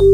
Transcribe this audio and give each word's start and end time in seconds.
Okay, 0.00 0.06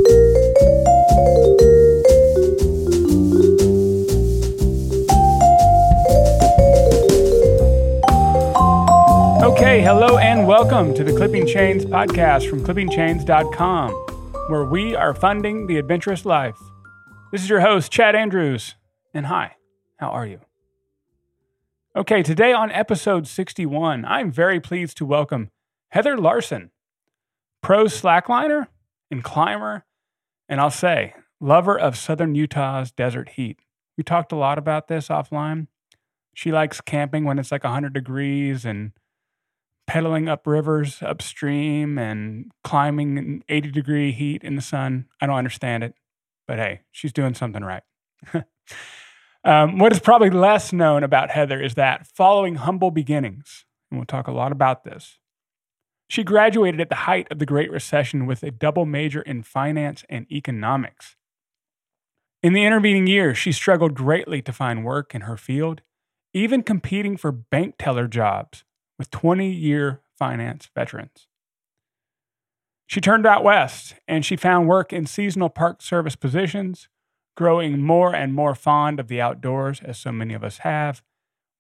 hello 9.83 10.17
and 10.17 10.47
welcome 10.47 10.95
to 10.95 11.05
the 11.05 11.13
Clipping 11.15 11.47
Chains 11.47 11.85
podcast 11.85 12.49
from 12.49 12.65
clippingchains.com, 12.65 13.91
where 14.49 14.65
we 14.65 14.97
are 14.97 15.13
funding 15.13 15.67
the 15.67 15.77
adventurous 15.77 16.25
life. 16.25 16.57
This 17.31 17.43
is 17.43 17.51
your 17.51 17.61
host, 17.61 17.93
Chad 17.93 18.15
Andrews, 18.15 18.77
and 19.13 19.27
hi, 19.27 19.57
how 19.99 20.09
are 20.09 20.25
you? 20.25 20.41
Okay, 21.95 22.23
today 22.23 22.55
on 22.55 22.71
episode 22.71 23.27
61, 23.27 24.07
I'm 24.07 24.33
very 24.33 24.61
pleased 24.61 24.97
to 24.97 25.05
welcome 25.05 25.51
Heather 25.91 26.17
Larsen, 26.17 26.71
pro 27.61 27.85
slackliner 27.85 28.69
and 29.15 29.25
climber, 29.25 29.85
and 30.49 30.61
I'll 30.61 30.71
say, 30.71 31.15
lover 31.41 31.79
of 31.79 31.97
southern 31.97 32.35
Utah's 32.35 32.91
desert 32.91 33.31
heat. 33.31 33.61
We 33.97 34.05
talked 34.05 34.33
a 34.33 34.37
lot 34.37 34.59
about 34.59 34.89
this 34.89 35.09
offline. 35.09 35.69
She 36.35 36.51
likes 36.51 36.81
camping 36.81 37.25
when 37.25 37.39
it's 37.39 37.53
like 37.53 37.65
100 37.65 37.93
degrees 37.93 38.65
and 38.65 38.93
pedaling 39.87 40.29
up 40.29 40.47
rivers 40.47 41.01
upstream 41.03 41.99
and 41.99 42.51
climbing 42.65 43.19
in 43.19 43.45
80 43.49 43.71
degree 43.71 44.13
heat 44.13 44.43
in 44.43 44.57
the 44.57 44.63
sun. 44.63 45.07
I 45.21 45.27
don't 45.27 45.37
understand 45.37 45.85
it, 45.85 45.95
but 46.49 46.59
hey, 46.59 46.81
she's 46.91 47.13
doing 47.13 47.35
something 47.35 47.63
right. 47.63 47.83
um, 49.45 49.79
what 49.79 49.93
is 49.93 50.01
probably 50.01 50.31
less 50.31 50.73
known 50.73 51.05
about 51.05 51.31
Heather 51.31 51.63
is 51.63 51.75
that 51.75 52.07
following 52.07 52.57
humble 52.57 52.91
beginnings, 52.91 53.65
and 53.91 54.01
we'll 54.01 54.07
talk 54.07 54.27
a 54.27 54.33
lot 54.33 54.51
about 54.51 54.83
this, 54.83 55.19
she 56.09 56.23
graduated 56.23 56.81
at 56.81 56.89
the 56.89 56.95
height 56.95 57.27
of 57.31 57.39
the 57.39 57.47
Great 57.47 57.71
Recession 57.71 58.27
with 58.27 58.43
a 58.43 58.51
double 58.51 58.87
major 58.87 59.23
in 59.23 59.43
finance 59.43 60.05
and 60.09 60.31
economics. 60.31 61.17
In 62.43 62.53
the 62.53 62.65
intervening 62.65 63.07
years, 63.07 63.39
she 63.39 63.53
struggled 63.53 63.95
greatly 63.95 64.43
to 64.43 64.53
find 64.53 64.85
work 64.85 65.15
in 65.15 65.23
her 65.23 65.37
field, 65.37 65.81
even 66.35 66.63
competing 66.63 67.17
for 67.17 67.33
bank 67.33 67.77
teller 67.79 68.07
jobs 68.07 68.65
with 68.99 69.11
20 69.11 69.51
year 69.51 70.03
finance 70.19 70.69
veterans. 70.75 71.27
She 72.87 73.01
turned 73.01 73.27
out 73.27 73.43
west 73.43 73.95
and 74.07 74.25
she 74.25 74.37
found 74.37 74.69
work 74.69 74.93
in 74.93 75.07
seasonal 75.07 75.49
park 75.49 75.81
service 75.81 76.17
positions, 76.17 76.89
growing 77.35 77.81
more 77.81 78.15
and 78.15 78.35
more 78.35 78.55
fond 78.55 79.01
of 79.01 79.09
the 79.09 79.21
outdoors, 79.21 79.81
as 79.83 79.99
so 79.99 80.13
many 80.13 80.35
of 80.35 80.45
us 80.45 80.59
have, 80.59 81.03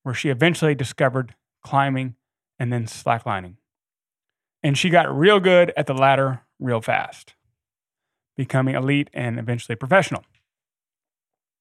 where 0.03 0.15
she 0.15 0.29
eventually 0.29 0.75
discovered 0.75 1.35
climbing 1.65 2.15
and 2.59 2.73
then 2.73 2.85
slacklining. 2.85 3.57
And 4.65 4.77
she 4.77 4.91
got 4.91 5.17
real 5.17 5.39
good 5.39 5.73
at 5.77 5.87
the 5.87 5.95
latter 5.95 6.43
real 6.59 6.81
fast, 6.81 7.35
becoming 8.37 8.75
elite 8.75 9.11
and 9.15 9.39
eventually 9.39 9.77
professional. 9.77 10.25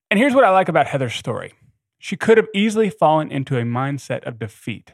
And 0.10 0.20
here's 0.20 0.34
what 0.34 0.44
I 0.44 0.50
like 0.50 0.70
about 0.70 0.88
Heather's 0.88 1.14
story 1.14 1.54
she 2.00 2.18
could 2.18 2.38
have 2.38 2.48
easily 2.56 2.90
fallen 2.90 3.32
into 3.32 3.58
a 3.58 3.62
mindset 3.62 4.24
of 4.24 4.40
defeat 4.40 4.94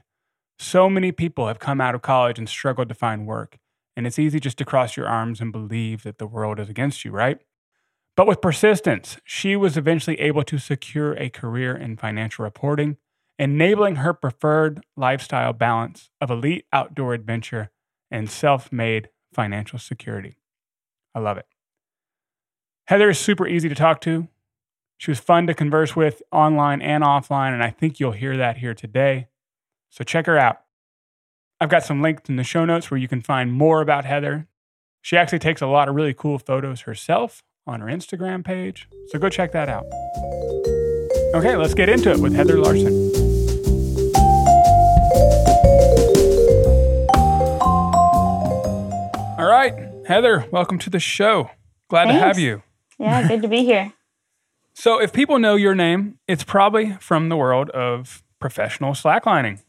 so 0.60 0.90
many 0.90 1.14
people 1.14 1.48
have 1.48 1.58
come 1.58 1.80
out 1.80 1.96
of 1.96 2.02
college 2.02 2.38
and 2.38 2.48
struggled 2.48 2.90
to 2.90 2.96
find 2.96 3.26
work, 3.26 3.58
and 3.96 4.06
it's 4.06 4.20
easy 4.20 4.42
just 4.42 4.58
to 4.58 4.66
cross 4.66 4.98
your 4.98 5.08
arms 5.08 5.40
and 5.40 5.54
believe 5.54 6.04
that 6.04 6.18
the 6.18 6.28
world 6.28 6.60
is 6.60 6.70
against 6.70 7.06
you, 7.06 7.12
right? 7.12 7.40
But 8.18 8.28
with 8.28 8.42
persistence, 8.42 9.18
she 9.24 9.56
was 9.56 9.78
eventually 9.78 10.20
able 10.20 10.44
to 10.44 10.58
secure 10.58 11.14
a 11.14 11.30
career 11.30 11.76
in 11.76 11.96
financial 11.96 12.44
reporting, 12.44 12.98
enabling 13.40 13.98
her 13.98 14.14
preferred 14.14 14.84
lifestyle 14.98 15.54
balance 15.54 16.10
of 16.20 16.30
elite 16.30 16.66
outdoor 16.74 17.14
adventure 17.14 17.72
and 18.12 18.30
self 18.30 18.72
made 18.72 19.10
financial 19.34 19.80
security. 19.80 20.38
I 21.14 21.20
love 21.20 21.38
it. 21.38 21.46
Heather 22.88 23.10
is 23.10 23.20
super 23.20 23.48
easy 23.48 23.70
to 23.70 23.76
talk 23.76 24.02
to. 24.02 24.28
She 24.98 25.12
was 25.12 25.20
fun 25.20 25.48
to 25.48 25.54
converse 25.54 25.96
with 25.96 26.22
online 26.32 26.82
and 26.82 27.04
offline, 27.04 27.54
and 27.54 27.64
I 27.64 27.70
think 27.70 28.00
you'll 28.00 28.12
hear 28.12 28.36
that 28.36 28.58
here 28.58 28.74
today. 28.74 29.28
So 29.90 30.04
check 30.04 30.26
her 30.26 30.38
out. 30.38 30.62
I've 31.62 31.70
got 31.70 31.84
some 31.84 32.02
links 32.02 32.30
in 32.30 32.36
the 32.36 32.44
show 32.44 32.66
notes 32.66 32.90
where 32.90 32.98
you 32.98 33.08
can 33.08 33.22
find 33.22 33.54
more 33.54 33.82
about 33.82 34.06
Heather. 34.06 34.48
She 35.02 35.18
actually 35.18 35.40
takes 35.40 35.62
a 35.62 35.68
lot 35.68 35.88
of 35.88 35.96
really 35.96 36.14
cool 36.14 36.40
photos 36.40 36.82
herself 36.82 37.44
on 37.66 37.82
her 37.82 37.88
Instagram 37.88 38.44
page. 38.44 38.88
So 39.08 39.20
go 39.20 39.30
check 39.30 39.52
that 39.54 39.70
out. 39.70 39.86
Okay, 41.36 41.56
let's 41.56 41.74
get 41.74 41.90
into 41.90 42.12
it 42.12 42.20
with 42.20 42.34
Heather 42.34 42.58
Larsen. 42.58 43.09
Heather, 50.10 50.48
welcome 50.52 50.80
to 50.80 50.90
the 50.90 51.00
show. 51.00 51.52
Glad 51.88 52.06
Thanks. 52.06 52.20
to 52.20 52.26
have 52.26 52.40
you. 52.40 52.64
Yeah, 52.98 53.28
good 53.28 53.44
to 53.44 53.48
be 53.48 53.64
here. 53.64 53.94
So, 54.74 55.02
if 55.02 55.12
people 55.12 55.40
know 55.40 55.56
your 55.56 55.76
name, 55.76 56.20
it's 56.26 56.46
probably 56.46 56.94
from 57.02 57.28
the 57.28 57.36
world 57.36 57.70
of 57.72 58.24
professional 58.40 58.94
slacklining. 58.94 59.62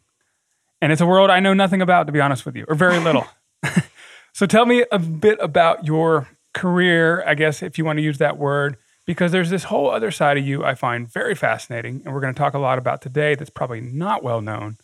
And 0.81 0.93
it's 0.93 1.00
a 1.00 1.06
world 1.06 1.31
I 1.31 1.41
know 1.41 1.53
nothing 1.53 1.83
about, 1.83 2.06
to 2.06 2.12
be 2.12 2.21
honest 2.21 2.47
with 2.47 2.55
you, 2.55 2.65
or 2.69 2.77
very 2.77 3.00
little. 3.00 3.27
so 4.33 4.47
tell 4.47 4.67
me 4.67 4.84
a 4.93 5.00
bit 5.00 5.39
about 5.41 5.84
your 5.84 6.29
career, 6.55 7.25
I 7.27 7.34
guess, 7.34 7.61
if 7.61 7.77
you 7.77 7.84
want 7.84 7.97
to 7.97 8.05
use 8.05 8.19
that 8.19 8.39
word, 8.39 8.77
because 9.05 9.33
there's 9.33 9.50
this 9.50 9.65
whole 9.65 9.91
other 9.91 10.12
side 10.12 10.39
of 10.39 10.47
you 10.47 10.65
I 10.65 10.77
find 10.77 11.11
very 11.11 11.34
fascinating. 11.34 12.03
And 12.05 12.15
we're 12.15 12.21
going 12.21 12.34
to 12.34 12.39
talk 12.39 12.55
a 12.55 12.61
lot 12.61 12.79
about 12.79 13.03
today 13.03 13.34
that's 13.34 13.50
probably 13.50 13.81
not 13.81 14.23
well 14.23 14.41
known. 14.41 14.77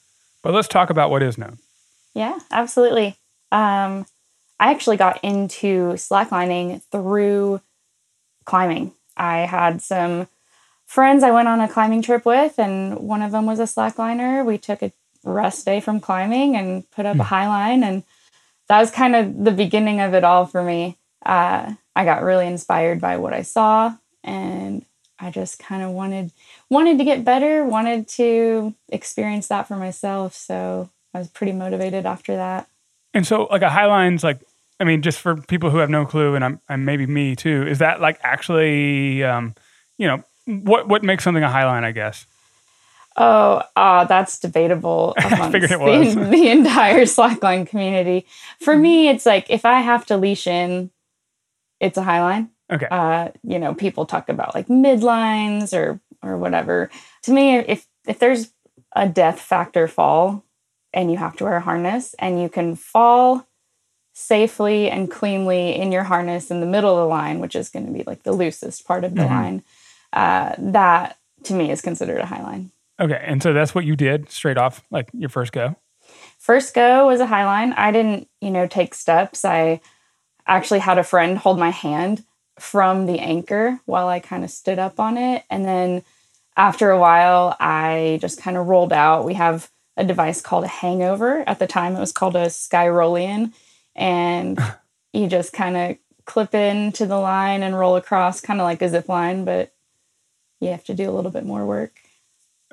But 0.43 0.55
let's 0.55 0.69
talk 0.69 0.91
about 0.91 1.09
what 1.11 1.23
is 1.23 1.39
known. 1.39 1.59
Yeah, 2.15 2.37
absolutely. 2.51 3.17
Um, 3.53 4.07
I 4.59 4.71
actually 4.71 4.97
got 4.97 5.23
into 5.23 5.93
slacklining 5.95 6.83
through 6.91 7.61
climbing. 8.45 8.93
I 9.17 9.41
had 9.41 9.83
some 9.83 10.29
friends 10.87 11.23
I 11.23 11.31
went 11.31 11.49
on 11.49 11.61
a 11.61 11.69
climbing 11.69 12.03
trip 12.03 12.25
with, 12.25 12.59
and 12.59 12.99
one 12.99 13.23
of 13.23 13.33
them 13.33 13.47
was 13.47 13.59
a 13.59 13.65
slackliner. 13.65 14.45
We 14.45 14.59
took 14.59 14.83
a 14.83 14.93
rest 15.25 15.67
day 15.67 15.81
from 15.81 16.01
climbing 16.01 16.57
and 16.57 16.89
put 16.91 17.07
up 17.07 17.17
mm. 17.17 17.21
a 17.21 17.25
hmm. 17.25 17.29
high 17.29 17.49
line, 17.49 17.83
and 17.83 18.05
that 18.69 18.81
was 18.81 18.91
kind 18.91 19.15
of 19.15 19.45
the 19.45 19.51
beginning 19.51 20.01
of 20.01 20.15
it 20.15 20.25
all 20.25 20.47
for 20.47 20.63
me. 20.63 20.97
Uh, 21.25 21.75
I 21.95 22.05
got 22.05 22.23
really 22.23 22.47
inspired 22.47 23.01
by 23.01 23.17
what 23.17 23.35
I 23.35 23.43
saw, 23.43 23.95
and 24.23 24.85
I 25.19 25.31
just 25.31 25.59
kind 25.59 25.83
of 25.83 25.91
wanted 25.91 26.31
wanted 26.71 26.99
to 26.99 27.05
get 27.05 27.25
better, 27.25 27.65
wanted 27.65 28.09
to 28.09 28.75
experience 28.89 29.49
that 29.49 29.67
for 29.67 29.77
myself. 29.77 30.35
So 30.35 30.91
I 31.13 31.19
was 31.19 31.29
pretty 31.29 31.53
motivated 31.53 32.07
after 32.07 32.37
that. 32.37 32.69
And 33.17 33.27
so, 33.27 33.45
like 33.45 33.63
a 33.63 33.71
high 33.71 33.87
line's 33.87 34.23
like, 34.23 34.41
I 34.79 34.85
mean, 34.85 35.01
just 35.01 35.21
for 35.21 35.37
people 35.37 35.71
who 35.71 35.79
have 35.79 35.89
no 35.89 36.05
clue, 36.05 36.35
and 36.35 36.45
I'm, 36.45 36.61
and 36.69 36.85
maybe 36.85 37.07
me 37.07 37.35
too, 37.35 37.67
is 37.67 37.79
that 37.79 37.99
like 37.99 38.21
actually, 38.23 39.25
um, 39.25 39.55
you 39.97 40.07
know, 40.07 40.23
what 40.45 40.87
what 40.87 41.03
makes 41.03 41.25
something 41.25 41.43
a 41.43 41.49
highline? 41.49 41.83
I 41.83 41.93
guess. 41.93 42.27
Oh, 43.17 43.63
uh, 43.75 44.05
that's 44.05 44.39
debatable 44.39 45.15
amongst 45.25 45.53
the, 45.53 46.29
the, 46.31 46.49
entire 46.51 47.05
slackline 47.05 47.67
community. 47.67 48.27
For 48.61 48.75
mm-hmm. 48.75 48.83
me, 48.83 49.09
it's 49.09 49.25
like 49.25 49.49
if 49.49 49.65
I 49.65 49.81
have 49.81 50.05
to 50.07 50.19
leash 50.19 50.47
in, 50.47 50.91
it's 51.81 51.97
a 51.97 52.03
highline. 52.03 52.51
Okay. 52.71 52.87
Uh, 52.91 53.31
you 53.45 53.59
know, 53.59 53.73
people 53.73 54.05
talk 54.05 54.29
about 54.29 54.55
like 54.55 54.69
midlines 54.69 55.73
or 55.73 55.99
or 56.23 56.37
whatever. 56.37 56.91
To 57.23 57.33
me, 57.33 57.57
if 57.57 57.87
if 58.07 58.19
there's 58.19 58.53
a 58.95 59.09
death 59.09 59.41
factor 59.41 59.89
fall 59.89 60.45
and 60.97 61.11
you 61.13 61.19
have 61.19 61.37
to 61.37 61.45
wear 61.45 61.57
a 61.57 61.61
harness 61.61 62.15
and 62.19 62.41
you 62.41 62.49
can 62.49 62.75
fall 62.75 63.47
safely 64.15 64.91
and 64.91 65.11
cleanly 65.11 65.77
in 65.77 65.93
your 65.93 66.05
harness 66.05 66.51
in 66.51 66.61
the 66.61 66.67
middle 66.67 66.91
of 66.91 66.97
the 66.97 67.07
line, 67.07 67.39
which 67.39 67.55
is 67.55 67.69
going 67.69 67.85
to 67.85 67.93
be 67.93 68.03
like 68.05 68.23
the 68.23 68.33
loosest 68.33 68.87
part 68.87 69.05
of 69.05 69.15
the 69.15 69.21
mm-hmm. 69.21 69.35
line 69.35 69.63
uh, 70.15 70.55
that 70.57 71.19
to 71.45 71.53
me 71.53 71.71
is 71.71 71.83
considered 71.83 72.19
a 72.19 72.27
high 72.27 72.43
line. 72.43 72.71
Okay, 72.99 73.23
and 73.23 73.43
so 73.43 73.53
that's 73.53 73.75
what 73.75 73.85
you 73.85 73.95
did 73.95 74.31
straight 74.31 74.57
off, 74.57 74.83
like 74.91 75.11
your 75.13 75.29
first 75.29 75.53
go. 75.53 75.77
First 76.39 76.75
go 76.75 77.07
was 77.09 77.21
a 77.21 77.27
high 77.27 77.45
line. 77.45 77.75
I 77.75 77.93
didn't, 77.93 78.27
you 78.41 78.51
know, 78.51 78.67
take 78.67 78.95
steps. 78.95 79.45
I 79.45 79.83
actually 80.47 80.81
had 80.81 80.97
a 80.97 81.05
friend 81.05 81.37
hold 81.37 81.59
my 81.59 81.71
hand 81.71 82.25
from 82.59 83.05
the 83.05 83.19
anchor 83.19 83.81
while 83.85 84.09
I 84.09 84.21
kind 84.21 84.45
of 84.45 84.51
stood 84.51 84.79
up 84.79 84.99
on 84.99 85.19
it, 85.19 85.45
and 85.51 85.67
then 85.67 86.05
after 86.57 86.91
a 86.91 86.99
while, 86.99 87.55
I 87.61 88.17
just 88.23 88.41
kind 88.41 88.57
of 88.57 88.67
rolled 88.67 88.95
out. 88.95 89.27
We 89.27 89.35
have 89.35 89.71
a 89.97 90.05
device 90.05 90.41
called 90.41 90.65
a 90.65 90.69
hangover. 90.69 91.45
At 91.47 91.59
the 91.59 91.67
time, 91.67 91.97
it 91.97 92.01
was 92.01 92.13
called 92.13 92.37
a 92.37 92.47
Skyrolian. 92.47 93.53
and 93.95 94.59
you 95.13 95.27
just 95.27 95.53
kind 95.53 95.77
of 95.77 95.97
clip 96.27 96.55
into 96.55 97.07
the 97.07 97.19
line 97.19 97.63
and 97.63 97.79
roll 97.79 97.97
across, 97.97 98.41
kind 98.41 98.61
of 98.61 98.65
like 98.65 98.83
a 98.83 98.89
zip 98.89 99.09
line, 99.09 99.45
but 99.45 99.73
you 100.61 100.69
have 100.69 100.85
to 100.85 100.95
do 100.95 101.09
a 101.09 101.13
little 101.13 101.31
bit 101.31 101.45
more 101.45 101.65
work. 101.65 101.93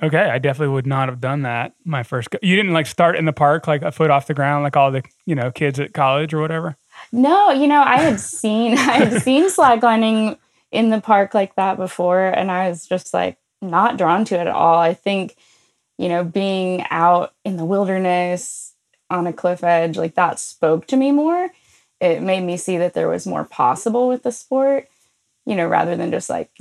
Okay, 0.02 0.18
I 0.18 0.40
definitely 0.40 0.74
would 0.74 0.88
not 0.88 1.08
have 1.08 1.22
done 1.22 1.44
that 1.44 1.74
my 1.86 2.02
first. 2.02 2.32
Go- 2.32 2.40
you 2.42 2.56
didn't 2.56 2.74
like 2.74 2.88
start 2.88 3.16
in 3.16 3.26
the 3.26 3.34
park 3.34 3.68
like 3.68 3.84
a 3.84 3.92
foot 3.92 4.10
off 4.10 4.26
the 4.26 4.34
ground 4.34 4.64
like 4.64 4.76
all 4.76 4.92
the 4.92 5.04
you 5.26 5.36
know 5.36 5.52
kids 5.52 5.80
at 5.80 5.94
college 5.94 6.34
or 6.34 6.42
whatever. 6.42 6.76
No, 7.12 7.52
you 7.52 7.68
know 7.68 7.84
I 7.84 7.98
had 7.98 8.20
seen 8.20 8.74
I 8.78 9.06
had 9.06 9.22
seen 9.22 9.50
slacklining 9.50 10.38
in 10.72 10.90
the 10.90 11.00
park 11.00 11.36
like 11.36 11.56
that 11.56 11.78
before, 11.78 12.26
and 12.26 12.52
I 12.52 12.70
was 12.70 12.88
just 12.88 13.14
like 13.14 13.38
not 13.62 13.98
drawn 13.98 14.26
to 14.26 14.36
it 14.36 14.42
at 14.42 14.48
all. 14.48 14.80
I 14.80 14.96
think 14.96 15.36
you 15.98 16.10
know 16.10 16.24
being 16.24 16.84
out 16.90 17.34
in 17.44 17.58
the 17.58 17.66
wilderness 17.66 18.74
on 19.10 19.28
a 19.28 19.34
cliff 19.34 19.64
edge 19.64 19.98
like 19.98 20.16
that 20.16 20.40
spoke 20.40 20.88
to 20.88 20.96
me 20.96 21.12
more 21.12 21.50
it 22.04 22.22
made 22.22 22.42
me 22.42 22.58
see 22.58 22.78
that 22.78 22.94
there 22.94 23.08
was 23.08 23.26
more 23.26 23.46
possible 23.46 24.10
with 24.10 24.24
the 24.24 24.32
sport, 24.32 24.88
you 25.46 25.56
know, 25.56 25.68
rather 25.68 25.96
than 25.96 26.12
just 26.12 26.30
like 26.30 26.52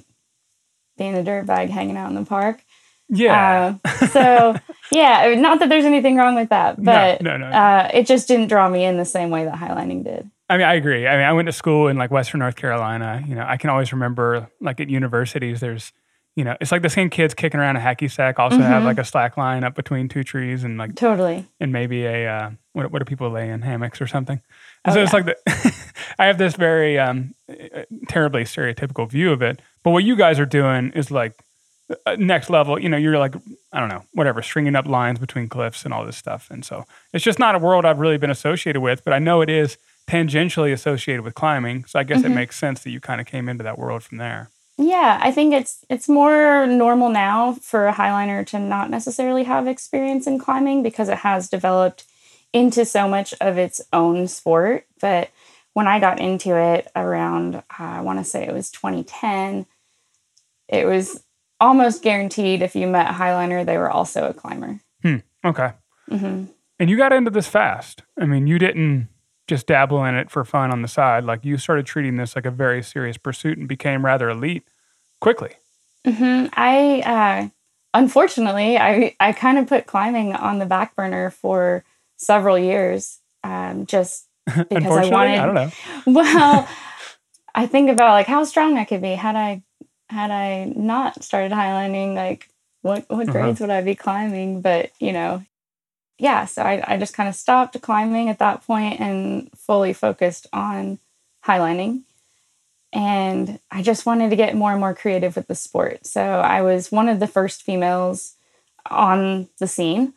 being 0.96 1.16
a 1.16 1.24
dirt 1.24 1.46
bag 1.46 1.68
hanging 1.68 1.96
out 1.96 2.08
in 2.10 2.14
the 2.14 2.24
park. 2.24 2.64
Yeah. 3.08 3.74
Uh, 3.84 4.06
so 4.06 4.54
yeah, 4.92 5.34
not 5.34 5.58
that 5.58 5.68
there's 5.68 5.84
anything 5.84 6.16
wrong 6.16 6.36
with 6.36 6.50
that, 6.50 6.82
but 6.82 7.20
no, 7.20 7.36
no, 7.36 7.48
no. 7.48 7.56
Uh, 7.56 7.90
it 7.92 8.06
just 8.06 8.28
didn't 8.28 8.48
draw 8.48 8.68
me 8.68 8.84
in 8.84 8.98
the 8.98 9.04
same 9.04 9.30
way 9.30 9.44
that 9.44 9.56
highlining 9.56 10.04
did. 10.04 10.30
I 10.48 10.58
mean, 10.58 10.66
I 10.66 10.74
agree. 10.74 11.08
I 11.08 11.16
mean, 11.16 11.26
I 11.26 11.32
went 11.32 11.46
to 11.46 11.52
school 11.52 11.88
in 11.88 11.96
like 11.96 12.12
Western 12.12 12.38
North 12.38 12.56
Carolina. 12.56 13.24
You 13.26 13.34
know, 13.34 13.44
I 13.46 13.56
can 13.56 13.68
always 13.68 13.92
remember 13.92 14.48
like 14.60 14.80
at 14.80 14.88
universities, 14.90 15.58
there's, 15.58 15.92
you 16.36 16.44
know, 16.44 16.56
it's 16.60 16.72
like 16.72 16.82
the 16.82 16.88
same 16.88 17.10
kids 17.10 17.34
kicking 17.34 17.60
around 17.60 17.76
a 17.76 17.80
hacky 17.80 18.10
sack 18.10 18.38
also 18.38 18.58
have 18.58 18.82
Mhm. 18.82 18.86
like 18.86 18.98
a 18.98 19.04
slack 19.04 19.36
line 19.36 19.64
up 19.64 19.74
between 19.74 20.08
two 20.08 20.24
trees 20.24 20.64
and 20.64 20.78
like, 20.78 20.94
Totally. 20.94 21.46
and 21.60 21.72
maybe 21.72 22.04
a, 22.06 22.26
uh, 22.28 22.50
what, 22.72 22.90
what 22.90 22.98
do 23.00 23.04
people 23.04 23.28
lay 23.30 23.50
in 23.50 23.60
hammocks 23.62 24.00
or 24.00 24.06
something? 24.06 24.40
And 24.84 24.92
Oh, 24.92 24.94
so 24.94 25.02
it's 25.02 25.12
yeah. 25.12 25.16
like 25.18 25.26
the, 25.26 25.92
I 26.18 26.26
have 26.26 26.38
this 26.38 26.54
very 26.56 26.98
um, 26.98 27.34
uh, 27.50 27.82
terribly 28.08 28.44
stereotypical 28.44 29.08
view 29.10 29.30
of 29.32 29.42
it. 29.42 29.60
But 29.82 29.90
what 29.90 30.04
you 30.04 30.16
guys 30.16 30.40
are 30.40 30.46
doing 30.46 30.90
is 30.94 31.10
like 31.10 31.34
uh, 32.06 32.16
next 32.18 32.48
level. 32.48 32.78
You 32.80 32.88
know, 32.88 32.96
you're 32.96 33.18
like, 33.18 33.34
I 33.72 33.80
don't 33.80 33.90
know, 33.90 34.04
whatever, 34.14 34.40
stringing 34.40 34.74
up 34.74 34.86
lines 34.86 35.18
between 35.18 35.48
cliffs 35.48 35.84
and 35.84 35.92
all 35.92 36.06
this 36.06 36.16
stuff. 36.16 36.50
And 36.50 36.64
so 36.64 36.86
it's 37.12 37.24
just 37.24 37.38
not 37.38 37.54
a 37.54 37.58
world 37.58 37.84
I've 37.84 37.98
really 37.98 38.16
been 38.16 38.30
associated 38.30 38.80
with, 38.80 39.04
but 39.04 39.12
I 39.12 39.18
know 39.18 39.42
it 39.42 39.50
is 39.50 39.76
tangentially 40.08 40.72
associated 40.72 41.22
with 41.22 41.34
climbing. 41.34 41.84
So 41.84 41.98
I 41.98 42.04
guess 42.04 42.22
it 42.24 42.30
Mhm. 42.30 42.34
makes 42.36 42.56
sense 42.56 42.82
that 42.84 42.90
you 42.90 43.00
kind 43.00 43.20
of 43.20 43.26
came 43.26 43.48
into 43.50 43.62
that 43.64 43.78
world 43.78 44.02
from 44.02 44.16
there. 44.18 44.48
Yeah, 44.82 45.18
I 45.22 45.30
think 45.30 45.54
it's 45.54 45.84
it's 45.88 46.08
more 46.08 46.66
normal 46.66 47.08
now 47.08 47.52
for 47.54 47.86
a 47.86 47.92
highliner 47.92 48.44
to 48.48 48.58
not 48.58 48.90
necessarily 48.90 49.44
have 49.44 49.68
experience 49.68 50.26
in 50.26 50.38
climbing 50.38 50.82
because 50.82 51.08
it 51.08 51.18
has 51.18 51.48
developed 51.48 52.04
into 52.52 52.84
so 52.84 53.08
much 53.08 53.32
of 53.40 53.58
its 53.58 53.80
own 53.92 54.26
sport. 54.28 54.86
But 55.00 55.30
when 55.72 55.86
I 55.86 56.00
got 56.00 56.20
into 56.20 56.56
it 56.56 56.90
around, 56.96 57.56
uh, 57.56 57.62
I 57.78 58.00
want 58.00 58.18
to 58.18 58.24
say 58.24 58.46
it 58.46 58.52
was 58.52 58.70
2010, 58.70 59.66
it 60.68 60.86
was 60.86 61.22
almost 61.60 62.02
guaranteed 62.02 62.60
if 62.60 62.74
you 62.74 62.86
met 62.88 63.10
a 63.10 63.14
highliner, 63.14 63.64
they 63.64 63.78
were 63.78 63.90
also 63.90 64.28
a 64.28 64.34
climber. 64.34 64.80
Hmm. 65.02 65.18
Okay. 65.44 65.72
hmm 66.08 66.44
And 66.78 66.90
you 66.90 66.96
got 66.96 67.12
into 67.12 67.30
this 67.30 67.46
fast. 67.46 68.02
I 68.20 68.26
mean, 68.26 68.46
you 68.46 68.58
didn't 68.58 69.08
just 69.46 69.66
dabble 69.66 70.04
in 70.04 70.14
it 70.14 70.30
for 70.30 70.44
fun 70.44 70.70
on 70.70 70.82
the 70.82 70.88
side. 70.88 71.24
Like 71.24 71.44
you 71.44 71.56
started 71.56 71.86
treating 71.86 72.16
this 72.16 72.34
like 72.34 72.46
a 72.46 72.50
very 72.50 72.82
serious 72.82 73.16
pursuit 73.16 73.58
and 73.58 73.68
became 73.68 74.04
rather 74.04 74.28
elite 74.28 74.64
quickly. 75.22 75.54
hmm 76.06 76.46
I 76.54 77.02
uh, 77.04 77.48
unfortunately 77.94 78.78
I 78.78 79.14
I 79.20 79.32
kind 79.32 79.58
of 79.58 79.66
put 79.68 79.86
climbing 79.86 80.34
on 80.34 80.58
the 80.58 80.66
back 80.66 80.96
burner 80.96 81.30
for 81.30 81.84
several 82.16 82.58
years, 82.58 83.20
um, 83.44 83.86
just 83.86 84.26
because 84.68 84.96
I 84.96 85.04
wanted. 85.04 85.38
I 85.38 85.46
don't 85.46 85.54
know. 85.54 85.72
Well, 86.06 86.68
I 87.54 87.66
think 87.66 87.90
about 87.90 88.12
like 88.12 88.26
how 88.26 88.44
strong 88.44 88.78
I 88.78 88.84
could 88.84 89.02
be 89.02 89.12
had 89.14 89.36
I 89.36 89.62
had 90.10 90.30
I 90.30 90.64
not 90.76 91.22
started 91.24 91.52
highlining. 91.52 92.14
Like 92.14 92.48
what 92.82 93.06
what 93.08 93.28
Uh-huh. 93.28 93.30
grades 93.30 93.60
would 93.60 93.70
I 93.70 93.82
be 93.82 93.94
climbing? 93.94 94.62
But 94.62 94.90
you 95.00 95.12
know, 95.12 95.44
yeah. 96.18 96.46
So 96.46 96.62
I 96.62 96.82
I 96.94 96.98
just 96.98 97.14
kind 97.14 97.28
of 97.28 97.34
stopped 97.36 97.80
climbing 97.82 98.28
at 98.30 98.38
that 98.40 98.66
point 98.66 99.00
and 99.00 99.50
fully 99.56 99.92
focused 99.92 100.46
on 100.52 100.98
highlining. 101.44 102.02
And 102.92 103.58
I 103.70 103.82
just 103.82 104.04
wanted 104.04 104.30
to 104.30 104.36
get 104.36 104.54
more 104.54 104.70
and 104.70 104.80
more 104.80 104.94
creative 104.94 105.36
with 105.36 105.48
the 105.48 105.54
sport. 105.54 106.06
So 106.06 106.22
I 106.22 106.62
was 106.62 106.92
one 106.92 107.08
of 107.08 107.20
the 107.20 107.26
first 107.26 107.62
females 107.62 108.34
on 108.90 109.48
the 109.58 109.66
scene. 109.66 110.14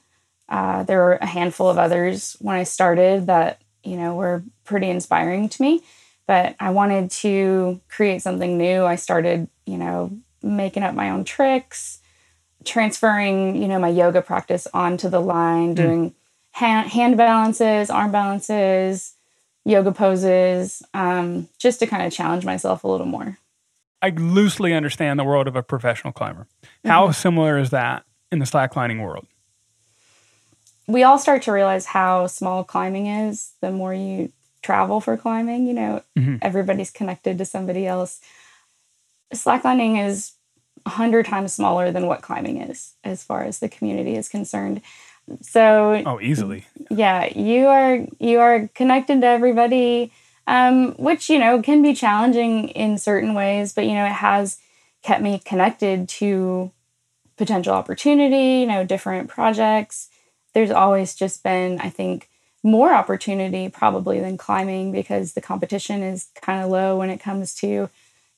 Uh, 0.49 0.83
there 0.83 0.99
were 0.99 1.15
a 1.15 1.25
handful 1.25 1.69
of 1.69 1.77
others 1.77 2.35
when 2.39 2.55
I 2.55 2.63
started 2.63 3.27
that 3.27 3.61
you 3.83 3.97
know 3.97 4.15
were 4.15 4.43
pretty 4.63 4.89
inspiring 4.89 5.49
to 5.49 5.61
me. 5.61 5.81
But 6.27 6.55
I 6.59 6.71
wanted 6.71 7.11
to 7.11 7.79
create 7.87 8.21
something 8.21 8.57
new. 8.57 8.83
I 8.83 8.95
started, 8.95 9.47
you 9.65 9.77
know, 9.77 10.17
making 10.41 10.81
up 10.83 10.95
my 10.95 11.11
own 11.11 11.23
tricks, 11.23 11.99
transferring, 12.63 13.61
you 13.61 13.67
know, 13.67 13.77
my 13.77 13.89
yoga 13.89 14.23
practice 14.23 14.67
onto 14.73 15.07
the 15.07 15.21
line, 15.21 15.75
doing 15.75 16.15
hand, 16.51 16.89
hand 16.89 17.17
balances, 17.17 17.89
arm 17.91 18.11
balances, 18.11 19.13
yoga 19.65 19.91
poses, 19.91 20.83
um, 20.93 21.47
just 21.57 21.79
to 21.79 21.87
kind 21.87 22.05
of 22.05 22.13
challenge 22.13 22.45
myself 22.45 22.83
a 22.83 22.87
little 22.87 23.07
more. 23.07 23.37
I 24.01 24.09
loosely 24.09 24.73
understand 24.73 25.19
the 25.19 25.23
world 25.23 25.47
of 25.47 25.55
a 25.55 25.63
professional 25.63 26.13
climber. 26.13 26.47
How 26.85 27.05
Mm-hmm. 27.05 27.13
similar 27.13 27.57
is 27.57 27.71
that 27.71 28.03
in 28.31 28.39
the 28.39 28.45
slacklining 28.45 29.01
world? 29.03 29.25
we 30.87 31.01
all 31.01 31.17
start 31.17 31.41
to 31.41 31.51
realize 31.51 31.87
how 31.87 32.27
small 32.27 32.63
climbing 32.63 33.07
is 33.07 33.53
the 33.59 33.71
more 33.71 33.91
you 33.91 34.31
travel 34.61 35.01
for 35.01 35.17
climbing. 35.17 35.65
You 35.65 35.73
know, 35.73 36.03
Mhm. 36.15 36.37
everybody's 36.43 36.91
connected 36.91 37.39
to 37.39 37.45
somebody 37.45 37.87
else. 37.87 38.21
Slacklining 39.33 40.05
is 40.05 40.33
a 40.85 40.91
hundred 40.91 41.25
times 41.25 41.53
smaller 41.53 41.91
than 41.91 42.05
what 42.05 42.21
climbing 42.21 42.61
is, 42.61 42.93
as 43.03 43.23
far 43.23 43.41
as 43.43 43.57
the 43.57 43.67
community 43.67 44.15
is 44.15 44.29
concerned. 44.29 44.81
So 45.41 46.03
Oh, 46.05 46.19
easily. 46.21 46.65
yeah 46.89 47.25
you 47.35 47.67
are 47.67 48.05
you 48.19 48.39
are 48.39 48.67
connected 48.75 49.21
to 49.21 49.27
everybody 49.27 50.11
um, 50.47 50.91
which 50.93 51.29
you 51.29 51.39
know 51.39 51.61
can 51.61 51.81
be 51.81 51.93
challenging 51.95 52.69
in 52.69 52.97
certain 52.97 53.33
ways 53.33 53.73
but 53.73 53.85
you 53.85 53.93
know 53.93 54.05
it 54.05 54.11
has 54.11 54.57
kept 55.03 55.21
me 55.21 55.39
connected 55.43 56.07
to 56.07 56.71
potential 57.37 57.73
opportunity 57.73 58.61
you 58.61 58.67
know 58.67 58.83
different 58.85 59.29
projects 59.29 60.09
there's 60.53 60.71
always 60.71 61.15
just 61.15 61.43
been 61.43 61.79
i 61.79 61.89
think 61.89 62.29
more 62.63 62.93
opportunity 62.93 63.67
probably 63.69 64.19
than 64.19 64.37
climbing 64.37 64.91
because 64.91 65.33
the 65.33 65.41
competition 65.41 66.01
is 66.01 66.27
kind 66.41 66.63
of 66.63 66.69
low 66.69 66.97
when 66.97 67.09
it 67.09 67.19
comes 67.19 67.53
to 67.55 67.67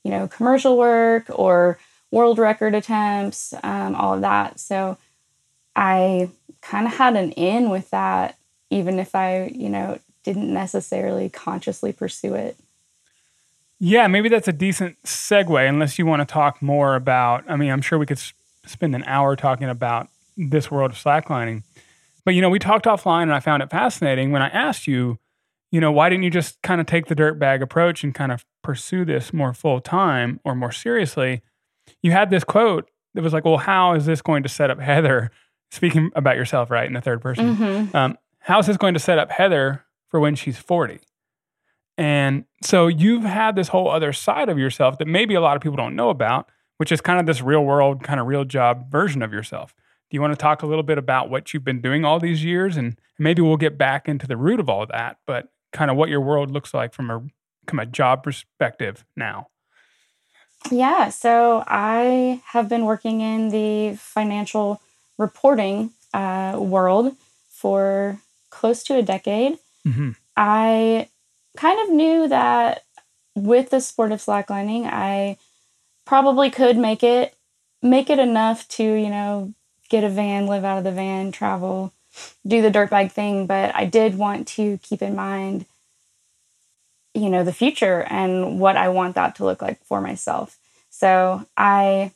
you 0.03 0.11
know 0.11 0.27
commercial 0.27 0.77
work 0.77 1.25
or 1.29 1.77
world 2.11 2.39
record 2.39 2.73
attempts 2.73 3.53
um, 3.63 3.93
all 3.95 4.13
of 4.13 4.21
that 4.21 4.59
so 4.59 4.97
i 5.75 6.29
kind 6.61 6.87
of 6.87 6.93
had 6.93 7.15
an 7.15 7.31
in 7.31 7.69
with 7.69 7.89
that, 7.91 8.37
even 8.69 8.99
if 8.99 9.15
I, 9.15 9.51
you 9.53 9.69
know, 9.69 9.99
didn't 10.23 10.53
necessarily 10.53 11.29
consciously 11.29 11.93
pursue 11.93 12.35
it. 12.35 12.57
Yeah, 13.79 14.07
maybe 14.07 14.27
that's 14.27 14.47
a 14.47 14.53
decent 14.53 15.01
segue, 15.03 15.69
unless 15.69 15.99
you 15.99 16.05
want 16.05 16.21
to 16.21 16.25
talk 16.25 16.61
more 16.61 16.95
about. 16.95 17.43
I 17.47 17.55
mean, 17.55 17.71
I'm 17.71 17.81
sure 17.81 17.99
we 17.99 18.07
could 18.07 18.17
s- 18.17 18.33
spend 18.65 18.95
an 18.95 19.03
hour 19.03 19.35
talking 19.35 19.69
about 19.69 20.07
this 20.35 20.71
world 20.71 20.91
of 20.91 20.97
slacklining. 20.97 21.63
But, 22.25 22.33
you 22.33 22.41
know, 22.41 22.49
we 22.49 22.59
talked 22.59 22.85
offline 22.85 23.23
and 23.23 23.33
I 23.33 23.39
found 23.39 23.63
it 23.63 23.69
fascinating 23.69 24.31
when 24.31 24.41
I 24.41 24.49
asked 24.49 24.87
you, 24.87 25.19
you 25.71 25.79
know, 25.79 25.91
why 25.91 26.09
didn't 26.09 26.23
you 26.23 26.29
just 26.29 26.61
kind 26.61 26.81
of 26.81 26.87
take 26.87 27.05
the 27.05 27.15
dirt 27.15 27.39
bag 27.39 27.61
approach 27.61 28.03
and 28.03 28.13
kind 28.15 28.31
of 28.31 28.45
pursue 28.63 29.05
this 29.05 29.31
more 29.31 29.53
full 29.53 29.79
time 29.79 30.39
or 30.43 30.55
more 30.55 30.71
seriously? 30.71 31.41
You 32.01 32.11
had 32.11 32.29
this 32.29 32.43
quote 32.43 32.89
that 33.13 33.23
was 33.23 33.33
like, 33.33 33.45
well, 33.45 33.57
how 33.57 33.93
is 33.93 34.05
this 34.05 34.21
going 34.21 34.43
to 34.43 34.49
set 34.49 34.69
up 34.71 34.79
Heather? 34.79 35.31
Speaking 35.71 36.11
about 36.15 36.37
yourself, 36.37 36.71
right, 36.71 36.87
in 36.87 36.93
the 36.93 37.01
third 37.01 37.21
person. 37.21 37.55
Mm-hmm. 37.55 37.95
Um, 37.95 38.17
how's 38.39 38.67
this 38.67 38.77
going 38.77 38.93
to 38.93 38.99
set 38.99 39.19
up 39.19 39.31
Heather 39.31 39.83
for 40.09 40.19
when 40.19 40.35
she's 40.35 40.57
40? 40.57 40.99
And 41.97 42.45
so 42.63 42.87
you've 42.87 43.23
had 43.23 43.55
this 43.55 43.69
whole 43.69 43.89
other 43.89 44.13
side 44.13 44.49
of 44.49 44.59
yourself 44.59 44.97
that 44.99 45.07
maybe 45.07 45.33
a 45.33 45.41
lot 45.41 45.55
of 45.55 45.63
people 45.63 45.77
don't 45.77 45.95
know 45.95 46.09
about, 46.09 46.49
which 46.77 46.91
is 46.91 47.01
kind 47.01 47.19
of 47.19 47.25
this 47.25 47.41
real 47.41 47.65
world, 47.65 48.03
kind 48.03 48.19
of 48.19 48.27
real 48.27 48.45
job 48.45 48.91
version 48.91 49.21
of 49.21 49.33
yourself. 49.33 49.73
Do 50.09 50.15
you 50.15 50.21
want 50.21 50.31
to 50.31 50.37
talk 50.37 50.61
a 50.61 50.67
little 50.67 50.83
bit 50.83 50.97
about 50.97 51.29
what 51.29 51.53
you've 51.53 51.65
been 51.65 51.81
doing 51.81 52.05
all 52.05 52.19
these 52.19 52.43
years? 52.43 52.77
And 52.77 52.97
maybe 53.19 53.41
we'll 53.41 53.57
get 53.57 53.77
back 53.77 54.07
into 54.07 54.27
the 54.27 54.37
root 54.37 54.59
of 54.59 54.69
all 54.69 54.83
of 54.83 54.89
that, 54.89 55.17
but 55.25 55.49
kind 55.73 55.91
of 55.91 55.97
what 55.97 56.09
your 56.09 56.21
world 56.21 56.51
looks 56.51 56.73
like 56.73 56.93
from 56.93 57.09
a, 57.09 57.21
from 57.67 57.79
a 57.79 57.85
job 57.85 58.23
perspective 58.23 59.03
now. 59.15 59.47
Yeah. 60.71 61.09
So 61.09 61.63
I 61.67 62.41
have 62.47 62.69
been 62.69 62.85
working 62.85 63.21
in 63.21 63.49
the 63.49 63.97
financial 63.97 64.79
reporting 65.17 65.91
uh, 66.13 66.57
world 66.59 67.15
for 67.49 68.19
close 68.49 68.83
to 68.83 68.95
a 68.95 69.01
decade. 69.01 69.57
Mm-hmm. 69.85 70.11
I 70.35 71.09
kind 71.57 71.79
of 71.81 71.95
knew 71.95 72.27
that 72.27 72.83
with 73.35 73.69
the 73.69 73.81
sport 73.81 74.11
of 74.11 74.19
slacklining, 74.19 74.85
I 74.85 75.37
probably 76.05 76.49
could 76.49 76.77
make 76.77 77.03
it 77.03 77.35
make 77.81 78.09
it 78.09 78.19
enough 78.19 78.67
to, 78.69 78.83
you 78.83 79.09
know, 79.09 79.53
get 79.89 80.03
a 80.03 80.09
van, 80.09 80.47
live 80.47 80.65
out 80.65 80.79
of 80.79 80.83
the 80.83 80.91
van, 80.91 81.31
travel, 81.31 81.93
do 82.45 82.61
the 82.61 82.71
dirt 82.71 82.89
bag 82.89 83.11
thing, 83.11 83.45
but 83.45 83.73
I 83.75 83.85
did 83.85 84.17
want 84.17 84.47
to 84.49 84.79
keep 84.79 85.01
in 85.01 85.15
mind 85.15 85.65
you 87.17 87.29
know, 87.31 87.43
the 87.43 87.53
future 87.53 88.05
and 88.09 88.59
what 88.59 88.77
I 88.77 88.89
want 88.89 89.15
that 89.15 89.35
to 89.35 89.43
look 89.43 89.61
like 89.61 89.83
for 89.85 90.01
myself. 90.01 90.57
So, 90.89 91.45
I 91.57 92.11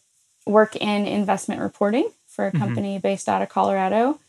work 0.46 0.76
in 0.76 1.08
investment 1.08 1.62
reporting 1.62 2.10
for 2.32 2.48
a 2.48 2.52
Mhm. 2.52 2.60
company 2.60 3.00
based 3.00 3.28
out 3.30 3.42
of 3.42 3.50
Colorado. 3.50 4.20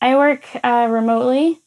I 0.00 0.16
work 0.16 0.44
uh, 0.64 0.88
remotely 0.90 1.60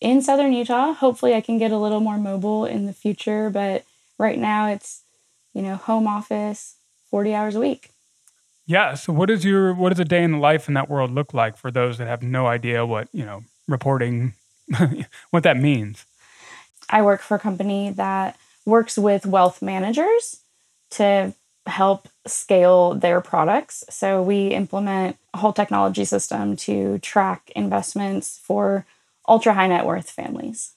in 0.00 0.22
southern 0.22 0.52
Utah. 0.52 0.92
Hopefully, 0.94 1.34
I 1.34 1.40
can 1.40 1.58
get 1.58 1.72
a 1.72 1.78
little 1.78 2.00
more 2.00 2.18
mobile 2.18 2.64
in 2.66 2.86
the 2.86 2.92
future, 2.92 3.50
but 3.50 3.84
right 4.18 4.38
now 4.38 4.66
it's, 4.68 5.02
you 5.54 5.62
know, 5.62 5.76
home 5.76 6.06
office, 6.06 6.76
40 7.10 7.34
hours 7.34 7.54
a 7.56 7.60
week. 7.60 7.90
Yeah. 8.66 8.94
So 8.94 9.12
what 9.12 9.30
is 9.30 9.44
your 9.44 9.74
what 9.74 9.88
does 9.90 9.98
a 9.98 10.04
day 10.04 10.22
in 10.22 10.32
the 10.32 10.38
life 10.38 10.68
in 10.68 10.74
that 10.74 10.88
world 10.88 11.10
look 11.10 11.34
like 11.34 11.56
for 11.56 11.70
those 11.70 11.98
that 11.98 12.06
have 12.06 12.22
no 12.22 12.46
idea 12.46 12.86
what, 12.86 13.08
you 13.12 13.24
know, 13.24 13.42
reporting 13.66 14.34
what 15.30 15.42
that 15.42 15.56
means? 15.56 16.04
I 16.88 17.02
work 17.02 17.20
for 17.20 17.36
a 17.36 17.38
company 17.40 17.90
that 17.90 18.36
works 18.66 18.96
with 18.98 19.26
wealth 19.26 19.62
managers 19.62 20.40
to 20.90 21.34
help 21.66 22.08
scale 22.30 22.94
their 22.94 23.20
products. 23.20 23.84
So 23.90 24.22
we 24.22 24.48
implement 24.48 25.16
a 25.34 25.38
whole 25.38 25.52
technology 25.52 26.04
system 26.04 26.56
to 26.56 26.98
track 26.98 27.50
investments 27.54 28.40
for 28.42 28.86
ultra 29.28 29.54
high 29.54 29.68
net 29.68 29.86
worth 29.86 30.10
families. 30.10 30.72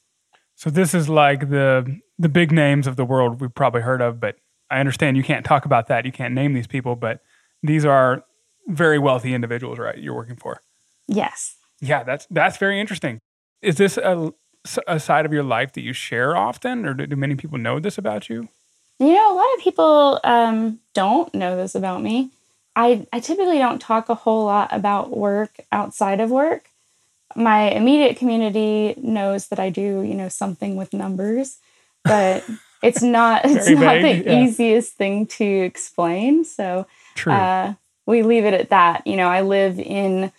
So 0.55 0.69
this 0.69 0.93
is 0.93 1.09
like 1.09 1.49
the 1.49 1.99
the 2.19 2.29
big 2.29 2.51
names 2.51 2.87
of 2.87 2.95
the 2.95 3.05
world 3.05 3.41
we've 3.41 3.53
probably 3.53 3.81
heard 3.81 4.01
of, 4.01 4.19
but 4.19 4.37
I 4.69 4.79
understand 4.79 5.17
you 5.17 5.23
can't 5.23 5.45
talk 5.45 5.65
about 5.65 5.87
that. 5.87 6.05
You 6.05 6.11
can't 6.11 6.33
name 6.33 6.53
these 6.53 6.67
people, 6.67 6.95
but 6.95 7.21
these 7.61 7.85
are 7.85 8.23
very 8.67 8.99
wealthy 8.99 9.33
individuals, 9.33 9.79
right? 9.79 9.97
You're 9.97 10.15
working 10.15 10.35
for. 10.35 10.61
Yes. 11.07 11.55
Yeah, 11.81 12.03
that's 12.03 12.27
that's 12.29 12.57
very 12.57 12.79
interesting. 12.79 13.19
Is 13.61 13.75
this 13.75 13.97
a, 13.97 14.33
a 14.87 14.99
side 14.99 15.25
of 15.25 15.33
your 15.33 15.43
life 15.43 15.73
that 15.73 15.81
you 15.81 15.93
share 15.93 16.35
often, 16.35 16.85
or 16.85 16.93
do, 16.93 17.07
do 17.07 17.15
many 17.15 17.35
people 17.35 17.57
know 17.57 17.79
this 17.79 17.97
about 17.97 18.29
you? 18.29 18.47
You 18.99 19.13
know, 19.13 19.33
a 19.33 19.35
lot 19.35 19.53
of 19.57 19.63
people 19.63 20.19
um, 20.23 20.79
don't 20.93 21.33
know 21.33 21.57
this 21.57 21.75
about 21.75 22.01
me. 22.01 22.29
I, 22.75 23.05
I 23.13 23.19
typically 23.19 23.57
don't 23.57 23.79
talk 23.79 24.09
a 24.09 24.15
whole 24.15 24.45
lot 24.45 24.69
about 24.71 25.15
work 25.15 25.59
outside 25.71 26.19
of 26.19 26.31
work. 26.31 26.69
My 27.35 27.71
immediate 27.71 28.17
community 28.17 28.95
knows 28.97 29.47
that 29.47 29.59
I 29.59 29.69
do, 29.69 30.01
you 30.01 30.13
know, 30.13 30.29
something 30.29 30.75
with 30.75 30.93
numbers, 30.93 31.57
but 32.03 32.43
it's 32.83 33.01
not 33.01 33.45
it's 33.45 33.69
not 33.69 34.01
vague, 34.01 34.25
the 34.25 34.31
yeah. 34.31 34.43
easiest 34.43 34.93
thing 34.93 35.25
to 35.27 35.45
explain. 35.45 36.43
So 36.43 36.85
uh, 37.25 37.73
we 38.05 38.23
leave 38.23 38.45
it 38.45 38.53
at 38.53 38.69
that. 38.69 39.07
You 39.07 39.15
know, 39.15 39.27
I 39.27 39.41
live 39.41 39.79
in 39.79 40.31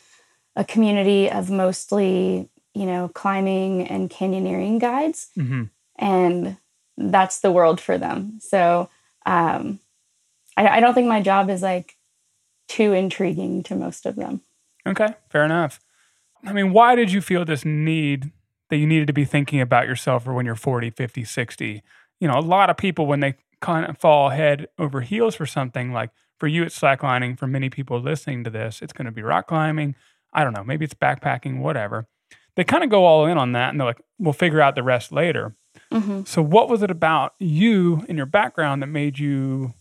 a 0.56 0.64
community 0.64 1.30
of 1.30 1.50
mostly, 1.50 2.48
you 2.74 2.86
know, 2.86 3.08
climbing 3.08 3.88
and 3.88 4.10
canyoneering 4.10 4.80
guides. 4.80 5.28
Mm-hmm. 5.36 5.64
And 5.96 6.56
that's 6.96 7.40
the 7.40 7.52
world 7.52 7.80
for 7.80 7.98
them. 7.98 8.38
So 8.40 8.88
um, 9.26 9.80
I, 10.56 10.68
I 10.68 10.80
don't 10.80 10.94
think 10.94 11.08
my 11.08 11.20
job 11.20 11.50
is 11.50 11.62
like 11.62 11.96
too 12.68 12.92
intriguing 12.92 13.62
to 13.64 13.74
most 13.74 14.06
of 14.06 14.16
them. 14.16 14.40
Okay, 14.86 15.14
fair 15.30 15.44
enough. 15.44 15.80
I 16.44 16.52
mean, 16.52 16.72
why 16.72 16.94
did 16.94 17.10
you 17.10 17.20
feel 17.20 17.44
this 17.44 17.64
need 17.64 18.30
that 18.70 18.76
you 18.76 18.86
needed 18.86 19.06
to 19.06 19.12
be 19.12 19.24
thinking 19.24 19.60
about 19.60 19.86
yourself 19.86 20.24
for 20.24 20.34
when 20.34 20.46
you're 20.46 20.54
40, 20.54 20.90
50, 20.90 21.24
60? 21.24 21.82
You 22.20 22.28
know, 22.28 22.38
a 22.38 22.40
lot 22.40 22.70
of 22.70 22.76
people, 22.76 23.06
when 23.06 23.20
they 23.20 23.34
kind 23.60 23.86
of 23.86 23.98
fall 23.98 24.28
head 24.28 24.68
over 24.78 25.00
heels 25.00 25.34
for 25.34 25.46
something, 25.46 25.92
like 25.92 26.10
for 26.38 26.46
you, 26.46 26.62
it's 26.64 26.78
slacklining. 26.78 27.38
For 27.38 27.46
many 27.46 27.70
people 27.70 27.98
listening 28.00 28.44
to 28.44 28.50
this, 28.50 28.82
it's 28.82 28.92
going 28.92 29.06
to 29.06 29.12
be 29.12 29.22
rock 29.22 29.48
climbing. 29.48 29.94
I 30.32 30.44
don't 30.44 30.52
know, 30.52 30.64
maybe 30.64 30.84
it's 30.84 30.94
backpacking, 30.94 31.60
whatever. 31.60 32.06
They 32.56 32.64
kind 32.64 32.84
of 32.84 32.90
go 32.90 33.04
all 33.04 33.26
in 33.26 33.38
on 33.38 33.52
that 33.52 33.70
and 33.70 33.80
they're 33.80 33.86
like, 33.86 34.02
we'll 34.18 34.32
figure 34.32 34.60
out 34.60 34.74
the 34.74 34.82
rest 34.82 35.12
later. 35.12 35.56
Mm-hmm. 35.92 36.24
So, 36.24 36.42
what 36.42 36.68
was 36.68 36.82
it 36.82 36.90
about 36.90 37.34
you 37.38 38.04
and 38.08 38.16
your 38.16 38.26
background 38.26 38.82
that 38.82 38.88
made 38.88 39.18
you 39.18 39.74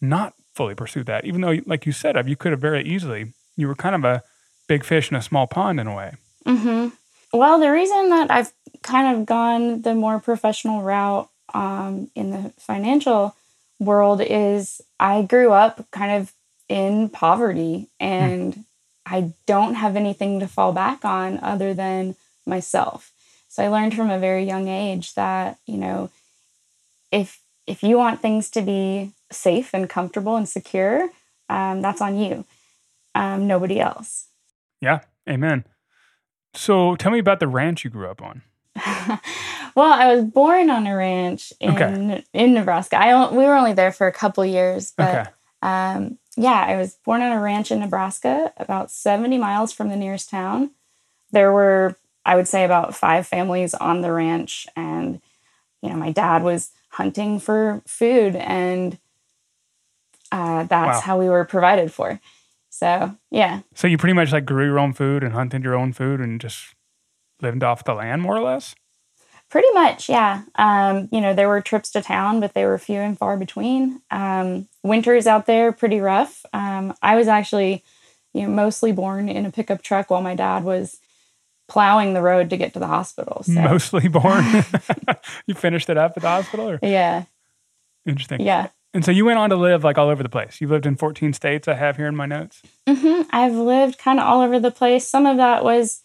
not 0.00 0.34
fully 0.54 0.74
pursue 0.74 1.04
that? 1.04 1.24
Even 1.24 1.40
though, 1.40 1.58
like 1.66 1.86
you 1.86 1.92
said, 1.92 2.28
you 2.28 2.36
could 2.36 2.52
have 2.52 2.60
very 2.60 2.84
easily. 2.84 3.32
You 3.56 3.68
were 3.68 3.74
kind 3.74 3.94
of 3.94 4.04
a 4.04 4.22
big 4.68 4.84
fish 4.84 5.10
in 5.10 5.16
a 5.16 5.22
small 5.22 5.46
pond 5.46 5.80
in 5.80 5.86
a 5.86 5.94
way. 5.94 6.14
Mm-hmm. 6.46 6.88
Well, 7.32 7.60
the 7.60 7.70
reason 7.70 8.10
that 8.10 8.30
I've 8.30 8.52
kind 8.82 9.16
of 9.16 9.26
gone 9.26 9.82
the 9.82 9.94
more 9.94 10.18
professional 10.20 10.82
route 10.82 11.28
um, 11.54 12.10
in 12.14 12.30
the 12.30 12.52
financial 12.58 13.36
world 13.78 14.20
is 14.20 14.80
I 14.98 15.22
grew 15.22 15.52
up 15.52 15.90
kind 15.90 16.22
of 16.22 16.32
in 16.68 17.08
poverty 17.08 17.88
and 18.00 18.54
mm. 18.54 18.64
I 19.04 19.32
don't 19.46 19.74
have 19.74 19.96
anything 19.96 20.40
to 20.40 20.48
fall 20.48 20.72
back 20.72 21.04
on 21.04 21.38
other 21.42 21.74
than 21.74 22.16
myself. 22.46 23.12
So 23.52 23.62
I 23.62 23.68
learned 23.68 23.94
from 23.94 24.08
a 24.08 24.18
very 24.18 24.44
young 24.44 24.66
age 24.66 25.12
that, 25.12 25.58
you 25.66 25.76
know, 25.76 26.08
if 27.10 27.38
if 27.66 27.82
you 27.82 27.98
want 27.98 28.22
things 28.22 28.48
to 28.52 28.62
be 28.62 29.12
safe 29.30 29.74
and 29.74 29.90
comfortable 29.90 30.36
and 30.36 30.48
secure, 30.48 31.10
um, 31.50 31.82
that's 31.82 32.00
on 32.00 32.18
you, 32.18 32.46
um, 33.14 33.46
nobody 33.46 33.78
else. 33.78 34.28
Yeah, 34.80 35.00
amen. 35.28 35.66
So 36.54 36.96
tell 36.96 37.12
me 37.12 37.18
about 37.18 37.40
the 37.40 37.46
ranch 37.46 37.84
you 37.84 37.90
grew 37.90 38.08
up 38.08 38.22
on. 38.22 38.40
well, 39.76 39.92
I 39.92 40.14
was 40.14 40.24
born 40.24 40.70
on 40.70 40.86
a 40.86 40.96
ranch 40.96 41.52
in 41.60 41.74
okay. 41.74 42.24
in 42.32 42.54
Nebraska. 42.54 42.98
I 42.98 43.30
we 43.32 43.44
were 43.44 43.54
only 43.54 43.74
there 43.74 43.92
for 43.92 44.06
a 44.06 44.12
couple 44.12 44.46
years, 44.46 44.94
but 44.96 45.14
okay. 45.14 45.30
um, 45.60 46.16
yeah, 46.38 46.64
I 46.66 46.76
was 46.78 46.94
born 47.04 47.20
on 47.20 47.32
a 47.32 47.40
ranch 47.40 47.70
in 47.70 47.80
Nebraska, 47.80 48.50
about 48.56 48.90
seventy 48.90 49.36
miles 49.36 49.74
from 49.74 49.90
the 49.90 49.96
nearest 49.96 50.30
town. 50.30 50.70
There 51.32 51.52
were 51.52 51.98
I 52.24 52.36
would 52.36 52.48
say 52.48 52.64
about 52.64 52.94
five 52.94 53.26
families 53.26 53.74
on 53.74 54.00
the 54.00 54.12
ranch. 54.12 54.66
And, 54.76 55.20
you 55.82 55.90
know, 55.90 55.96
my 55.96 56.12
dad 56.12 56.42
was 56.42 56.70
hunting 56.90 57.40
for 57.40 57.82
food 57.86 58.36
and 58.36 58.98
uh, 60.30 60.64
that's 60.64 60.98
wow. 60.98 61.00
how 61.00 61.18
we 61.18 61.28
were 61.28 61.44
provided 61.44 61.92
for. 61.92 62.20
So, 62.70 63.16
yeah. 63.30 63.60
So 63.74 63.86
you 63.86 63.98
pretty 63.98 64.14
much 64.14 64.32
like 64.32 64.46
grew 64.46 64.64
your 64.64 64.78
own 64.78 64.94
food 64.94 65.22
and 65.22 65.34
hunted 65.34 65.62
your 65.62 65.74
own 65.74 65.92
food 65.92 66.20
and 66.20 66.40
just 66.40 66.74
lived 67.42 67.62
off 67.62 67.84
the 67.84 67.94
land 67.94 68.22
more 68.22 68.36
or 68.36 68.40
less? 68.40 68.74
Pretty 69.50 69.70
much, 69.74 70.08
yeah. 70.08 70.44
Um, 70.54 71.10
you 71.12 71.20
know, 71.20 71.34
there 71.34 71.48
were 71.48 71.60
trips 71.60 71.90
to 71.90 72.00
town, 72.00 72.40
but 72.40 72.54
they 72.54 72.64
were 72.64 72.78
few 72.78 73.00
and 73.00 73.18
far 73.18 73.36
between. 73.36 74.00
Um, 74.10 74.68
winters 74.82 75.26
out 75.26 75.44
there 75.44 75.72
pretty 75.72 76.00
rough. 76.00 76.46
Um, 76.54 76.94
I 77.02 77.16
was 77.16 77.28
actually, 77.28 77.84
you 78.32 78.42
know, 78.42 78.48
mostly 78.48 78.92
born 78.92 79.28
in 79.28 79.44
a 79.44 79.52
pickup 79.52 79.82
truck 79.82 80.08
while 80.08 80.22
my 80.22 80.34
dad 80.34 80.64
was 80.64 81.01
plowing 81.72 82.12
the 82.12 82.20
road 82.20 82.50
to 82.50 82.58
get 82.58 82.74
to 82.74 82.78
the 82.78 82.86
hospital. 82.86 83.42
So. 83.44 83.54
Mostly 83.54 84.06
born. 84.06 84.44
you 85.46 85.54
finished 85.54 85.88
it 85.88 85.96
up 85.96 86.12
at 86.16 86.22
the 86.22 86.28
hospital? 86.28 86.68
Or? 86.68 86.78
Yeah. 86.82 87.24
Interesting. 88.04 88.42
Yeah. 88.42 88.68
And 88.92 89.02
so 89.02 89.10
you 89.10 89.24
went 89.24 89.38
on 89.38 89.48
to 89.48 89.56
live 89.56 89.82
like 89.82 89.96
all 89.96 90.10
over 90.10 90.22
the 90.22 90.28
place. 90.28 90.60
You 90.60 90.68
lived 90.68 90.84
in 90.84 90.96
14 90.96 91.32
states, 91.32 91.66
I 91.66 91.72
have 91.72 91.96
here 91.96 92.08
in 92.08 92.14
my 92.14 92.26
notes. 92.26 92.60
Mm-hmm. 92.86 93.22
I've 93.30 93.54
lived 93.54 93.96
kind 93.96 94.20
of 94.20 94.26
all 94.26 94.42
over 94.42 94.60
the 94.60 94.70
place. 94.70 95.08
Some 95.08 95.24
of 95.24 95.38
that 95.38 95.64
was 95.64 96.02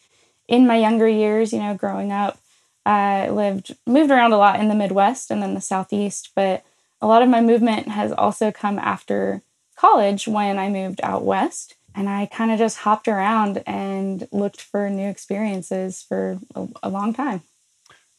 in 0.47 0.65
my 0.65 0.77
younger 0.77 1.07
years, 1.07 1.51
you 1.51 1.59
know, 1.59 1.75
growing 1.75 2.13
up. 2.13 2.39
I 2.85 3.27
lived, 3.27 3.75
moved 3.85 4.09
around 4.09 4.31
a 4.31 4.37
lot 4.37 4.61
in 4.61 4.69
the 4.69 4.75
Midwest 4.75 5.29
and 5.29 5.43
then 5.43 5.53
the 5.53 5.59
Southeast, 5.59 6.31
but 6.33 6.63
a 7.01 7.07
lot 7.07 7.21
of 7.21 7.27
my 7.27 7.41
movement 7.41 7.89
has 7.89 8.13
also 8.13 8.53
come 8.53 8.79
after 8.79 9.41
college 9.75 10.29
when 10.29 10.57
I 10.57 10.69
moved 10.69 11.01
out 11.03 11.25
west 11.25 11.75
and 11.97 12.07
I 12.07 12.27
kind 12.27 12.51
of 12.51 12.59
just 12.59 12.77
hopped 12.77 13.07
around 13.07 13.63
and 13.65 14.27
looked 14.31 14.61
for 14.61 14.87
new 14.87 15.09
experiences 15.09 16.05
for 16.07 16.37
a, 16.53 16.67
a, 16.83 16.89
long 16.89 17.11
time. 17.11 17.41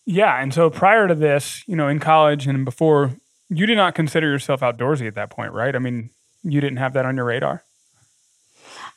Yeah, 0.05 0.43
and 0.43 0.53
so 0.53 0.69
prior 0.69 1.07
to 1.07 1.15
this, 1.15 1.63
you 1.69 1.77
know, 1.77 1.87
in 1.87 2.01
college 2.01 2.49
and 2.49 2.65
before, 2.65 3.13
you 3.49 3.67
did 3.67 3.77
not 3.77 3.95
consider 3.95 4.27
yourself 4.29 4.61
outdoorsy 4.61 5.07
at 5.07 5.15
that 5.15 5.31
point, 5.31 5.53
right? 5.53 5.77
I 5.77 5.79
mean, 5.79 6.11
you 6.43 6.61
didn't 6.61 6.79
have 6.79 6.93
that 6.95 7.07
on 7.07 7.15
your 7.15 7.27
radar. 7.27 7.63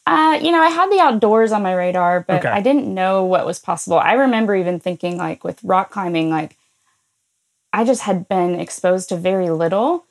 Uh, 0.07 0.39
you 0.41 0.51
know, 0.51 0.59
I 0.59 0.69
had 0.69 0.91
the 0.91 0.99
outdoors 0.99 1.51
on 1.51 1.61
my 1.61 1.73
radar, 1.73 2.21
but 2.21 2.39
okay. 2.39 2.49
I 2.49 2.61
didn't 2.61 2.91
know 2.91 3.23
what 3.23 3.45
was 3.45 3.59
possible. 3.59 3.99
I 3.99 4.13
remember 4.13 4.55
even 4.55 4.79
thinking, 4.79 5.15
like, 5.15 5.43
with 5.43 5.63
rock 5.63 5.91
climbing, 5.91 6.31
like, 6.31 6.57
I 7.71 7.83
just 7.83 8.01
had 8.01 8.27
been 8.27 8.59
exposed 8.59 9.09
to 9.09 9.15
very 9.15 9.51
little, 9.51 10.05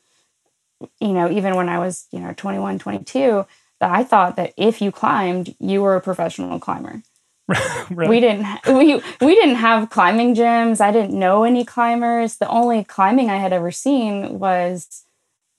you 1.01 1.13
know, 1.13 1.29
even 1.29 1.57
when 1.57 1.69
I 1.69 1.81
was, 1.81 2.07
you 2.13 2.21
know, 2.21 2.33
21, 2.37 2.79
22 2.79 3.45
that 3.81 3.91
I 3.91 4.05
thought 4.05 4.37
that 4.37 4.53
if 4.57 4.81
you 4.81 4.93
climbed, 4.93 5.55
you 5.59 5.83
were 5.83 5.97
a 5.97 6.01
professional 6.01 6.59
climber. 6.59 7.03
really? 7.91 8.09
We 8.09 8.21
didn't 8.21 8.47
we 8.67 9.03
we 9.21 9.35
didn't 9.35 9.57
have 9.57 9.91
climbing 9.91 10.35
gyms. 10.35 10.81
I 10.81 10.93
didn't 10.93 11.19
know 11.19 11.45
any 11.45 11.65
climbers. 11.65 12.37
The 12.37 12.49
only 12.49 12.85
climbing 12.85 13.29
I 13.29 13.37
had 13.37 13.53
ever 13.53 13.73
seen 13.73 14.39
was, 14.39 15.05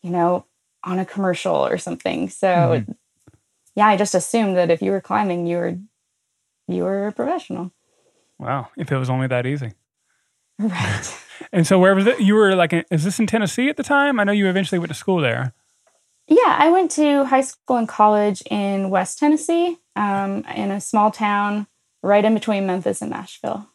you 0.02 0.10
know, 0.10 0.46
on 0.84 1.00
a 1.00 1.06
commercial 1.06 1.56
or 1.56 1.78
something. 1.78 2.30
So 2.30 2.48
mm-hmm. 2.48 2.92
yeah, 3.76 3.88
I 3.88 3.98
just 3.98 4.16
assumed 4.16 4.56
that 4.56 4.72
if 4.72 4.82
you 4.82 4.92
were 4.92 5.02
climbing, 5.02 5.48
you 5.48 5.58
were 5.58 5.78
you 6.68 6.84
were 6.84 7.08
a 7.08 7.12
professional. 7.12 7.72
Wow, 8.40 8.70
if 8.78 8.92
it 8.92 8.98
was 8.98 9.10
only 9.10 9.28
that 9.28 9.46
easy. 9.46 9.74
Right. 10.60 11.18
and 11.52 11.66
so 11.66 11.80
where 11.80 11.96
was 11.96 12.06
it? 12.06 12.20
You 12.20 12.36
were 12.36 12.54
like, 12.54 12.72
is 12.92 13.04
this 13.04 13.20
in 13.20 13.26
Tennessee 13.26 13.68
at 13.70 13.78
the 13.78 13.84
time? 13.84 14.20
I 14.20 14.24
know 14.24 14.32
you 14.32 14.48
eventually 14.48 14.78
went 14.78 14.90
to 14.90 14.96
school 14.96 15.20
there. 15.20 15.54
Yeah, 16.28 16.56
I 16.60 16.70
went 16.72 16.92
to 16.92 17.26
high 17.26 17.42
school 17.42 17.78
and 17.78 17.88
college 17.88 18.42
in 18.50 18.90
West 18.90 19.20
Tennessee, 19.20 19.78
um, 19.96 20.46
in 20.56 20.72
a 20.72 20.80
small 20.80 21.12
town 21.12 21.68
right 22.04 22.24
in 22.24 22.34
between 22.34 22.66
Memphis 22.66 23.02
and 23.02 23.12
Nashville. 23.12 23.68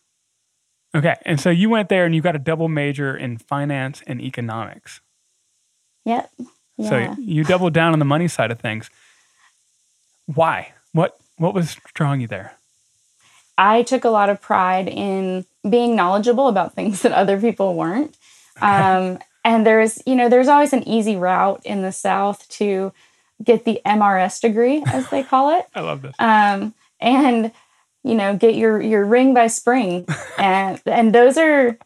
Okay, 0.94 1.14
and 1.26 1.40
so 1.40 1.50
you 1.50 1.68
went 1.68 1.88
there 1.88 2.06
and 2.06 2.14
you 2.14 2.22
got 2.22 2.34
a 2.34 2.38
double 2.38 2.68
major 2.68 3.14
in 3.14 3.36
finance 3.36 4.02
and 4.06 4.20
economics. 4.20 5.00
Yep. 6.04 6.30
Yeah. 6.78 6.88
So 6.88 7.16
you 7.20 7.44
doubled 7.44 7.74
down 7.74 7.92
on 7.92 7.98
the 7.98 8.04
money 8.04 8.28
side 8.28 8.50
of 8.50 8.60
things. 8.60 8.90
Why? 10.26 10.72
What 10.92 11.18
what 11.36 11.52
was 11.52 11.76
drawing 11.94 12.20
you 12.20 12.26
there? 12.26 12.56
I 13.58 13.82
took 13.82 14.04
a 14.04 14.10
lot 14.10 14.30
of 14.30 14.40
pride 14.40 14.88
in 14.88 15.46
being 15.68 15.96
knowledgeable 15.96 16.48
about 16.48 16.74
things 16.74 17.02
that 17.02 17.12
other 17.12 17.40
people 17.40 17.74
weren't. 17.74 18.16
Okay. 18.56 18.66
Um, 18.66 19.18
and 19.46 19.64
there's, 19.64 20.02
you 20.06 20.16
know, 20.16 20.28
there's 20.28 20.48
always 20.48 20.72
an 20.72 20.86
easy 20.88 21.16
route 21.16 21.62
in 21.64 21.82
the 21.82 21.92
South 21.92 22.48
to 22.48 22.92
get 23.42 23.64
the 23.64 23.80
MRS 23.86 24.40
degree, 24.40 24.82
as 24.86 25.08
they 25.08 25.22
call 25.22 25.56
it. 25.56 25.64
I 25.72 25.80
love 25.80 26.02
this. 26.02 26.16
Um, 26.18 26.74
and 27.00 27.52
you 28.02 28.14
know, 28.14 28.36
get 28.36 28.56
your 28.56 28.80
your 28.80 29.04
ring 29.04 29.34
by 29.34 29.46
spring, 29.46 30.06
and 30.38 30.82
and 30.84 31.14
those 31.14 31.38
are 31.38 31.78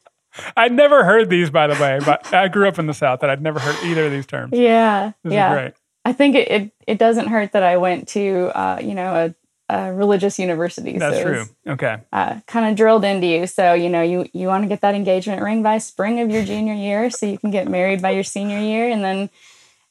I'd 0.56 0.72
never 0.72 1.04
heard 1.04 1.28
these, 1.28 1.50
by 1.50 1.66
the 1.66 1.80
way, 1.80 1.98
but 2.04 2.32
I 2.32 2.48
grew 2.48 2.66
up 2.66 2.78
in 2.78 2.86
the 2.86 2.94
South 2.94 3.22
and 3.22 3.30
I'd 3.30 3.42
never 3.42 3.58
heard 3.58 3.76
either 3.84 4.06
of 4.06 4.12
these 4.12 4.26
terms. 4.26 4.52
Yeah. 4.56 5.12
This 5.22 5.32
yeah. 5.34 5.50
is 5.50 5.58
great. 5.58 5.74
I 6.04 6.12
think 6.12 6.36
it, 6.36 6.50
it, 6.50 6.72
it 6.86 6.98
doesn't 6.98 7.26
hurt 7.26 7.52
that 7.52 7.62
I 7.62 7.76
went 7.76 8.08
to, 8.08 8.50
uh, 8.54 8.78
you 8.80 8.94
know, 8.94 9.34
a, 9.70 9.88
a 9.88 9.92
religious 9.92 10.38
university. 10.38 10.98
That's 10.98 11.16
so 11.16 11.22
true. 11.22 11.44
Okay. 11.66 11.98
Uh, 12.12 12.40
kind 12.46 12.70
of 12.70 12.76
drilled 12.76 13.04
into 13.04 13.26
you. 13.26 13.46
So, 13.46 13.74
you 13.74 13.88
know, 13.88 14.02
you, 14.02 14.26
you 14.32 14.46
want 14.48 14.64
to 14.64 14.68
get 14.68 14.80
that 14.80 14.94
engagement 14.94 15.42
ring 15.42 15.62
by 15.62 15.78
spring 15.78 16.20
of 16.20 16.30
your 16.30 16.44
junior 16.44 16.74
year 16.74 17.10
so 17.10 17.26
you 17.26 17.38
can 17.38 17.50
get 17.50 17.68
married 17.68 18.02
by 18.02 18.10
your 18.10 18.24
senior 18.24 18.58
year. 18.58 18.88
And 18.88 19.04
then, 19.04 19.30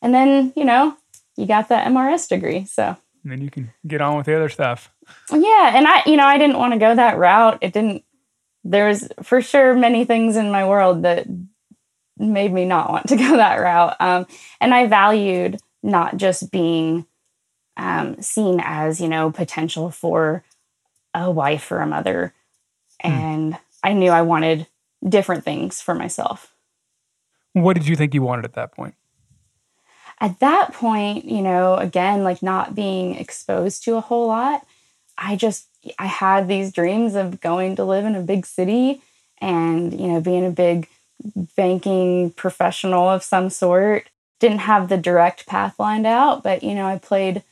and 0.01 0.13
then, 0.13 0.53
you 0.55 0.65
know, 0.65 0.95
you 1.36 1.45
got 1.45 1.69
that 1.69 1.88
MRS 1.88 2.27
degree. 2.27 2.65
So, 2.65 2.98
And 3.24 3.31
then 3.31 3.41
you 3.41 3.50
can 3.50 3.71
get 3.88 4.01
on 4.01 4.17
with 4.17 4.25
the 4.25 4.36
other 4.36 4.50
stuff. 4.50 4.91
yeah. 5.31 5.71
And 5.75 5.88
I, 5.88 6.03
you 6.05 6.17
know, 6.17 6.25
I 6.25 6.38
didn't 6.38 6.57
want 6.57 6.74
to 6.74 6.79
go 6.79 6.95
that 6.95 7.17
route. 7.17 7.57
It 7.62 7.74
didn't, 7.74 8.03
there 8.63 8.88
was 8.88 9.07
for 9.24 9.41
sure 9.41 9.74
many 9.74 10.05
things 10.05 10.36
in 10.36 10.51
my 10.51 10.67
world 10.67 11.03
that 11.03 11.25
made 12.17 12.51
me 12.51 12.65
not 12.65 12.89
want 12.91 13.07
to 13.07 13.15
go 13.15 13.38
that 13.38 13.55
route. 13.55 13.95
Um, 14.00 14.27
and 14.59 14.74
I 14.74 14.88
valued 14.88 15.59
not 15.81 16.17
just 16.17 16.51
being 16.51 17.05
um, 17.79 18.21
seen 18.21 18.62
as, 18.63 19.00
you 19.00 19.07
know, 19.07 19.31
potential 19.31 19.89
for 19.89 20.43
a 21.13 21.31
wife 21.31 21.71
or 21.71 21.79
a 21.79 21.88
mother. 21.88 22.33
And 23.00 23.57
I 23.81 23.93
knew 23.93 24.12
I 24.12 24.21
wanted 24.21 24.67
different 25.07 25.45
things 25.45 25.81
for 25.81 25.95
myself. 25.95 26.53
What 27.53 27.75
did 27.75 27.88
you 27.88 27.95
think 27.95 28.13
you 28.13 28.21
wanted 28.21 28.45
at 28.45 28.53
that 28.53 28.74
point? 28.74 28.95
At 30.19 30.39
that 30.39 30.74
point, 30.74 31.24
you 31.24 31.41
know, 31.41 31.75
again, 31.75 32.24
like 32.24 32.43
not 32.43 32.75
being 32.75 33.15
exposed 33.15 33.83
to 33.86 33.95
a 33.95 34.01
whole 34.01 34.27
lot, 34.27 34.65
I 35.17 35.38
just, 35.38 35.67
I 35.98 36.07
had 36.07 36.50
these 36.50 36.74
dreams 36.74 37.15
of 37.15 37.39
going 37.39 37.77
to 37.77 37.86
live 37.86 38.05
in 38.05 38.15
a 38.15 38.21
big 38.21 38.45
city 38.45 39.01
and, 39.39 39.98
you 39.98 40.07
know, 40.09 40.19
being 40.19 40.45
a 40.45 40.51
big 40.51 40.89
banking 41.55 42.31
professional 42.31 43.07
of 43.07 43.24
some 43.24 43.50
sort. 43.50 44.09
Didn't 44.41 44.59
have 44.59 44.89
the 44.89 44.98
direct 44.98 45.48
path 45.48 45.79
lined 45.79 46.05
out, 46.05 46.43
but, 46.43 46.63
you 46.63 46.75
know, 46.75 46.86
I 46.86 46.98
played 46.98 47.43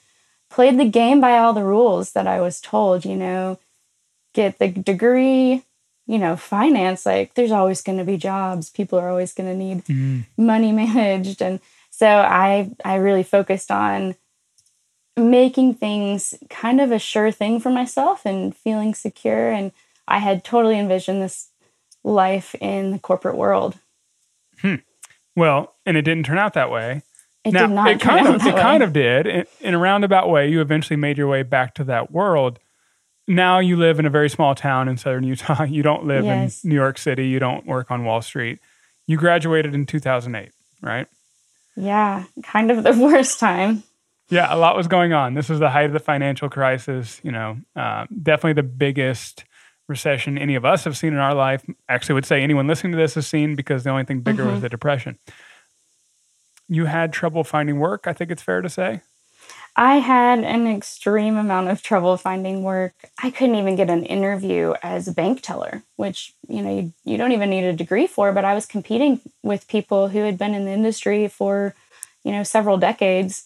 played 0.50 0.80
the 0.80 0.90
game 0.90 1.20
by 1.22 1.38
all 1.38 1.54
the 1.54 1.64
rules 1.64 2.14
that 2.14 2.28
I 2.28 2.42
was 2.42 2.62
told, 2.62 3.06
you 3.06 3.16
know, 3.16 3.60
get 4.34 4.60
the 4.60 4.70
degree, 4.70 5.64
you 6.06 6.18
know, 6.18 6.36
finance, 6.36 7.06
like 7.06 7.34
there's 7.34 7.52
always 7.52 7.82
going 7.82 7.98
to 7.98 8.04
be 8.04 8.18
jobs. 8.18 8.70
People 8.70 9.00
are 9.00 9.10
always 9.10 9.34
going 9.34 9.50
to 9.50 9.56
need 9.56 9.86
Mm. 9.86 10.26
money 10.38 10.72
managed 10.84 11.42
and 11.42 11.60
so 11.90 12.08
I 12.08 12.70
I 12.86 12.96
really 12.96 13.24
focused 13.24 13.72
on 13.72 14.16
making 15.16 15.74
things 15.74 16.36
kind 16.50 16.80
of 16.80 16.92
a 16.92 17.00
sure 17.00 17.32
thing 17.32 17.60
for 17.60 17.72
myself 17.72 18.24
and 18.26 18.56
feeling 18.56 18.94
secure 18.94 19.50
and 19.52 19.72
I 20.08 20.20
had 20.20 20.44
totally 20.44 20.78
envisioned 20.80 21.22
this 21.22 21.50
life 22.04 22.56
in 22.62 22.92
the 22.92 23.00
corporate 23.00 23.36
world. 23.36 23.78
Well, 25.36 25.76
and 25.86 25.98
it 25.98 26.02
didn't 26.04 26.26
turn 26.26 26.38
out 26.40 26.54
that 26.54 26.72
way. 26.72 27.04
It 27.48 27.54
now, 27.54 27.68
did 27.68 27.74
not 27.76 27.90
it 27.92 28.00
kind 28.02 28.28
of 28.28 28.36
it 28.46 28.54
way. 28.56 28.62
kind 28.62 28.84
of 28.84 28.94
did. 28.94 29.28
In, 29.28 29.46
in 29.62 29.74
a 29.74 29.78
roundabout 29.78 30.30
way, 30.30 30.50
you 30.50 30.62
eventually 30.62 30.98
made 30.98 31.18
your 31.18 31.28
way 31.28 31.44
back 31.44 31.74
to 31.76 31.84
that 31.86 32.12
world. 32.12 32.60
Now 33.28 33.60
you 33.60 33.76
live 33.76 34.00
in 34.00 34.06
a 34.06 34.10
very 34.10 34.30
small 34.30 34.56
town 34.56 34.88
in 34.88 34.98
southern 34.98 35.24
Utah. 35.24 35.64
You 35.68 35.84
don't 35.84 36.06
live 36.06 36.24
Yes. 36.26 36.64
in 36.64 36.70
New 36.70 36.76
York 36.76 36.98
City. 36.98 37.28
You 37.28 37.40
don't 37.40 37.66
work 37.66 37.92
on 37.92 38.06
Wall 38.06 38.22
Street. 38.22 38.60
You 39.06 39.18
graduated 39.18 39.74
in 39.76 39.86
2008, 39.86 40.52
right? 40.82 41.08
yeah, 41.76 42.24
kind 42.44 42.72
of 42.72 42.84
the 42.84 42.92
worst 42.98 43.40
time. 43.40 43.84
Yeah, 44.30 44.54
a 44.54 44.58
lot 44.58 44.76
was 44.76 44.88
going 44.88 45.14
on. 45.14 45.36
This 45.36 45.48
was 45.48 45.60
the 45.60 45.70
height 45.70 45.86
of 45.86 45.94
the 45.94 46.00
financial 46.00 46.50
crisis. 46.50 47.22
You 47.24 47.32
know, 47.32 47.58
uh, 47.76 48.08
definitely 48.24 48.54
the 48.54 48.64
biggest 48.68 49.46
recession 49.88 50.38
any 50.38 50.56
of 50.56 50.66
us 50.66 50.84
have 50.84 50.98
seen 50.98 51.14
in 51.14 51.20
our 51.20 51.34
life. 51.34 51.64
Actually, 51.88 52.16
would 52.16 52.26
say 52.26 52.42
anyone 52.44 52.68
listening 52.68 52.92
to 52.92 52.98
this 52.98 53.14
has 53.16 53.26
seen 53.28 53.56
because 53.56 53.84
the 53.86 53.90
only 53.90 54.04
thing 54.04 54.20
bigger 54.22 54.46
was 54.46 54.60
the 54.62 54.68
depression. 54.70 55.18
You 56.68 56.86
had 56.86 57.14
trouble 57.14 57.44
finding 57.44 57.80
work. 57.80 58.06
I 58.08 58.14
think 58.14 58.32
it's 58.32 58.42
fair 58.42 58.62
to 58.62 58.70
say. 58.70 59.02
I 59.76 59.98
had 59.98 60.40
an 60.40 60.68
extreme 60.68 61.38
amount 61.38 61.70
of 61.70 61.84
trouble 61.84 62.18
finding 62.18 62.64
work. 62.64 62.94
I 63.22 63.30
couldn't 63.30 63.56
even 63.56 63.76
get 63.76 63.92
an 63.92 64.06
interview 64.06 64.74
as 64.82 65.08
a 65.08 65.14
bank 65.14 65.42
teller, 65.42 65.84
which, 65.98 66.34
you 66.48 66.64
know, 66.64 66.76
you, 66.76 66.94
you 67.06 67.16
don't 67.16 67.32
even 67.32 67.52
need 67.52 67.64
a 67.64 67.74
degree 67.74 68.08
for, 68.08 68.32
but 68.32 68.44
I 68.44 68.56
was 68.56 68.66
competing 68.66 69.22
with 69.44 69.68
people 69.68 70.08
who 70.08 70.20
had 70.20 70.36
been 70.36 70.56
in 70.56 70.66
the 70.66 70.72
industry 70.72 71.28
for, 71.28 71.76
you 72.24 72.32
know, 72.32 72.42
several 72.42 72.78
decades 72.78 73.46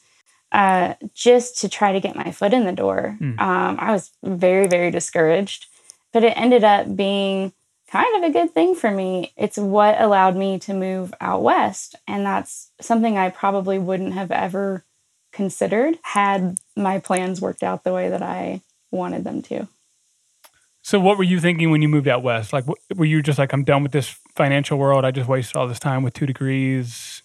uh, 0.53 0.93
just 1.13 1.59
to 1.61 1.69
try 1.69 1.91
to 1.91 1.99
get 1.99 2.15
my 2.15 2.31
foot 2.31 2.53
in 2.53 2.65
the 2.65 2.71
door. 2.71 3.17
Hmm. 3.19 3.37
Um, 3.37 3.77
I 3.77 3.91
was 3.91 4.11
very, 4.23 4.67
very 4.67 4.89
discouraged, 4.89 5.65
but 6.13 6.23
it 6.23 6.37
ended 6.37 6.63
up 6.63 6.95
being 6.95 7.51
kind 7.91 8.23
of 8.23 8.29
a 8.29 8.33
good 8.33 8.53
thing 8.53 8.73
for 8.73 8.89
me. 8.89 9.33
It's 9.35 9.57
what 9.57 9.99
allowed 9.99 10.35
me 10.35 10.59
to 10.59 10.73
move 10.73 11.13
out 11.19 11.43
west. 11.43 11.95
And 12.07 12.25
that's 12.25 12.71
something 12.79 13.17
I 13.17 13.29
probably 13.29 13.77
wouldn't 13.77 14.13
have 14.13 14.31
ever 14.31 14.85
considered 15.33 15.99
had 16.03 16.57
my 16.75 16.99
plans 16.99 17.41
worked 17.41 17.63
out 17.63 17.83
the 17.83 17.93
way 17.93 18.09
that 18.09 18.21
I 18.21 18.61
wanted 18.91 19.23
them 19.23 19.41
to. 19.43 19.67
So, 20.83 20.99
what 20.99 21.17
were 21.17 21.23
you 21.23 21.39
thinking 21.39 21.69
when 21.69 21.81
you 21.81 21.87
moved 21.87 22.07
out 22.07 22.23
west? 22.23 22.53
Like, 22.53 22.65
were 22.95 23.05
you 23.05 23.21
just 23.21 23.37
like, 23.37 23.53
I'm 23.53 23.63
done 23.63 23.83
with 23.83 23.91
this 23.91 24.17
financial 24.35 24.79
world? 24.79 25.05
I 25.05 25.11
just 25.11 25.29
wasted 25.29 25.55
all 25.55 25.67
this 25.67 25.79
time 25.79 26.01
with 26.01 26.13
two 26.13 26.25
degrees. 26.25 27.21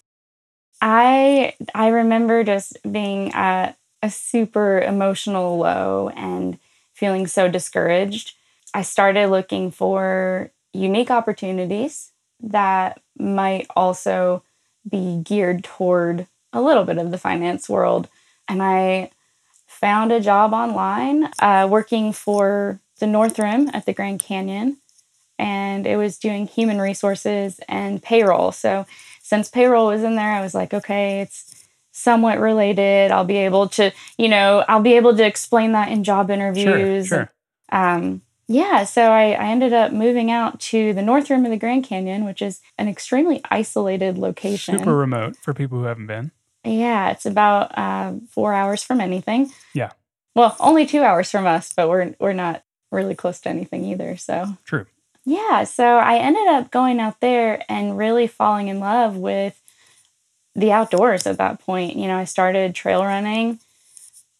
I 0.79 1.53
I 1.73 1.87
remember 1.87 2.43
just 2.43 2.77
being 2.89 3.33
at 3.33 3.77
a 4.03 4.11
super 4.11 4.79
emotional 4.79 5.57
low 5.57 6.09
and 6.15 6.59
feeling 6.93 7.25
so 7.25 7.47
discouraged. 7.47 8.35
I 8.75 8.83
started 8.83 9.29
looking 9.29 9.71
for 9.71 10.51
unique 10.77 11.11
opportunities 11.11 12.11
that 12.41 13.01
might 13.17 13.67
also 13.75 14.43
be 14.89 15.21
geared 15.23 15.63
toward 15.63 16.27
a 16.53 16.61
little 16.61 16.85
bit 16.85 16.97
of 16.97 17.11
the 17.11 17.17
finance 17.17 17.67
world. 17.67 18.07
And 18.47 18.61
I 18.61 19.11
found 19.67 20.11
a 20.11 20.21
job 20.21 20.53
online 20.53 21.29
uh, 21.39 21.67
working 21.69 22.13
for 22.13 22.79
the 22.99 23.07
North 23.07 23.37
Rim 23.37 23.69
at 23.73 23.85
the 23.85 23.93
Grand 23.93 24.19
Canyon. 24.19 24.77
And 25.39 25.85
it 25.85 25.97
was 25.97 26.17
doing 26.17 26.47
human 26.47 26.79
resources 26.79 27.59
and 27.67 28.01
payroll. 28.01 28.51
So 28.51 28.85
since 29.21 29.49
payroll 29.49 29.87
was 29.87 30.03
in 30.03 30.15
there, 30.15 30.31
I 30.31 30.41
was 30.41 30.55
like, 30.55 30.73
okay, 30.73 31.21
it's 31.21 31.65
somewhat 31.91 32.39
related. 32.39 33.11
I'll 33.11 33.25
be 33.25 33.37
able 33.37 33.67
to, 33.69 33.91
you 34.17 34.29
know, 34.29 34.63
I'll 34.67 34.81
be 34.81 34.93
able 34.93 35.15
to 35.15 35.25
explain 35.25 35.73
that 35.73 35.89
in 35.89 36.03
job 36.03 36.27
Sure, 36.27 36.35
interviews. 36.35 37.07
sure. 37.07 37.31
Um, 37.71 38.21
yeah, 38.47 38.85
so 38.85 39.11
I, 39.11 39.31
I 39.31 39.47
ended 39.49 39.73
up 39.73 39.91
moving 39.91 40.31
out 40.31 40.59
to 40.61 40.93
the 40.93 41.01
North 41.01 41.29
Rim 41.29 41.45
of 41.45 41.51
the 41.51 41.57
Grand 41.57 41.83
Canyon, 41.83 42.25
which 42.25 42.41
is 42.41 42.61
an 42.77 42.87
extremely 42.87 43.41
isolated 43.51 44.17
location. 44.17 44.79
Super 44.79 44.95
remote 44.95 45.35
for 45.35 45.53
people 45.53 45.79
who 45.79 45.85
haven't 45.85 46.07
been. 46.07 46.31
Yeah, 46.63 47.11
it's 47.11 47.25
about 47.25 47.77
uh, 47.77 48.13
four 48.29 48.53
hours 48.53 48.83
from 48.83 49.01
anything. 49.01 49.51
Yeah. 49.73 49.91
Well, 50.35 50.55
only 50.59 50.85
two 50.85 51.01
hours 51.03 51.31
from 51.31 51.47
us, 51.47 51.73
but 51.75 51.89
we're 51.89 52.15
we're 52.19 52.33
not 52.33 52.63
really 52.91 53.15
close 53.15 53.39
to 53.41 53.49
anything 53.49 53.85
either. 53.85 54.17
So 54.17 54.57
True. 54.65 54.85
yeah, 55.25 55.63
so 55.63 55.97
I 55.97 56.17
ended 56.17 56.47
up 56.47 56.71
going 56.71 56.99
out 56.99 57.19
there 57.19 57.63
and 57.67 57.97
really 57.97 58.27
falling 58.27 58.67
in 58.67 58.79
love 58.79 59.17
with 59.17 59.61
the 60.55 60.71
outdoors 60.71 61.27
at 61.27 61.37
that 61.37 61.59
point. 61.59 61.95
You 61.95 62.07
know, 62.07 62.17
I 62.17 62.25
started 62.25 62.75
trail 62.75 63.03
running. 63.03 63.59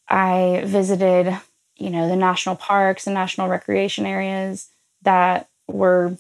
I 0.10 0.64
visited, 0.66 1.38
you 1.78 1.90
know, 1.90 2.08
the 2.08 2.16
national 2.16 2.56
parks 2.56 3.08
and 3.08 3.14
national 3.14 3.48
recreation 3.48 4.06
areas 4.06 4.70
that 5.04 5.48
were 5.68 6.18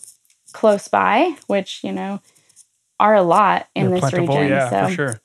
close 0.53 0.87
by, 0.87 1.35
which, 1.47 1.83
you 1.83 1.91
know, 1.91 2.21
are 2.99 3.15
a 3.15 3.23
lot 3.23 3.67
in 3.75 3.91
They're 3.91 4.01
this 4.01 4.13
region. 4.13 4.47
Yeah, 4.49 4.69
so 4.69 4.87
for 4.87 4.93
sure. 4.93 5.21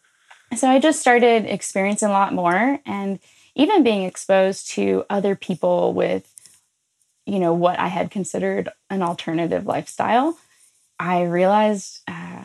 so 0.57 0.68
I 0.68 0.79
just 0.79 1.01
started 1.01 1.47
experiencing 1.47 2.09
a 2.09 2.12
lot 2.12 2.33
more 2.33 2.81
and 2.85 3.18
even 3.55 3.83
being 3.83 4.05
exposed 4.05 4.71
to 4.73 5.05
other 5.11 5.37
people 5.37 5.92
with, 5.92 6.29
you 7.27 7.38
know, 7.38 7.53
what 7.53 7.79
I 7.79 7.88
had 7.88 8.11
considered 8.11 8.68
an 8.90 9.03
alternative 9.03 9.66
lifestyle. 9.66 10.38
I 10.99 11.23
realized, 11.25 12.01
uh, 12.09 12.45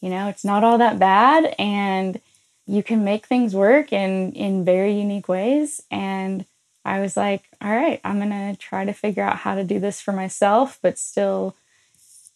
you 0.00 0.10
know, 0.10 0.28
it's 0.28 0.44
not 0.44 0.64
all 0.64 0.78
that 0.78 0.98
bad 0.98 1.54
and 1.58 2.20
you 2.66 2.82
can 2.82 3.04
make 3.04 3.26
things 3.26 3.54
work 3.54 3.92
in, 3.92 4.32
in 4.32 4.64
very 4.64 4.92
unique 4.92 5.28
ways. 5.28 5.80
And 5.90 6.44
I 6.84 7.00
was 7.00 7.16
like, 7.16 7.44
all 7.60 7.70
right, 7.70 8.00
I'm 8.04 8.18
going 8.18 8.30
to 8.30 8.56
try 8.58 8.84
to 8.84 8.92
figure 8.92 9.22
out 9.22 9.36
how 9.36 9.54
to 9.54 9.64
do 9.64 9.78
this 9.78 10.00
for 10.00 10.12
myself, 10.12 10.78
but 10.82 10.98
still 10.98 11.54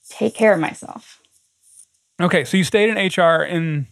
take 0.09 0.35
care 0.35 0.53
of 0.53 0.61
myself. 0.61 1.21
Okay, 2.21 2.45
so 2.45 2.57
you 2.57 2.65
stayed 2.65 2.91
in 2.91 2.97
HR 2.97 3.43
in. 3.43 3.87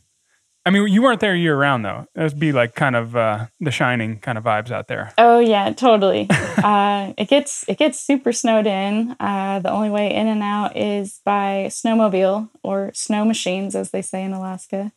I 0.66 0.70
mean, 0.70 0.86
you 0.88 1.02
weren't 1.02 1.20
there 1.20 1.34
year 1.34 1.56
round 1.56 1.86
though. 1.86 2.06
That'd 2.14 2.38
be 2.38 2.52
like 2.52 2.74
kind 2.74 2.94
of 2.94 3.16
uh, 3.16 3.46
the 3.60 3.70
Shining 3.70 4.18
kind 4.18 4.36
of 4.36 4.44
vibes 4.44 4.70
out 4.70 4.88
there. 4.88 5.14
Oh 5.16 5.38
yeah, 5.38 5.72
totally. 5.72 6.28
uh, 6.30 7.14
it 7.16 7.28
gets 7.28 7.66
it 7.66 7.78
gets 7.78 7.98
super 7.98 8.32
snowed 8.32 8.66
in. 8.66 9.16
Uh, 9.18 9.60
the 9.60 9.70
only 9.70 9.88
way 9.88 10.14
in 10.14 10.28
and 10.28 10.42
out 10.42 10.76
is 10.76 11.20
by 11.24 11.66
snowmobile 11.70 12.50
or 12.62 12.90
snow 12.92 13.24
machines, 13.24 13.74
as 13.74 13.90
they 13.90 14.02
say 14.02 14.22
in 14.22 14.32
Alaska. 14.32 14.92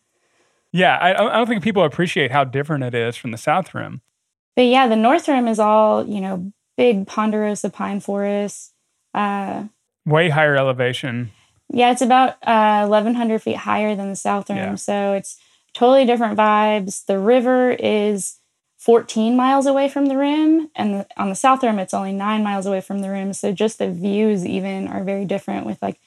Yeah, 0.74 0.98
I, 0.98 1.12
I 1.12 1.38
don't 1.38 1.48
think 1.48 1.64
people 1.64 1.84
appreciate 1.84 2.32
how 2.32 2.44
different 2.44 2.84
it 2.84 2.94
is 2.94 3.16
from 3.16 3.32
the 3.32 3.38
South 3.38 3.74
Rim. 3.74 4.02
But 4.56 4.64
yeah, 4.64 4.88
the 4.88 4.96
North 4.96 5.28
Rim 5.28 5.48
is 5.48 5.60
all 5.60 6.08
you 6.08 6.22
know, 6.22 6.52
big 6.78 7.08
ponderosa 7.08 7.70
pine 7.70 8.00
forests. 8.00 8.72
Uh, 9.14 9.66
Way 10.06 10.30
higher 10.30 10.56
elevation. 10.56 11.32
Yeah, 11.70 11.92
it's 11.92 12.02
about 12.02 12.36
uh, 12.44 12.86
1,100 12.88 13.42
feet 13.42 13.56
higher 13.56 13.96
than 13.96 14.10
the 14.10 14.16
South 14.16 14.50
Rim. 14.50 14.58
Yeah. 14.58 14.76
So 14.76 15.14
it's 15.14 15.38
totally 15.74 16.06
different 16.06 16.38
vibes. 16.38 17.06
The 17.06 17.18
river 17.18 17.72
is 17.72 18.38
14 18.78 19.36
miles 19.36 19.66
away 19.66 19.88
from 19.88 20.08
the 20.08 20.18
rim, 20.18 20.70
and 20.76 20.94
the, 20.94 21.08
on 21.16 21.30
the 21.30 21.36
South 21.36 21.64
Rim, 21.64 21.80
it's 21.80 21.94
only 21.94 22.12
nine 22.12 22.44
miles 22.44 22.66
away 22.66 22.82
from 22.82 23.00
the 23.00 23.10
rim. 23.10 23.32
So 23.34 23.54
just 23.54 23.80
the 23.80 23.90
views, 23.90 24.46
even, 24.46 24.88
are 24.88 25.04
very 25.04 25.24
different 25.26 25.66
with 25.66 25.82
like 25.82 26.00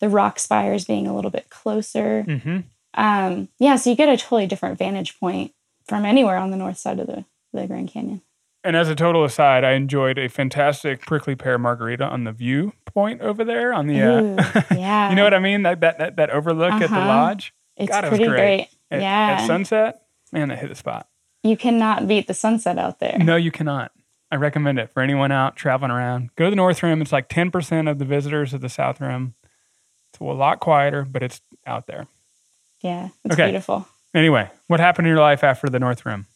the 0.00 0.08
rock 0.08 0.38
spires 0.38 0.86
being 0.86 1.06
a 1.06 1.14
little 1.14 1.30
bit 1.30 1.50
closer. 1.50 2.22
hmm 2.22 2.60
Um, 2.94 3.48
yeah, 3.58 3.76
so 3.76 3.90
you 3.90 3.96
get 3.96 4.08
a 4.08 4.16
totally 4.16 4.46
different 4.46 4.78
vantage 4.78 5.20
point 5.20 5.52
from 5.86 6.04
anywhere 6.04 6.38
on 6.38 6.50
the 6.50 6.56
north 6.56 6.78
side 6.78 6.98
of 7.00 7.06
the, 7.06 7.24
the 7.52 7.66
Grand 7.66 7.88
Canyon. 7.88 8.22
And 8.64 8.76
as 8.76 8.88
a 8.88 8.94
total 8.94 9.24
aside, 9.24 9.64
I 9.64 9.72
enjoyed 9.72 10.18
a 10.18 10.28
fantastic 10.28 11.00
prickly 11.02 11.34
pear 11.34 11.58
margarita 11.58 12.04
on 12.04 12.24
the 12.24 12.32
view 12.32 12.72
point 12.84 13.20
over 13.20 13.44
there 13.44 13.72
on 13.74 13.88
the. 13.88 14.00
Uh, 14.00 14.22
Ooh, 14.22 14.36
yeah. 14.78 15.10
you 15.10 15.16
know 15.16 15.24
what 15.24 15.34
I 15.34 15.40
mean? 15.40 15.62
That 15.62 15.80
that 15.80 15.98
that, 15.98 16.16
that 16.16 16.30
overlook 16.30 16.72
at 16.74 16.78
the 16.90 16.96
Uh-huh. 16.96 17.06
lodge. 17.06 17.52
It's 17.76 17.90
God, 17.90 18.04
it 18.04 18.10
was 18.10 18.18
pretty 18.18 18.30
great. 18.30 18.38
great. 18.38 18.68
At, 18.90 19.00
yeah. 19.00 19.36
At 19.40 19.46
sunset, 19.46 20.02
man, 20.32 20.48
that 20.48 20.58
hit 20.58 20.68
the 20.68 20.74
spot. 20.76 21.08
you 21.42 21.56
cannot 21.56 22.06
beat 22.06 22.26
the 22.28 22.34
sunset 22.34 22.78
out 22.78 23.00
there. 23.00 23.18
No, 23.18 23.34
you 23.36 23.50
cannot. 23.50 23.90
I 24.30 24.36
recommend 24.36 24.78
it 24.78 24.90
for 24.90 25.02
anyone 25.02 25.32
out 25.32 25.56
traveling 25.56 25.90
around. 25.90 26.30
Go 26.36 26.44
to 26.44 26.50
the 26.50 26.56
North 26.56 26.82
Rim. 26.82 27.02
It's 27.02 27.12
like 27.12 27.28
10% 27.28 27.90
of 27.90 27.98
the 27.98 28.04
visitors 28.04 28.54
of 28.54 28.60
the 28.60 28.68
South 28.68 29.00
Rim. 29.00 29.34
It's 30.12 30.20
a 30.20 30.24
lot 30.24 30.60
quieter, 30.60 31.04
but 31.04 31.22
it's 31.22 31.40
out 31.66 31.86
there. 31.86 32.06
Yeah, 32.80 33.08
it's 33.24 33.34
Okay. 33.34 33.46
beautiful. 33.46 33.86
Anyway, 34.14 34.48
what 34.68 34.78
happened 34.80 35.06
in 35.06 35.12
your 35.12 35.20
life 35.22 35.42
after 35.44 35.68
the 35.68 35.78
North 35.80 36.06
Rim? 36.06 36.26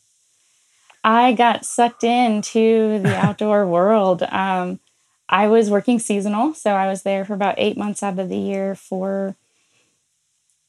I 1.06 1.32
got 1.34 1.64
sucked 1.64 2.02
into 2.04 2.98
the 2.98 3.14
outdoor 3.24 3.64
world. 3.66 4.22
Um, 4.24 4.80
I 5.28 5.46
was 5.46 5.70
working 5.70 5.98
seasonal, 6.00 6.52
so 6.54 6.72
I 6.72 6.88
was 6.88 7.02
there 7.02 7.24
for 7.24 7.32
about 7.34 7.54
eight 7.58 7.76
months 7.78 8.02
out 8.02 8.18
of 8.18 8.28
the 8.28 8.36
year 8.36 8.74
for 8.74 9.36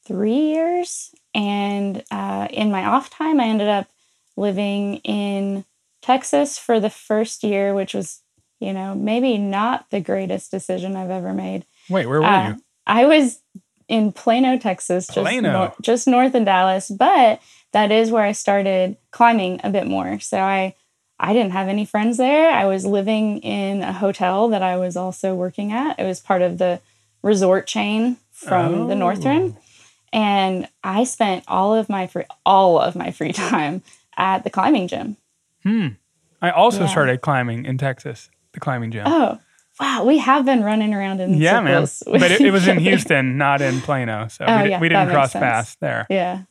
three 0.06 0.32
years. 0.52 1.14
And 1.34 2.04
uh, 2.12 2.48
in 2.52 2.72
my 2.72 2.86
off 2.86 3.10
time, 3.10 3.40
I 3.40 3.46
ended 3.46 3.68
up 3.68 3.88
living 4.36 4.98
in 4.98 5.66
Texas 6.02 6.58
for 6.58 6.80
the 6.80 6.90
first 6.90 7.44
year, 7.44 7.74
which 7.74 7.94
was, 7.94 8.22
you 8.60 8.74
know, 8.74 8.96
maybe 8.96 9.38
not 9.38 9.90
the 9.90 10.00
greatest 10.00 10.52
decision 10.52 10.96
I've 10.96 11.10
ever 11.10 11.34
made. 11.34 11.66
Wait, 11.90 12.06
where 12.06 12.22
were 12.22 12.28
Uh, 12.28 12.50
you? 12.50 12.62
I 12.86 13.06
was 13.06 13.40
in 13.88 14.12
Plano, 14.12 14.58
Texas, 14.58 15.08
just, 15.08 15.18
Plano. 15.20 15.74
just 15.82 16.08
north 16.08 16.36
of 16.36 16.46
Dallas, 16.46 16.90
but 16.90 17.42
that 17.78 17.92
is 17.92 18.10
where 18.10 18.24
I 18.24 18.32
started 18.32 18.98
climbing 19.12 19.62
a 19.64 19.70
bit 19.70 19.86
more. 19.86 20.20
So 20.20 20.40
I 20.40 20.74
I 21.20 21.34
didn't 21.34 21.52
have 21.52 21.68
any 21.68 21.86
friends 21.86 22.18
there. 22.18 22.50
I 22.50 22.66
was 22.66 22.86
living 22.86 23.38
in 23.40 23.84
a 23.84 23.94
hotel 23.94 24.50
that 24.50 24.64
I 24.64 24.78
was 24.78 24.98
also 24.98 25.36
working 25.36 25.72
at. 25.72 26.00
It 26.00 26.04
was 26.04 26.20
part 26.20 26.42
of 26.42 26.58
the 26.58 26.80
resort 27.22 27.68
chain 27.68 28.18
from 28.32 28.88
the 28.88 28.96
North 28.96 29.24
Oh. 29.26 29.30
Rim. 29.30 29.58
And 30.12 30.68
I 30.84 31.04
spent 31.04 31.44
all 31.48 31.76
of 31.76 31.88
my 31.88 32.08
free 32.08 32.24
all 32.46 32.80
of 32.80 32.96
my 32.96 33.12
free 33.12 33.32
time 33.48 33.84
at 34.18 34.44
the 34.44 34.50
climbing 34.50 34.88
gym. 34.88 35.18
Hmm. 35.62 35.88
I 36.42 36.50
also 36.50 36.82
Yeah. 36.82 36.88
started 36.88 37.22
climbing 37.22 37.66
in 37.66 37.78
Texas, 37.78 38.30
the 38.54 38.60
climbing 38.60 38.90
gym. 38.92 39.04
Oh, 39.08 39.38
wow, 39.80 40.04
we 40.04 40.18
have 40.18 40.46
been 40.46 40.64
running 40.64 40.94
around 40.96 41.20
in 41.22 41.36
yeah, 41.36 41.62
man. 41.62 41.86
circles. 41.86 42.04
with 42.14 42.22
But 42.22 42.32
it, 42.32 42.42
it 42.42 42.52
was 42.52 42.68
in. 42.68 42.80
Houston, 42.80 43.38
not 43.38 43.62
in 43.62 43.82
Plano. 43.82 44.28
So 44.30 44.46
Oh, 44.48 44.64
we, 44.64 44.70
yeah, 44.70 44.80
we 44.80 44.90
didn't 44.90 45.10
cross 45.12 45.34
paths 45.34 45.76
there. 45.80 46.08
Yeah. 46.10 46.44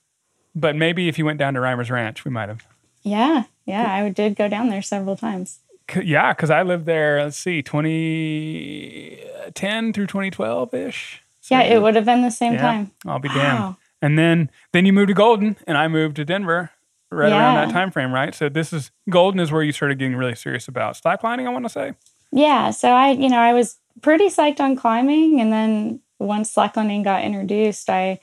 But 0.57 0.75
maybe 0.75 1.09
if 1.09 1.19
you 1.19 1.27
went 1.27 1.39
down 1.39 1.55
to 1.55 1.61
Reimers 1.61 1.91
Ranch, 1.91 2.25
we 2.25 2.31
might 2.31 2.49
have. 2.49 2.67
Yeah, 3.03 3.45
yeah, 3.67 3.93
I 3.93 4.09
did 4.09 4.35
go 4.35 4.49
down 4.49 4.71
there 4.71 4.83
several 4.83 5.17
times. 5.17 5.59
Yeah, 6.03 6.33
because 6.33 6.51
I 6.51 6.63
lived 6.63 6.87
there, 6.87 7.23
let's 7.23 7.37
see, 7.37 7.63
2010 7.63 9.93
through 9.93 10.07
2012 10.07 10.75
ish. 10.75 11.23
Yeah, 11.49 11.61
it 11.61 11.81
would 11.81 11.95
have 11.95 12.05
been 12.05 12.23
the 12.23 12.31
same 12.31 12.55
Yeah, 12.55 12.61
time. 12.61 12.91
I'll 13.05 13.21
be 13.21 13.29
damned. 13.29 13.61
Wow. 13.61 13.77
And 14.03 14.19
then 14.19 14.51
then 14.73 14.85
you 14.85 14.93
moved 14.93 15.07
to 15.09 15.15
Golden, 15.15 15.57
and 15.67 15.79
I 15.79 15.89
moved 15.89 16.17
to 16.17 16.25
Denver 16.25 16.71
right 17.11 17.31
around 17.31 17.69
that 17.69 17.73
time 17.73 17.93
frame, 17.93 18.13
right? 18.13 18.35
So 18.35 18.49
this 18.49 18.73
is 18.73 18.91
Golden 19.09 19.39
is 19.41 19.53
where 19.53 19.63
you 19.63 19.71
started 19.73 19.99
getting 19.99 20.17
really 20.17 20.35
serious 20.35 20.67
about 20.67 21.01
slacklining. 21.01 21.47
I 21.47 21.51
want 21.51 21.67
to 21.67 21.69
say. 21.69 21.93
Yeah, 22.33 22.71
so 22.71 22.91
I, 22.91 23.13
you 23.13 23.29
know, 23.29 23.39
I 23.39 23.53
was 23.53 23.77
pretty 24.03 24.27
psyched 24.27 24.59
on 24.61 24.75
climbing, 24.77 25.41
and 25.41 25.53
then 25.53 26.01
once 26.19 26.53
slacklining 26.53 27.05
got 27.05 27.23
introduced, 27.23 27.89
I, 27.89 28.19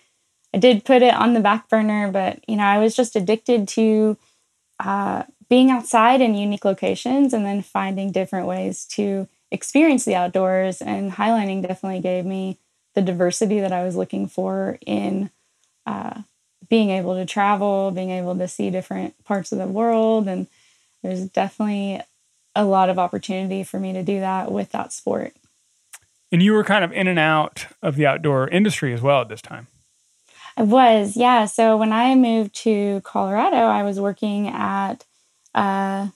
I 0.54 0.60
did 0.60 0.86
put 0.86 1.02
it 1.02 1.14
on 1.14 1.34
the 1.34 1.40
back 1.40 1.70
burner. 1.70 2.12
But 2.12 2.44
you 2.48 2.56
know, 2.56 2.64
I 2.64 2.80
was 2.80 2.96
just 2.96 3.16
addicted 3.16 3.68
to 3.70 4.18
uh, 4.80 5.24
being 5.50 5.72
outside 5.72 6.22
in 6.22 6.36
unique 6.36 6.66
locations, 6.66 7.34
and 7.34 7.46
then 7.46 7.62
finding 7.62 8.12
different 8.12 8.48
ways 8.48 8.86
to 8.86 9.28
experience 9.52 10.06
the 10.06 10.16
outdoors. 10.16 10.82
And 10.82 11.14
highlining 11.14 11.62
definitely 11.62 12.02
gave 12.02 12.26
me 12.26 12.58
the 12.96 13.02
diversity 13.02 13.60
that 13.60 13.72
I 13.72 13.84
was 13.84 13.96
looking 13.96 14.28
for 14.28 14.78
in 14.86 15.32
uh, 15.86 16.22
being 16.70 16.90
able 16.90 17.16
to 17.16 17.26
travel, 17.26 17.92
being 17.92 18.12
able 18.12 18.36
to 18.38 18.48
see 18.48 18.70
different 18.70 19.22
parts 19.26 19.52
of 19.52 19.58
the 19.58 19.68
world, 19.68 20.28
and 20.28 20.48
there's 21.02 21.26
definitely 21.26 22.02
a 22.56 22.66
lot 22.66 22.90
of 22.90 23.00
opportunity 23.00 23.64
for 23.64 23.80
me 23.80 23.94
to 23.94 24.04
do 24.04 24.20
that 24.20 24.52
with 24.52 24.72
that 24.72 24.94
sport. 24.94 25.34
And 26.32 26.42
you 26.42 26.54
were 26.54 26.64
kind 26.64 26.84
of 26.84 26.92
in 26.92 27.08
and 27.08 27.20
out 27.20 27.68
of 27.82 27.96
the 27.96 28.06
outdoor 28.06 28.48
industry 28.48 28.94
as 28.94 29.02
well 29.02 29.22
at 29.22 29.30
this 29.30 29.42
time. 29.42 29.68
I 30.58 30.64
was, 30.64 31.18
yeah. 31.18 31.46
So 31.46 31.78
when 31.78 31.92
I 31.92 32.16
moved 32.16 32.54
to 32.64 33.02
Colorado, 33.04 33.58
I 33.58 33.84
was 33.84 34.00
working 34.00 34.48
at 34.48 35.06
uh, 35.56 36.08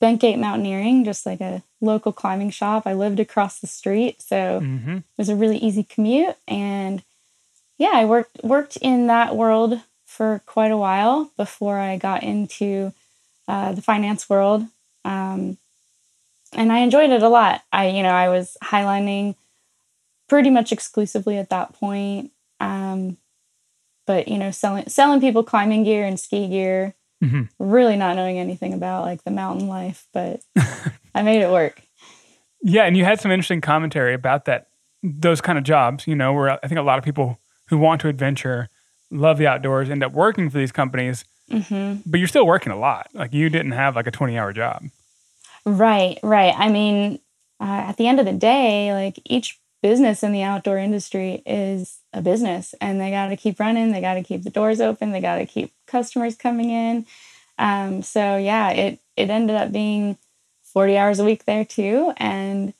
Bentgate 0.00 0.38
Mountaineering, 0.38 1.04
just 1.04 1.26
like 1.26 1.40
a 1.40 1.62
local 1.80 2.12
climbing 2.12 2.50
shop. 2.50 2.86
I 2.86 2.94
lived 2.94 3.20
across 3.20 3.58
the 3.60 3.66
street, 3.66 4.22
so 4.22 4.60
hmm 4.60 4.98
it 4.98 5.18
was 5.18 5.28
a 5.28 5.36
really 5.36 5.58
easy 5.58 5.84
commute. 5.84 6.36
And 6.48 7.02
yeah, 7.78 7.92
I 7.94 8.04
worked 8.04 8.42
worked 8.42 8.76
in 8.78 9.08
that 9.08 9.36
world 9.36 9.80
for 10.06 10.42
quite 10.46 10.70
a 10.70 10.76
while 10.76 11.30
before 11.36 11.78
I 11.78 11.96
got 11.98 12.22
into 12.22 12.92
uh, 13.48 13.72
the 13.72 13.82
finance 13.82 14.28
world, 14.30 14.66
um, 15.04 15.58
and 16.52 16.72
I 16.72 16.78
enjoyed 16.78 17.10
it 17.10 17.22
a 17.22 17.28
lot. 17.28 17.62
I 17.72 17.88
you 17.88 18.02
know 18.02 18.10
I 18.10 18.28
was 18.28 18.56
highlining 18.62 19.34
pretty 20.28 20.50
much 20.50 20.72
exclusively 20.72 21.38
at 21.38 21.50
that 21.50 21.74
point, 21.74 22.30
um, 22.60 23.16
but 24.12 24.28
you 24.28 24.36
know 24.36 24.50
selling 24.50 24.86
selling 24.88 25.20
people 25.22 25.42
climbing 25.42 25.84
gear 25.84 26.04
and 26.04 26.20
ski 26.20 26.46
gear, 26.46 26.94
Mhm. 27.24 27.48
really 27.58 27.96
not 27.96 28.14
knowing 28.16 28.38
anything 28.38 28.74
about 28.74 29.04
like 29.06 29.24
the 29.24 29.30
mountain 29.30 29.68
life, 29.68 30.06
but 30.12 30.40
I 31.14 31.22
made 31.22 31.40
it 31.40 31.50
work. 31.50 31.80
Yeah, 32.62 32.84
and 32.84 32.94
you 32.94 33.04
had 33.06 33.20
some 33.20 33.30
interesting 33.30 33.62
commentary 33.62 34.12
about 34.12 34.44
that, 34.44 34.66
those 35.02 35.40
kind 35.40 35.56
of 35.56 35.64
jobs. 35.64 36.06
You 36.06 36.14
know, 36.14 36.34
where 36.34 36.50
I 36.50 36.68
think 36.68 36.78
a 36.78 36.82
lot 36.82 36.98
of 36.98 37.04
people 37.04 37.38
who 37.68 37.78
want 37.78 38.02
to 38.02 38.08
adventure, 38.08 38.68
love 39.10 39.38
the 39.38 39.46
outdoors, 39.46 39.88
end 39.88 40.04
up 40.04 40.12
working 40.12 40.50
for 40.50 40.58
these 40.58 40.72
companies, 40.72 41.24
hmm 41.50 41.94
but 42.04 42.18
you're 42.18 42.28
still 42.28 42.46
working 42.46 42.70
a 42.72 42.78
lot. 42.78 43.08
Like 43.14 43.32
you 43.32 43.48
didn't 43.48 43.72
have 43.72 43.96
like 43.96 44.06
a 44.06 44.10
20 44.10 44.36
hour 44.36 44.52
job. 44.52 44.84
Right, 45.64 46.18
right. 46.22 46.54
I 46.54 46.68
mean, 46.68 47.18
uh, 47.60 47.84
at 47.88 47.96
the 47.96 48.06
end 48.08 48.20
of 48.20 48.26
the 48.26 48.32
day, 48.32 48.92
like 48.92 49.18
each 49.24 49.58
business 49.82 50.22
in 50.22 50.32
the 50.32 50.42
outdoor 50.42 50.78
industry 50.78 51.42
is 51.44 51.98
a 52.12 52.22
business 52.22 52.74
and 52.80 53.00
they 53.00 53.10
got 53.10 53.28
to 53.28 53.36
keep 53.36 53.58
running. 53.58 53.90
They 53.92 54.00
got 54.00 54.14
to 54.14 54.22
keep 54.22 54.42
the 54.44 54.50
doors 54.50 54.80
open. 54.80 55.12
They 55.12 55.20
got 55.20 55.36
to 55.36 55.46
keep 55.46 55.72
customers 55.86 56.36
coming 56.36 56.70
in. 56.70 57.06
Um, 57.58 58.02
so 58.02 58.36
yeah, 58.36 58.70
it, 58.70 59.00
it 59.16 59.28
ended 59.28 59.56
up 59.56 59.72
being 59.72 60.16
40 60.72 60.96
hours 60.96 61.18
a 61.18 61.24
week 61.24 61.44
there 61.44 61.64
too 61.64 62.12
and 62.16 62.72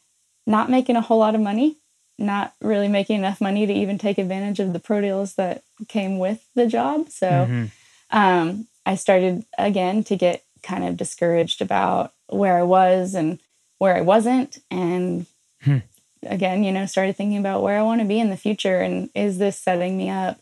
not 0.46 0.70
making 0.70 0.96
a 0.96 1.00
whole 1.00 1.18
lot 1.18 1.34
of 1.34 1.40
money, 1.40 1.76
not 2.18 2.54
really 2.60 2.88
making 2.88 3.18
enough 3.18 3.40
money 3.40 3.66
to 3.66 3.72
even 3.72 3.98
take 3.98 4.18
advantage 4.18 4.60
of 4.60 4.72
the 4.72 4.78
pro 4.78 5.00
deals 5.00 5.34
that 5.34 5.62
came 5.88 6.18
with 6.18 6.46
the 6.54 6.66
job. 6.66 7.08
So, 7.10 7.26
Mhm. 7.26 7.70
um, 8.10 8.66
I 8.86 8.94
started 8.96 9.44
again 9.58 10.04
to 10.04 10.16
get 10.16 10.44
kind 10.62 10.84
of 10.84 10.96
discouraged 10.96 11.60
about 11.60 12.12
where 12.28 12.58
I 12.58 12.62
was 12.62 13.14
and 13.14 13.38
where 13.78 13.96
I 13.96 14.00
wasn't. 14.00 14.58
And 14.70 15.26
Hmm. 15.62 15.78
Again, 16.24 16.64
you 16.64 16.72
know, 16.72 16.86
started 16.86 17.16
thinking 17.16 17.38
about 17.38 17.62
where 17.62 17.78
I 17.78 17.82
want 17.82 18.00
to 18.00 18.06
be 18.06 18.20
in 18.20 18.30
the 18.30 18.36
future 18.36 18.80
and 18.80 19.10
is 19.14 19.38
this 19.38 19.58
setting 19.58 19.96
me 19.96 20.10
up 20.10 20.38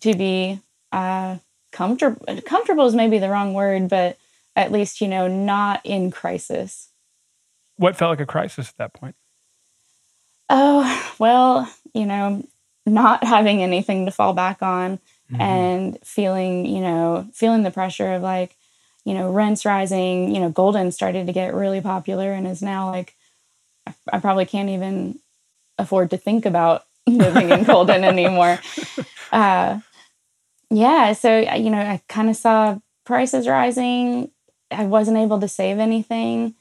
to 0.00 0.14
be 0.14 0.60
uh, 0.90 1.38
comfortable? 1.70 2.24
Comfortable 2.42 2.86
is 2.86 2.94
maybe 2.94 3.18
the 3.18 3.30
wrong 3.30 3.54
word, 3.54 3.88
but 3.88 4.18
at 4.56 4.72
least, 4.72 5.00
you 5.00 5.08
know, 5.08 5.28
not 5.28 5.80
in 5.84 6.10
crisis. 6.10 6.88
What 7.76 7.96
felt 7.96 8.10
like 8.10 8.20
a 8.20 8.26
crisis 8.26 8.68
at 8.68 8.76
that 8.78 8.92
point? 8.92 9.16
Oh, 10.50 11.14
well, 11.18 11.72
you 11.94 12.04
know, 12.06 12.44
not 12.84 13.24
having 13.24 13.62
anything 13.62 14.06
to 14.06 14.12
fall 14.12 14.34
back 14.34 14.62
on 14.62 14.98
Mhm. 15.30 15.40
and 15.40 15.98
feeling, 16.04 16.66
you 16.66 16.80
know, 16.80 17.26
feeling 17.32 17.62
the 17.62 17.70
pressure 17.70 18.12
of 18.12 18.22
like, 18.22 18.56
you 19.04 19.14
know, 19.14 19.30
rents 19.30 19.64
rising, 19.64 20.34
you 20.34 20.40
know, 20.40 20.50
Golden 20.50 20.92
started 20.92 21.26
to 21.26 21.32
get 21.32 21.54
really 21.54 21.80
popular 21.80 22.32
and 22.32 22.46
is 22.46 22.62
now 22.62 22.90
like, 22.90 23.16
I, 23.86 24.18
probably 24.20 24.46
can't 24.46 24.70
even 24.70 25.18
afford 25.78 26.10
to 26.10 26.16
think 26.16 26.46
about 26.46 26.84
living 27.06 27.50
in 27.50 27.64
Golden 27.64 28.04
anymore. 28.04 28.60
Uh, 29.32 29.80
yeah. 30.68 31.14
So, 31.14 31.38
you 31.38 31.70
know, 31.70 31.78
I 31.78 32.02
kind 32.06 32.28
of 32.28 32.36
saw 32.36 32.78
prices 33.06 33.48
rising. 33.48 34.30
I 34.70 34.84
wasn't 34.84 35.16
able 35.16 35.40
to 35.40 35.48
save 35.48 35.78
anything, 35.78 36.54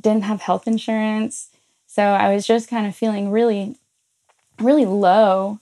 didn't 0.00 0.24
have 0.24 0.40
health 0.40 0.66
insurance. 0.66 1.50
So 1.86 2.02
I 2.02 2.34
was 2.34 2.46
just 2.46 2.70
kind 2.70 2.86
of 2.86 2.96
feeling 2.96 3.30
really 3.30 3.76
really 4.60 4.86
low, 4.86 5.60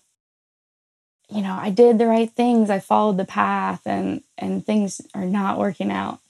you 1.28 1.42
know, 1.42 1.56
I 1.60 1.70
did 1.70 1.98
the 1.98 2.06
right 2.06 2.30
things, 2.30 2.70
I 2.70 2.80
followed 2.80 3.16
the 3.16 3.24
path 3.24 3.82
and 3.86 4.22
and 4.38 4.64
things 4.64 5.00
are 5.14 5.24
not 5.24 5.58
working 5.58 5.90
out. 5.90 6.20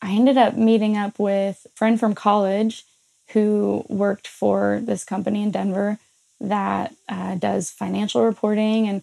I 0.00 0.12
ended 0.12 0.38
up 0.38 0.56
meeting 0.56 0.96
up 0.96 1.18
with 1.18 1.66
a 1.66 1.76
friend 1.76 1.98
from 1.98 2.14
college 2.14 2.84
who 3.32 3.84
worked 3.88 4.26
for 4.26 4.80
this 4.82 5.04
company 5.04 5.42
in 5.42 5.50
Denver 5.50 5.98
that 6.40 6.94
uh, 7.08 7.34
does 7.34 7.70
financial 7.70 8.24
reporting. 8.24 8.88
And 8.88 9.02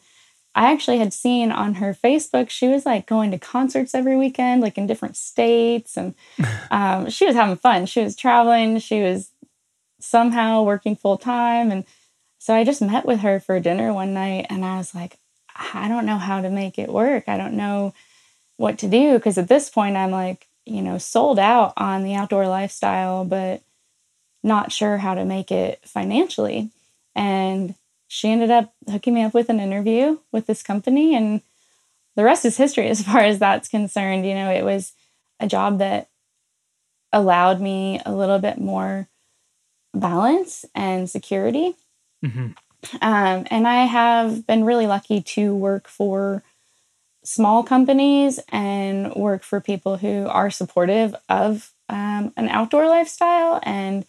I 0.55 0.71
actually 0.71 0.99
had 0.99 1.13
seen 1.13 1.51
on 1.51 1.75
her 1.75 1.93
Facebook, 1.93 2.49
she 2.49 2.67
was 2.67 2.85
like 2.85 3.05
going 3.05 3.31
to 3.31 3.37
concerts 3.37 3.93
every 3.93 4.15
weekend, 4.15 4.61
like 4.61 4.77
in 4.77 4.87
different 4.87 5.17
states. 5.17 5.97
And 5.97 6.15
um, 6.71 7.09
she 7.09 7.25
was 7.25 7.35
having 7.35 7.57
fun. 7.57 7.85
She 7.85 8.01
was 8.01 8.15
traveling. 8.15 8.79
She 8.79 9.01
was 9.01 9.31
somehow 9.99 10.63
working 10.63 10.95
full 10.95 11.17
time. 11.17 11.71
And 11.71 11.83
so 12.39 12.53
I 12.55 12.63
just 12.63 12.81
met 12.81 13.05
with 13.05 13.19
her 13.19 13.39
for 13.39 13.59
dinner 13.59 13.91
one 13.93 14.13
night 14.13 14.47
and 14.49 14.63
I 14.63 14.77
was 14.77 14.95
like, 14.95 15.17
I 15.55 15.87
don't 15.87 16.05
know 16.05 16.17
how 16.17 16.41
to 16.41 16.49
make 16.49 16.77
it 16.77 16.89
work. 16.89 17.25
I 17.27 17.37
don't 17.37 17.55
know 17.55 17.93
what 18.57 18.77
to 18.79 18.87
do. 18.87 19.19
Cause 19.19 19.37
at 19.37 19.47
this 19.47 19.69
point, 19.69 19.97
I'm 19.97 20.11
like, 20.11 20.47
you 20.65 20.81
know, 20.81 20.97
sold 20.97 21.39
out 21.39 21.73
on 21.77 22.03
the 22.03 22.15
outdoor 22.15 22.47
lifestyle, 22.47 23.25
but 23.25 23.61
not 24.45 24.71
sure 24.71 24.97
how 24.97 25.15
to 25.15 25.25
make 25.25 25.51
it 25.51 25.79
financially. 25.83 26.69
And 27.15 27.73
she 28.07 28.29
ended 28.29 28.51
up 28.51 28.73
hooking 28.89 29.15
me 29.15 29.23
up 29.23 29.33
with 29.33 29.49
an 29.49 29.59
interview 29.59 30.19
with 30.31 30.45
this 30.45 30.61
company. 30.61 31.15
And 31.15 31.41
the 32.15 32.23
rest 32.23 32.45
is 32.45 32.55
history 32.55 32.87
as 32.87 33.01
far 33.05 33.19
as 33.19 33.39
that's 33.39 33.67
concerned. 33.67 34.25
You 34.25 34.35
know, 34.35 34.51
it 34.51 34.63
was 34.63 34.93
a 35.39 35.47
job 35.47 35.79
that 35.79 36.07
allowed 37.11 37.59
me 37.59 37.99
a 38.05 38.13
little 38.13 38.39
bit 38.39 38.59
more 38.59 39.07
balance 39.93 40.63
and 40.75 41.09
security. 41.09 41.75
Mm-hmm. 42.23 42.51
Um, 43.01 43.47
and 43.49 43.67
I 43.67 43.85
have 43.85 44.45
been 44.45 44.63
really 44.63 44.85
lucky 44.85 45.21
to 45.21 45.55
work 45.55 45.87
for 45.87 46.43
small 47.23 47.63
companies 47.63 48.39
and 48.49 49.11
work 49.15 49.41
for 49.41 49.59
people 49.59 49.97
who 49.97 50.27
are 50.27 50.51
supportive 50.51 51.15
of 51.27 51.71
um, 51.89 52.31
an 52.37 52.47
outdoor 52.49 52.87
lifestyle 52.87 53.59
and 53.63 54.05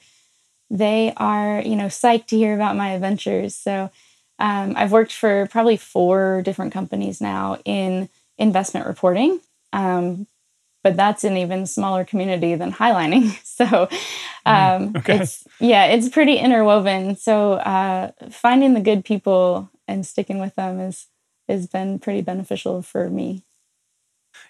they 0.71 1.13
are 1.17 1.61
you 1.61 1.77
know 1.77 1.87
psyched 1.87 2.27
to 2.27 2.37
hear 2.37 2.55
about 2.55 2.77
my 2.77 2.91
adventures 2.91 3.55
so 3.55 3.91
um, 4.39 4.75
i've 4.77 4.93
worked 4.93 5.13
for 5.13 5.47
probably 5.47 5.77
four 5.77 6.43
different 6.43 6.73
companies 6.73 7.21
now 7.21 7.59
in 7.65 8.09
investment 8.39 8.87
reporting 8.87 9.41
um, 9.73 10.27
but 10.83 10.97
that's 10.97 11.25
an 11.25 11.37
even 11.37 11.67
smaller 11.67 12.05
community 12.05 12.55
than 12.55 12.73
highlining 12.73 13.31
so 13.45 13.65
mm, 13.67 13.91
um, 14.47 14.93
okay. 14.97 15.19
it's 15.21 15.47
yeah 15.61 15.87
it's 15.87 16.09
pretty 16.09 16.37
interwoven 16.37 17.17
so 17.17 17.55
uh, 17.55 18.11
finding 18.31 18.75
the 18.75 18.81
good 18.81 19.05
people 19.05 19.71
and 19.89 20.07
sticking 20.07 20.39
with 20.39 20.55
them 20.57 20.81
is 20.81 21.07
has 21.49 21.67
been 21.67 21.99
pretty 21.99 22.23
beneficial 22.23 22.83
for 22.83 23.09
me. 23.09 23.43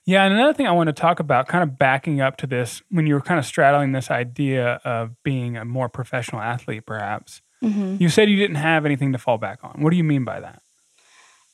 Yeah, 0.07 0.25
and 0.25 0.35
another 0.35 0.55
thing 0.55 0.69
I 0.69 0.73
want 0.73 0.87
to 0.87 0.93
talk 0.93 1.19
about, 1.19 1.49
kind 1.49 1.65
of 1.65 1.79
backing 1.79 2.21
up 2.21 2.37
to 2.39 2.47
this, 2.47 2.81
when 2.91 3.09
you 3.09 3.15
were 3.15 3.21
kind 3.21 3.41
of 3.41 3.45
straddling 3.45 3.91
this 3.91 4.09
idea 4.09 4.81
of 4.85 5.21
being 5.25 5.57
a 5.57 5.65
more 5.65 5.89
professional 5.89 6.41
athlete, 6.41 6.87
perhaps, 6.87 7.43
mm-hmm. 7.63 7.97
you 7.99 8.09
said 8.09 8.31
you 8.31 8.37
didn't 8.37 8.57
have 8.57 8.87
anything 8.87 9.13
to 9.13 9.19
fall 9.19 9.37
back 9.37 9.59
on. 9.65 9.83
What 9.83 9.91
do 9.91 9.97
you 9.97 10.05
mean 10.05 10.25
by 10.25 10.39
that? 10.39 10.63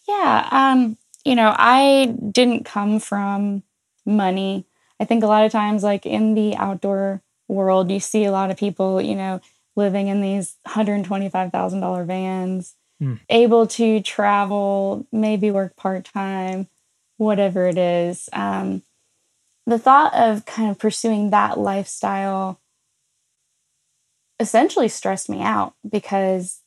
Yeah, 0.07 0.49
um, 0.51 0.99
you 1.25 1.35
know, 1.35 1.55
I 1.57 2.15
didn't 2.31 2.65
come 2.67 3.01
from 3.01 3.63
money. 4.05 4.67
I 5.01 5.07
think 5.07 5.25
a 5.25 5.29
lot 5.29 5.47
of 5.47 5.53
times, 5.53 5.83
like 5.83 6.05
in 6.05 6.35
the 6.35 6.55
outdoor 6.57 7.23
world, 7.49 7.91
you 7.91 8.01
see 8.01 8.25
a 8.25 8.33
lot 8.33 8.51
of 8.51 8.59
people, 8.59 9.01
you 9.01 9.15
know, 9.15 9.41
living 9.77 10.09
in 10.09 10.21
these 10.21 10.57
$125,000 10.69 12.07
vans 12.07 12.75
mm. 13.03 13.19
able 13.31 13.67
to 13.67 14.01
travel, 14.01 15.07
maybe 15.11 15.51
work 15.51 15.75
part 15.77 16.05
time, 16.05 16.69
whatever 17.17 17.67
it 17.67 17.79
is. 17.79 18.29
Um, 18.33 18.83
the 19.67 19.79
thought 19.79 20.15
of 20.15 20.45
kind 20.45 20.71
of 20.71 20.79
pursuing 20.79 21.31
that 21.31 21.59
lifestyle 21.59 22.61
essentially 24.41 24.89
stressed 24.89 25.31
me 25.31 25.41
out 25.41 25.75
because 25.89 26.61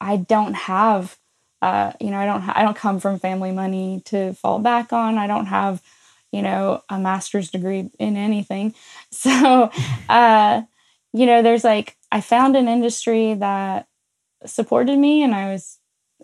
I 0.00 0.16
don't 0.16 0.54
have, 0.54 1.16
uh, 1.60 1.92
you 2.00 2.10
know, 2.10 2.18
I 2.18 2.26
don't, 2.26 2.42
ha- 2.42 2.52
I 2.54 2.62
don't 2.62 2.76
come 2.76 3.00
from 3.00 3.18
family 3.18 3.50
money 3.50 4.02
to 4.06 4.34
fall 4.34 4.60
back 4.60 4.92
on. 4.92 5.18
I 5.18 5.26
don't 5.26 5.46
have, 5.46 5.82
you 6.30 6.42
know, 6.42 6.82
a 6.88 6.98
master's 6.98 7.50
degree 7.50 7.90
in 7.98 8.16
anything. 8.16 8.74
So, 9.10 9.70
uh, 10.08 10.62
you 11.12 11.26
know, 11.26 11.42
there's 11.42 11.64
like, 11.64 11.96
I 12.12 12.20
found 12.20 12.56
an 12.56 12.68
industry 12.68 13.34
that 13.34 13.88
supported 14.44 14.98
me 14.98 15.22
and 15.22 15.34
I 15.34 15.50
was 15.50 15.78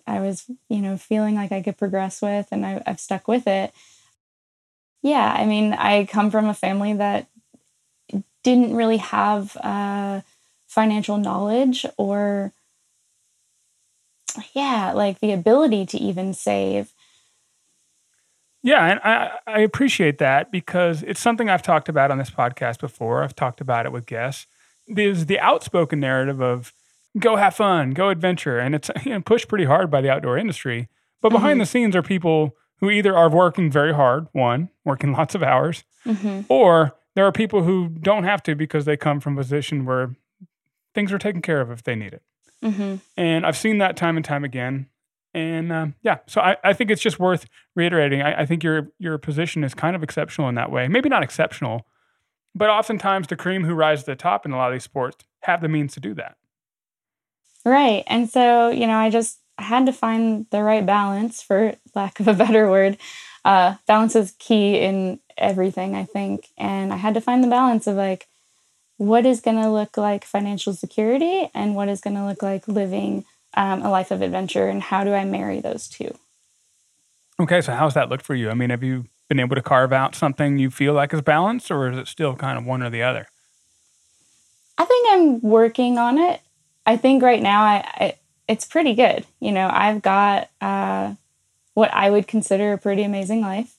I 0.06 0.20
was, 0.20 0.44
you 0.68 0.80
know, 0.80 0.96
feeling 0.96 1.34
like 1.34 1.52
I 1.52 1.62
could 1.62 1.78
progress 1.78 2.20
with 2.20 2.48
and 2.52 2.64
I, 2.64 2.82
I've 2.86 3.00
stuck 3.00 3.26
with 3.26 3.46
it. 3.46 3.72
Yeah, 5.02 5.34
I 5.36 5.44
mean, 5.46 5.72
I 5.72 6.06
come 6.06 6.30
from 6.30 6.46
a 6.46 6.54
family 6.54 6.94
that 6.94 7.28
didn't 8.42 8.74
really 8.74 8.98
have 8.98 9.56
uh, 9.56 10.20
financial 10.66 11.16
knowledge 11.16 11.86
or, 11.96 12.52
yeah, 14.52 14.92
like 14.92 15.20
the 15.20 15.32
ability 15.32 15.86
to 15.86 15.98
even 15.98 16.34
save. 16.34 16.92
Yeah, 18.62 18.86
and 18.86 19.00
I, 19.04 19.38
I 19.46 19.60
appreciate 19.60 20.18
that 20.18 20.50
because 20.50 21.02
it's 21.02 21.20
something 21.20 21.50
I've 21.50 21.62
talked 21.62 21.90
about 21.90 22.10
on 22.10 22.18
this 22.18 22.30
podcast 22.30 22.80
before. 22.80 23.22
I've 23.22 23.36
talked 23.36 23.60
about 23.60 23.84
it 23.84 23.92
with 23.92 24.06
guests. 24.06 24.46
There's 24.88 25.26
the 25.26 25.38
outspoken 25.38 26.00
narrative 26.00 26.40
of, 26.40 26.72
go 27.18 27.36
have 27.36 27.54
fun, 27.54 27.90
go 27.92 28.08
adventure. 28.08 28.58
And 28.58 28.74
it's 28.74 28.90
you 29.04 29.12
know, 29.12 29.20
pushed 29.20 29.48
pretty 29.48 29.64
hard 29.64 29.90
by 29.90 30.00
the 30.00 30.10
outdoor 30.10 30.38
industry. 30.38 30.88
But 31.20 31.30
behind 31.30 31.54
mm-hmm. 31.54 31.60
the 31.60 31.66
scenes 31.66 31.96
are 31.96 32.02
people 32.02 32.56
who 32.80 32.90
either 32.90 33.16
are 33.16 33.30
working 33.30 33.70
very 33.70 33.94
hard, 33.94 34.26
one, 34.32 34.68
working 34.84 35.12
lots 35.16 35.34
of 35.34 35.42
hours, 35.42 35.84
mm-hmm. 36.04 36.42
or 36.48 36.94
there 37.14 37.26
are 37.26 37.32
people 37.32 37.62
who 37.62 37.88
don't 37.88 38.24
have 38.24 38.42
to 38.44 38.54
because 38.54 38.84
they 38.84 38.96
come 38.96 39.20
from 39.20 39.34
a 39.34 39.40
position 39.40 39.84
where 39.84 40.16
things 40.94 41.12
are 41.12 41.18
taken 41.18 41.42
care 41.42 41.60
of 41.60 41.70
if 41.70 41.82
they 41.82 41.94
need 41.94 42.12
it. 42.12 42.22
Mm-hmm. 42.62 42.96
And 43.16 43.46
I've 43.46 43.56
seen 43.56 43.78
that 43.78 43.96
time 43.96 44.16
and 44.16 44.24
time 44.24 44.44
again. 44.44 44.88
And 45.32 45.72
um, 45.72 45.94
yeah, 46.02 46.18
so 46.26 46.40
I, 46.40 46.56
I 46.62 46.72
think 46.72 46.90
it's 46.90 47.02
just 47.02 47.18
worth 47.18 47.46
reiterating. 47.74 48.22
I, 48.22 48.42
I 48.42 48.46
think 48.46 48.62
your 48.62 48.92
your 48.98 49.18
position 49.18 49.64
is 49.64 49.74
kind 49.74 49.96
of 49.96 50.02
exceptional 50.02 50.48
in 50.48 50.54
that 50.54 50.70
way. 50.70 50.86
Maybe 50.86 51.08
not 51.08 51.24
exceptional, 51.24 51.86
but 52.54 52.70
oftentimes 52.70 53.26
the 53.26 53.36
cream 53.36 53.64
who 53.64 53.74
rise 53.74 54.04
to 54.04 54.12
the 54.12 54.16
top 54.16 54.46
in 54.46 54.52
a 54.52 54.56
lot 54.56 54.68
of 54.68 54.74
these 54.74 54.84
sports 54.84 55.24
have 55.42 55.60
the 55.60 55.68
means 55.68 55.94
to 55.94 56.00
do 56.00 56.14
that. 56.14 56.36
Right. 57.64 58.04
And 58.06 58.28
so, 58.28 58.70
you 58.70 58.86
know, 58.86 58.96
I 58.96 59.10
just 59.10 59.38
had 59.58 59.86
to 59.86 59.92
find 59.92 60.46
the 60.50 60.62
right 60.62 60.84
balance, 60.84 61.42
for 61.42 61.74
lack 61.94 62.20
of 62.20 62.28
a 62.28 62.34
better 62.34 62.68
word. 62.68 62.98
Uh, 63.44 63.76
balance 63.86 64.16
is 64.16 64.34
key 64.38 64.78
in 64.78 65.20
everything, 65.38 65.94
I 65.94 66.04
think. 66.04 66.48
And 66.58 66.92
I 66.92 66.96
had 66.96 67.14
to 67.14 67.20
find 67.20 67.42
the 67.42 67.48
balance 67.48 67.86
of 67.86 67.96
like, 67.96 68.26
what 68.96 69.26
is 69.26 69.40
going 69.40 69.60
to 69.60 69.68
look 69.68 69.96
like 69.96 70.24
financial 70.24 70.72
security 70.72 71.50
and 71.54 71.74
what 71.74 71.88
is 71.88 72.00
going 72.00 72.16
to 72.16 72.24
look 72.24 72.42
like 72.42 72.68
living 72.68 73.24
um, 73.54 73.82
a 73.82 73.90
life 73.90 74.10
of 74.10 74.22
adventure 74.22 74.68
and 74.68 74.82
how 74.82 75.04
do 75.04 75.12
I 75.12 75.24
marry 75.24 75.60
those 75.60 75.88
two? 75.88 76.16
Okay, 77.40 77.60
so 77.60 77.72
how's 77.72 77.94
that 77.94 78.08
look 78.08 78.22
for 78.22 78.34
you? 78.34 78.50
I 78.50 78.54
mean, 78.54 78.70
have 78.70 78.84
you 78.84 79.06
been 79.28 79.40
able 79.40 79.56
to 79.56 79.62
carve 79.62 79.92
out 79.92 80.14
something 80.14 80.58
you 80.58 80.70
feel 80.70 80.92
like 80.92 81.12
is 81.12 81.22
balanced 81.22 81.70
or 81.70 81.90
is 81.90 81.98
it 81.98 82.06
still 82.06 82.36
kind 82.36 82.58
of 82.58 82.64
one 82.64 82.82
or 82.82 82.90
the 82.90 83.02
other? 83.02 83.26
I 84.78 84.84
think 84.84 85.08
I'm 85.10 85.40
working 85.40 85.98
on 85.98 86.18
it. 86.18 86.40
I 86.86 86.96
think 86.96 87.22
right 87.22 87.42
now 87.42 87.62
I, 87.62 87.76
I 87.94 88.14
it's 88.48 88.66
pretty 88.66 88.94
good. 88.94 89.26
You 89.40 89.52
know, 89.52 89.70
I've 89.72 90.02
got 90.02 90.50
uh, 90.60 91.14
what 91.74 91.92
I 91.94 92.10
would 92.10 92.26
consider 92.28 92.72
a 92.72 92.78
pretty 92.78 93.02
amazing 93.02 93.40
life, 93.40 93.74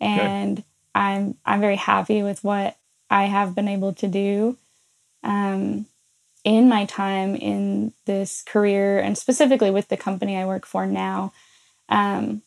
and. 0.00 0.62
I'm 0.96 1.36
I'm 1.44 1.60
very 1.60 1.76
happy 1.76 2.22
with 2.22 2.42
what 2.42 2.76
I 3.10 3.24
have 3.24 3.54
been 3.54 3.68
able 3.68 3.92
to 3.94 4.08
do 4.08 4.56
um, 5.22 5.84
in 6.42 6.70
my 6.70 6.86
time 6.86 7.36
in 7.36 7.92
this 8.06 8.42
career, 8.42 8.98
and 8.98 9.16
specifically 9.18 9.70
with 9.70 9.88
the 9.88 9.98
company 9.98 10.36
I 10.38 10.46
work 10.46 10.64
for 10.64 10.86
now. 10.86 11.32
Um, 11.90 12.42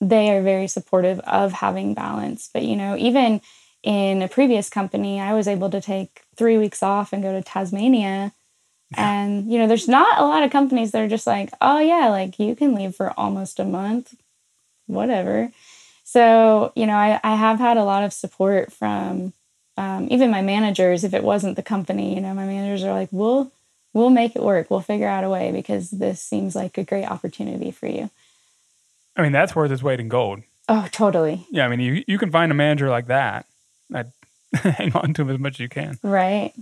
they 0.00 0.30
are 0.30 0.42
very 0.42 0.68
supportive 0.68 1.20
of 1.20 1.52
having 1.52 1.94
balance, 1.94 2.50
but 2.52 2.62
you 2.62 2.76
know, 2.76 2.96
even 2.96 3.42
in 3.82 4.22
a 4.22 4.28
previous 4.28 4.70
company, 4.70 5.20
I 5.20 5.34
was 5.34 5.46
able 5.46 5.70
to 5.70 5.80
take 5.80 6.22
three 6.36 6.56
weeks 6.56 6.82
off 6.82 7.12
and 7.12 7.22
go 7.22 7.32
to 7.32 7.42
Tasmania 7.42 8.32
and, 8.94 9.50
you 9.50 9.58
know, 9.58 9.66
there's 9.66 9.88
not 9.88 10.18
a 10.18 10.24
lot 10.24 10.42
of 10.42 10.50
companies 10.50 10.92
that 10.92 11.02
are 11.02 11.08
just 11.08 11.26
like, 11.26 11.50
oh, 11.60 11.78
yeah, 11.78 12.08
like 12.08 12.38
you 12.38 12.54
can 12.54 12.74
leave 12.74 12.94
for 12.94 13.12
almost 13.18 13.58
a 13.58 13.64
month, 13.64 14.14
whatever. 14.86 15.50
So, 16.04 16.72
you 16.76 16.86
know, 16.86 16.94
I, 16.94 17.18
I 17.24 17.34
have 17.34 17.58
had 17.58 17.76
a 17.76 17.84
lot 17.84 18.04
of 18.04 18.12
support 18.12 18.72
from 18.72 19.32
um, 19.76 20.06
even 20.10 20.30
my 20.30 20.42
managers. 20.42 21.02
If 21.02 21.14
it 21.14 21.24
wasn't 21.24 21.56
the 21.56 21.62
company, 21.62 22.14
you 22.14 22.20
know, 22.20 22.32
my 22.32 22.46
managers 22.46 22.84
are 22.84 22.92
like, 22.92 23.08
we'll, 23.10 23.50
we'll 23.92 24.10
make 24.10 24.36
it 24.36 24.42
work. 24.42 24.70
We'll 24.70 24.80
figure 24.80 25.08
out 25.08 25.24
a 25.24 25.28
way 25.28 25.50
because 25.50 25.90
this 25.90 26.22
seems 26.22 26.54
like 26.54 26.78
a 26.78 26.84
great 26.84 27.06
opportunity 27.06 27.72
for 27.72 27.88
you. 27.88 28.08
I 29.16 29.22
mean, 29.22 29.32
that's 29.32 29.56
worth 29.56 29.72
its 29.72 29.82
weight 29.82 29.98
in 29.98 30.08
gold. 30.08 30.42
Oh, 30.68 30.88
totally. 30.92 31.46
Yeah. 31.50 31.64
I 31.64 31.68
mean, 31.68 31.80
you, 31.80 32.04
you 32.06 32.18
can 32.18 32.30
find 32.30 32.52
a 32.52 32.54
manager 32.54 32.88
like 32.88 33.06
that. 33.06 33.46
I'd 33.92 34.12
hang 34.54 34.92
on 34.92 35.12
to 35.14 35.22
him 35.22 35.30
as 35.30 35.38
much 35.38 35.54
as 35.54 35.60
you 35.60 35.68
can. 35.68 35.98
Right. 36.02 36.52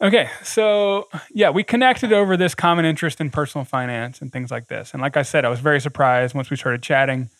Okay, 0.00 0.28
so 0.42 1.08
yeah, 1.30 1.48
we 1.48 1.62
connected 1.64 2.12
over 2.12 2.36
this 2.36 2.54
common 2.54 2.84
interest 2.84 3.18
in 3.20 3.30
personal 3.30 3.64
finance 3.64 4.20
and 4.20 4.30
things 4.30 4.50
like 4.50 4.68
this. 4.68 4.92
And 4.92 5.00
like 5.00 5.16
I 5.16 5.22
said, 5.22 5.44
I 5.46 5.48
was 5.48 5.60
very 5.60 5.80
surprised 5.80 6.34
once 6.34 6.50
we 6.50 6.56
started 6.56 6.82
chatting. 6.82 7.30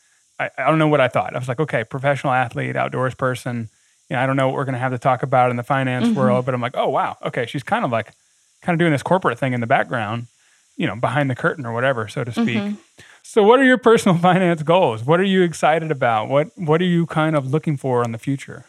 I, 0.41 0.49
I 0.57 0.65
don't 0.69 0.79
know 0.79 0.89
what 0.89 1.01
I 1.01 1.09
thought. 1.09 1.35
I 1.35 1.39
was 1.39 1.49
like, 1.49 1.61
okay, 1.61 1.85
professional 1.85 2.33
athlete, 2.33 2.75
outdoors 2.77 3.15
person. 3.15 3.69
You 4.09 4.17
know, 4.17 4.23
I 4.23 4.27
don't 4.27 4.37
know 4.37 4.47
what 4.47 4.55
we're 4.57 4.65
going 4.65 4.73
to 4.75 4.79
have 4.79 4.93
to 4.93 4.99
talk 4.99 5.23
about 5.23 5.51
in 5.51 5.57
the 5.57 5.63
finance 5.63 6.09
Mhm. 6.09 6.15
world, 6.15 6.47
but 6.47 6.55
I'm 6.55 6.61
like, 6.63 6.77
oh 6.77 6.89
wow, 6.89 7.17
okay, 7.27 7.45
she's 7.45 7.63
kind 7.63 7.85
of 7.85 7.91
like, 7.91 8.13
kind 8.63 8.75
of 8.75 8.79
doing 8.79 8.93
this 8.93 9.03
corporate 9.03 9.39
thing 9.39 9.53
in 9.53 9.61
the 9.61 9.67
background, 9.67 10.27
you 10.77 10.87
know, 10.87 10.97
behind 10.97 11.29
the 11.29 11.35
curtain 11.35 11.67
or 11.67 11.73
whatever, 11.75 12.09
so 12.09 12.25
to 12.25 12.33
speak. 12.33 12.63
Mhm. 12.63 12.77
So, 13.23 13.43
what 13.43 13.61
are 13.61 13.65
your 13.65 13.79
personal 13.79 14.17
finance 14.31 14.63
goals? 14.63 15.05
What 15.05 15.21
are 15.21 15.25
you 15.25 15.43
excited 15.43 15.91
about? 15.91 16.29
What 16.29 16.49
What 16.57 16.81
are 16.81 16.85
you 16.87 17.05
kind 17.05 17.37
of 17.37 17.51
looking 17.51 17.77
for 17.77 18.03
in 18.03 18.13
the 18.13 18.19
future? 18.19 18.65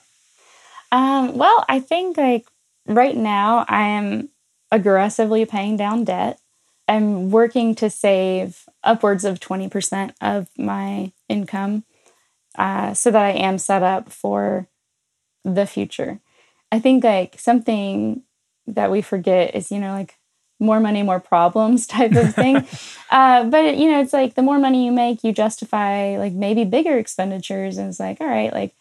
Um, 0.91 1.38
well, 1.38 1.63
I 1.69 1.80
think 1.80 2.17
like 2.17 2.45
right 2.88 3.15
now 3.15 3.65
I 3.67 3.84
am 3.84 4.30
aggressively 4.71 5.45
paying 5.45 5.78
down 5.78 6.04
debt. 6.04 6.39
I'm 6.88 7.32
working 7.32 7.76
to 7.76 7.89
save 7.89 8.65
upwards 8.84 9.26
of 9.26 9.39
20% 9.39 10.13
of 10.21 10.47
my 10.58 11.12
income 11.28 11.84
uh, 12.58 12.93
so 12.93 13.12
that 13.12 13.23
I 13.23 13.32
am 13.32 13.58
set 13.58 13.84
up 13.84 14.10
for 14.12 14.67
the 15.43 15.65
future. 15.65 16.19
I 16.71 16.80
think 16.80 17.04
like 17.04 17.39
something 17.39 18.23
that 18.67 18.91
we 18.91 19.02
forget 19.02 19.56
is, 19.56 19.71
you 19.71 19.80
know, 19.80 19.93
like 19.93 20.17
more 20.60 20.80
money, 20.80 21.04
more 21.04 21.19
problems 21.19 21.88
type 21.88 22.13
of 22.13 22.34
thing. 22.34 22.67
uh, 23.12 23.43
but, 23.45 23.78
you 23.78 23.91
know, 23.91 24.02
it's 24.02 24.13
like 24.13 24.36
the 24.36 24.41
more 24.41 24.60
money 24.60 24.86
you 24.86 24.91
make, 24.91 25.23
you 25.23 25.32
justify 25.32 26.17
like 26.17 26.34
maybe 26.34 26.65
bigger 26.65 26.97
expenditures. 26.97 27.78
And 27.78 27.89
it's 27.89 28.00
like, 28.00 28.19
all 28.21 28.28
right, 28.28 28.52
like 28.52 28.76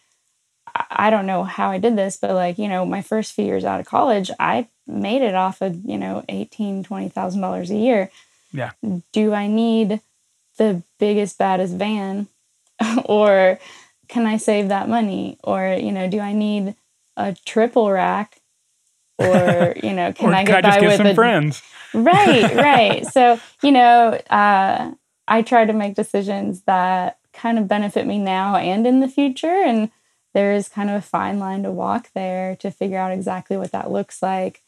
I- 0.89 1.09
don't 1.09 1.25
know 1.25 1.43
how 1.43 1.71
I 1.71 1.77
did 1.77 1.95
this, 1.95 2.17
but 2.17 2.31
like, 2.31 2.57
you 2.57 2.67
know, 2.67 2.85
my 2.85 3.01
first 3.01 3.33
few 3.33 3.45
years 3.45 3.63
out 3.63 3.79
of 3.79 3.85
college, 3.85 4.29
I 4.39 4.67
made 4.85 5.21
it 5.21 5.35
off 5.35 5.61
of, 5.61 5.83
you 5.85 5.97
know, 5.97 6.23
eighteen, 6.29 6.83
twenty 6.83 7.09
thousand 7.09 7.41
dollars 7.41 7.71
a 7.71 7.75
year. 7.75 8.09
Yeah. 8.51 8.71
Do 9.11 9.33
I 9.33 9.47
need 9.47 10.01
the 10.57 10.83
biggest, 10.99 11.37
baddest 11.37 11.73
van? 11.75 12.27
or 13.05 13.59
can 14.07 14.25
I 14.25 14.37
save 14.37 14.69
that 14.69 14.87
money? 14.87 15.37
Or, 15.43 15.73
you 15.79 15.91
know, 15.91 16.09
do 16.09 16.19
I 16.19 16.33
need 16.33 16.75
a 17.15 17.35
triple 17.45 17.91
rack? 17.91 18.39
Or, 19.17 19.73
you 19.83 19.93
know, 19.93 20.13
can 20.13 20.33
I 20.33 20.45
can 20.45 20.55
I 20.55 20.61
get 20.61 20.63
by 20.63 20.87
with 20.87 20.97
some 20.97 21.07
a 21.07 21.15
friends? 21.15 21.61
right 21.93 22.55
right 22.55 23.05
so 23.07 23.39
you 23.63 23.71
know 23.71 24.09
uh, 24.29 24.91
i 25.27 25.41
try 25.41 25.65
to 25.65 25.73
make 25.73 25.95
decisions 25.95 26.61
that 26.63 27.17
kind 27.33 27.59
of 27.59 27.67
benefit 27.67 28.05
me 28.05 28.17
now 28.17 28.55
and 28.55 28.87
in 28.87 28.99
the 28.99 29.07
future 29.07 29.47
and 29.47 29.91
there 30.33 30.53
is 30.53 30.69
kind 30.69 30.89
of 30.89 30.95
a 30.95 31.01
fine 31.01 31.39
line 31.39 31.63
to 31.63 31.71
walk 31.71 32.09
there 32.13 32.55
to 32.57 32.69
figure 32.71 32.97
out 32.97 33.11
exactly 33.11 33.57
what 33.57 33.71
that 33.71 33.91
looks 33.91 34.21
like 34.21 34.61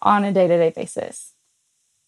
on 0.00 0.24
a 0.24 0.32
day-to-day 0.32 0.70
basis 0.74 1.32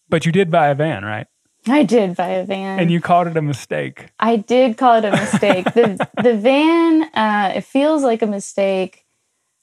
But 0.09 0.25
you 0.25 0.31
did 0.31 0.51
buy 0.51 0.67
a 0.67 0.75
van, 0.75 1.03
right? 1.05 1.27
i 1.67 1.81
did 1.83 2.15
buy 2.15 2.27
a 2.27 2.45
van 2.45 2.79
And 2.79 2.91
you 2.91 3.01
called 3.01 3.27
it 3.27 3.35
a 3.37 3.41
mistake. 3.41 4.07
i 4.19 4.35
did 4.35 4.77
call 4.77 4.97
it 4.97 5.05
a 5.05 5.11
mistake 5.11 5.65
the, 5.73 6.07
the 6.23 6.35
van 6.35 7.03
uh, 7.15 7.53
it 7.55 7.63
feels 7.63 8.03
like 8.03 8.21
a 8.21 8.27
mistake 8.27 9.01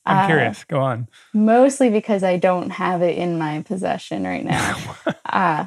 I'm 0.04 0.24
uh, 0.24 0.26
curious. 0.26 0.64
Go 0.64 0.80
on. 0.80 1.06
mostly 1.32 1.88
because 1.88 2.24
I 2.24 2.36
don't 2.36 2.70
have 2.70 3.02
it 3.02 3.16
in 3.16 3.38
my 3.38 3.62
possession 3.62 4.24
right 4.24 4.44
now. 4.44 4.96
uh, 5.26 5.66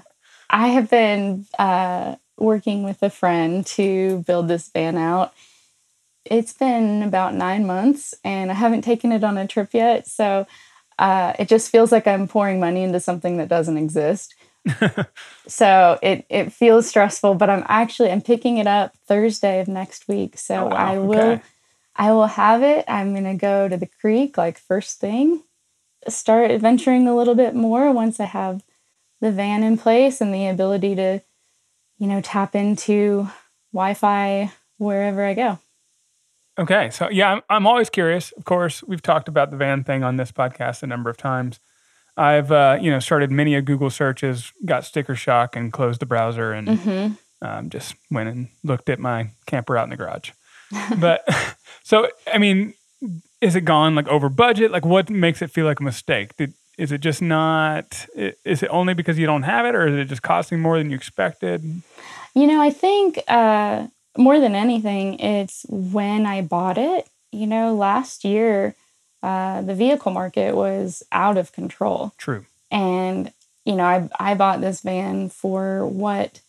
I 0.49 0.67
have 0.67 0.89
been 0.89 1.45
uh, 1.57 2.17
working 2.37 2.83
with 2.83 3.01
a 3.01 3.09
friend 3.09 3.65
to 3.77 4.23
build 4.27 4.49
this 4.49 4.67
van 4.67 4.97
out. 4.97 5.33
It's 6.25 6.53
been 6.53 7.03
about 7.03 7.35
nine 7.35 7.65
months 7.65 8.13
and 8.23 8.51
I 8.51 8.55
haven't 8.55 8.81
taken 8.81 9.11
it 9.11 9.23
on 9.23 9.37
a 9.37 9.47
trip 9.47 9.69
yet. 9.73 10.07
So 10.07 10.47
uh, 10.97 11.33
it 11.37 11.47
just 11.47 11.69
feels 11.71 11.91
like 11.91 12.07
I'm 12.07 12.27
pouring 12.27 12.59
money 12.59 12.83
into 12.83 12.99
something 12.99 13.37
that 13.37 13.49
doesn't 13.49 13.77
exist. 13.77 14.35
so 15.47 15.99
it, 16.01 16.25
it 16.29 16.51
feels 16.51 16.87
stressful, 16.87 17.35
but 17.35 17.49
I'm 17.49 17.63
actually 17.67 18.11
I'm 18.11 18.21
picking 18.21 18.57
it 18.57 18.67
up 18.67 18.95
Thursday 19.07 19.59
of 19.59 19.67
next 19.67 20.07
week. 20.07 20.37
So 20.37 20.55
Oh, 20.55 20.65
wow. 20.65 20.75
I 20.75 20.97
will 20.97 21.33
Okay. 21.33 21.41
I 21.95 22.11
will 22.11 22.27
have 22.27 22.61
it. 22.63 22.85
I'm 22.87 23.11
going 23.13 23.23
to 23.23 23.35
go 23.35 23.69
to 23.69 23.77
the 23.77 23.87
creek 23.87 24.37
like 24.37 24.57
first 24.57 24.99
thing, 24.99 25.43
start 26.07 26.51
adventuring 26.51 27.07
a 27.07 27.15
little 27.15 27.35
bit 27.35 27.55
more 27.55 27.91
once 27.91 28.19
I 28.19 28.25
have 28.25 28.63
the 29.21 29.31
van 29.31 29.63
in 29.63 29.77
place 29.77 30.21
and 30.21 30.33
the 30.33 30.47
ability 30.47 30.95
to, 30.95 31.21
you 31.97 32.07
know, 32.07 32.21
tap 32.21 32.55
into 32.55 33.29
Wi 33.73 33.93
Fi 33.93 34.51
wherever 34.77 35.23
I 35.23 35.33
go. 35.33 35.59
Okay. 36.57 36.89
So, 36.89 37.09
yeah, 37.09 37.33
I'm, 37.33 37.41
I'm 37.49 37.67
always 37.67 37.89
curious. 37.89 38.31
Of 38.33 38.45
course, 38.45 38.83
we've 38.83 39.01
talked 39.01 39.27
about 39.27 39.51
the 39.51 39.57
van 39.57 39.83
thing 39.83 40.03
on 40.03 40.17
this 40.17 40.31
podcast 40.31 40.83
a 40.83 40.87
number 40.87 41.09
of 41.09 41.17
times. 41.17 41.59
I've, 42.17 42.51
uh, 42.51 42.77
you 42.81 42.89
know, 42.89 42.99
started 42.99 43.29
many 43.29 43.55
a 43.55 43.61
Google 43.61 43.89
searches, 43.89 44.53
got 44.63 44.85
sticker 44.85 45.15
shock 45.15 45.55
and 45.55 45.73
closed 45.73 45.99
the 45.99 46.05
browser 46.05 46.53
and 46.53 46.79
hmm 46.79 47.07
um, 47.41 47.69
just 47.69 47.95
went 48.11 48.29
and 48.29 48.47
looked 48.63 48.89
at 48.89 48.99
my 48.99 49.29
camper 49.45 49.77
out 49.77 49.83
in 49.83 49.89
the 49.89 49.97
garage. 49.97 50.31
but 50.99 51.27
so, 51.83 52.09
I 52.31 52.37
mean, 52.37 52.73
is 53.41 53.55
it 53.55 53.61
gone 53.61 53.95
like 53.95 54.07
over 54.07 54.29
budget? 54.29 54.71
Like, 54.71 54.85
what 54.85 55.09
makes 55.09 55.41
it 55.41 55.51
feel 55.51 55.65
like 55.65 55.79
a 55.79 55.83
mistake? 55.83 56.35
Did, 56.37 56.53
is 56.77 56.91
it 56.91 57.01
just 57.01 57.21
not? 57.21 58.05
Is 58.15 58.63
it 58.63 58.69
only 58.69 58.93
because 58.93 59.17
you 59.17 59.25
don't 59.25 59.43
have 59.43 59.65
it, 59.65 59.75
or 59.75 59.87
is 59.87 59.95
it 59.95 60.05
just 60.05 60.23
costing 60.23 60.59
more 60.59 60.77
than 60.77 60.89
you 60.89 60.95
expected? 60.95 61.63
You 62.33 62.47
know, 62.47 62.61
I 62.61 62.69
think 62.69 63.19
uh, 63.27 63.87
more 64.17 64.39
than 64.39 64.55
anything, 64.55 65.19
it's 65.19 65.65
when 65.69 66.25
I 66.25 66.41
bought 66.41 66.77
it. 66.77 67.07
You 67.31 67.47
know, 67.47 67.73
last 67.75 68.23
year, 68.23 68.75
uh, 69.23 69.61
the 69.61 69.75
vehicle 69.75 70.11
market 70.11 70.55
was 70.55 71.03
out 71.11 71.37
of 71.37 71.51
control. 71.51 72.13
True. 72.17 72.45
and 72.71 73.31
you 73.65 73.75
know 73.75 73.83
I, 73.83 74.09
I 74.19 74.35
bought 74.35 74.61
this 74.61 74.81
van 74.81 75.29
for 75.29 75.85
what 75.87 76.39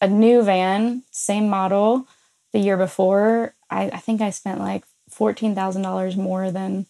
a 0.00 0.08
new 0.08 0.42
van 0.42 1.02
same 1.12 1.48
model 1.48 2.06
the 2.52 2.58
year 2.58 2.76
before 2.76 3.54
i, 3.70 3.82
I 3.90 3.98
think 3.98 4.20
i 4.20 4.30
spent 4.30 4.58
like 4.60 4.84
$14000 5.12 6.16
more 6.16 6.50
than 6.50 6.86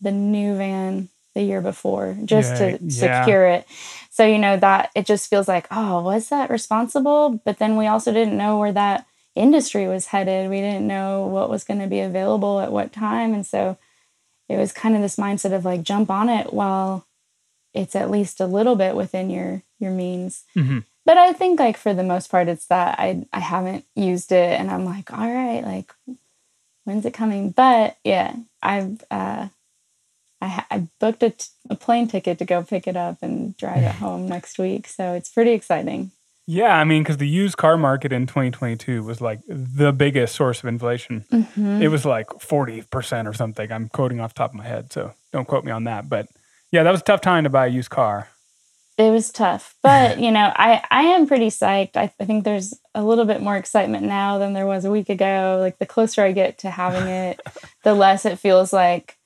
the 0.00 0.12
new 0.12 0.56
van 0.56 1.08
the 1.34 1.42
year 1.42 1.60
before 1.60 2.16
just 2.24 2.52
Yeah, 2.60 2.76
to 2.78 2.84
yeah. 2.84 3.20
secure 3.24 3.46
it 3.46 3.66
so 4.10 4.24
you 4.26 4.38
know 4.38 4.56
that 4.56 4.90
it 4.94 5.06
just 5.06 5.28
feels 5.28 5.48
like 5.48 5.66
oh 5.70 6.02
was 6.02 6.28
that 6.28 6.48
responsible 6.50 7.40
but 7.44 7.58
then 7.58 7.76
we 7.76 7.86
also 7.86 8.12
didn't 8.12 8.36
know 8.38 8.58
where 8.58 8.72
that 8.72 9.06
industry 9.36 9.86
was 9.86 10.06
headed 10.06 10.50
we 10.50 10.60
didn't 10.60 10.86
know 10.86 11.26
what 11.26 11.50
was 11.50 11.64
going 11.64 11.80
to 11.80 11.86
be 11.86 12.00
available 12.00 12.60
at 12.60 12.72
what 12.72 12.92
time 12.92 13.34
and 13.34 13.46
so 13.46 13.76
it 14.48 14.56
was 14.56 14.72
kind 14.72 14.94
of 14.96 15.02
this 15.02 15.16
mindset 15.16 15.52
of 15.52 15.64
like 15.64 15.82
jump 15.82 16.10
on 16.10 16.28
it 16.28 16.52
while 16.52 17.06
it's 17.74 17.94
at 17.94 18.10
least 18.10 18.40
a 18.40 18.46
little 18.46 18.76
bit 18.76 18.96
within 18.96 19.28
your 19.30 19.62
your 19.78 19.90
means. 19.92 20.44
Hmm 20.54 20.78
but 21.06 21.16
i 21.16 21.32
think 21.32 21.58
like 21.58 21.78
for 21.78 21.94
the 21.94 22.02
most 22.02 22.30
part 22.30 22.48
it's 22.48 22.66
that 22.66 22.98
i 22.98 23.24
i 23.32 23.40
haven't 23.40 23.84
used 23.94 24.32
it 24.32 24.60
and 24.60 24.70
i'm 24.70 24.84
like 24.84 25.10
all 25.12 25.32
right 25.32 25.62
like 25.64 25.94
when's 26.84 27.06
it 27.06 27.14
coming? 27.14 27.50
But 27.50 27.96
yeah 28.04 28.34
i've 28.62 29.02
uh 29.10 29.48
I, 30.38 30.48
ha- 30.48 30.66
I 30.70 30.86
booked 31.00 31.22
a, 31.22 31.30
t- 31.30 31.46
a 31.70 31.74
plane 31.74 32.08
ticket 32.08 32.38
to 32.38 32.44
go 32.44 32.62
pick 32.62 32.86
it 32.86 32.94
up 32.96 33.22
and 33.22 33.56
drive 33.56 33.82
it 33.82 33.94
home 33.94 34.28
next 34.28 34.58
week 34.58 34.86
so 34.86 35.14
it's 35.14 35.30
pretty 35.30 35.52
exciting 35.52 36.10
Yeah, 36.46 36.76
I 36.78 36.84
mean, 36.84 37.02
because 37.02 37.16
the 37.16 37.26
used 37.28 37.56
car 37.56 37.76
market 37.76 38.12
in 38.12 38.26
2022 38.26 39.02
was 39.02 39.20
like 39.20 39.40
the 39.48 39.92
biggest 39.92 40.36
source 40.36 40.60
of 40.60 40.66
inflation. 40.66 41.24
Mhm. 41.32 41.80
It 41.82 41.88
was 41.88 42.04
like 42.04 42.28
40% 42.38 43.26
or 43.26 43.32
something. 43.34 43.72
I'm 43.72 43.88
quoting 43.88 44.20
off 44.20 44.32
the 44.34 44.38
top 44.38 44.50
of 44.50 44.54
my 44.56 44.64
head, 44.64 44.92
so 44.92 45.12
don't 45.32 45.48
quote 45.48 45.64
me 45.64 45.72
on 45.72 45.84
that. 45.84 46.08
But 46.08 46.28
yeah, 46.70 46.84
that 46.84 46.90
was 46.92 47.00
a 47.00 47.04
tough 47.04 47.20
time 47.20 47.44
to 47.44 47.50
buy 47.50 47.66
a 47.66 47.70
used 47.70 47.90
car. 47.90 48.28
it 48.98 49.10
was 49.10 49.30
tough 49.30 49.74
but 49.82 50.18
you 50.24 50.30
know 50.32 50.50
i 50.56 50.82
i 50.90 51.02
am 51.02 51.26
pretty 51.26 51.48
psyched 51.48 51.96
I, 51.96 52.10
I 52.18 52.24
think 52.24 52.44
there's 52.44 52.72
a 52.94 53.04
little 53.04 53.26
bit 53.26 53.42
more 53.42 53.54
excitement 53.58 54.06
now 54.06 54.38
than 54.38 54.54
there 54.54 54.64
was 54.66 54.86
a 54.86 54.90
week 54.90 55.10
ago 55.10 55.58
like 55.60 55.78
the 55.78 55.84
closer 55.84 56.22
i 56.22 56.32
get 56.32 56.56
to 56.60 56.70
having 56.70 57.06
it 57.06 57.38
the 57.84 57.92
less 57.92 58.24
it 58.24 58.38
feels 58.38 58.72
like 58.72 59.18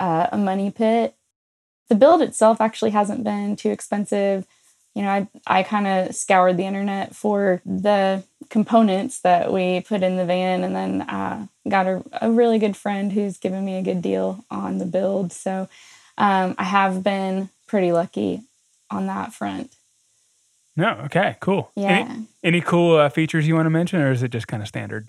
uh, 0.00 0.28
a 0.32 0.38
money 0.38 0.70
pit 0.70 1.14
the 1.90 1.94
build 1.94 2.22
itself 2.22 2.58
actually 2.58 2.92
hasn't 2.92 3.22
been 3.22 3.54
too 3.54 3.68
expensive 3.70 4.46
you 4.94 5.02
know 5.02 5.08
i 5.08 5.28
i 5.46 5.62
kind 5.62 5.86
of 5.86 6.14
scoured 6.14 6.56
the 6.56 6.66
internet 6.66 7.14
for 7.14 7.62
the 7.64 8.22
components 8.48 9.20
that 9.20 9.52
we 9.52 9.80
put 9.80 10.02
in 10.02 10.16
the 10.16 10.24
van 10.24 10.64
and 10.64 10.74
then 10.74 11.02
uh, 11.02 11.46
got 11.68 11.86
a, 11.86 12.02
a 12.22 12.30
really 12.30 12.58
good 12.58 12.76
friend 12.76 13.12
who's 13.12 13.36
given 13.36 13.64
me 13.64 13.76
a 13.76 13.82
good 13.82 14.00
deal 14.00 14.44
on 14.50 14.78
the 14.78 14.86
build 14.86 15.32
so 15.32 15.68
um, 16.16 16.54
i 16.58 16.64
have 16.64 17.02
been 17.02 17.48
pretty 17.66 17.92
lucky 17.92 18.42
on 18.90 19.06
that 19.06 19.32
front. 19.32 19.70
No, 20.76 20.90
okay, 21.04 21.36
cool. 21.40 21.70
Yeah. 21.76 21.88
Any, 21.88 22.26
any 22.42 22.60
cool 22.60 22.96
uh, 22.96 23.08
features 23.08 23.46
you 23.46 23.54
want 23.54 23.66
to 23.66 23.70
mention, 23.70 24.00
or 24.00 24.10
is 24.10 24.22
it 24.22 24.30
just 24.30 24.48
kind 24.48 24.62
of 24.62 24.68
standard? 24.68 25.06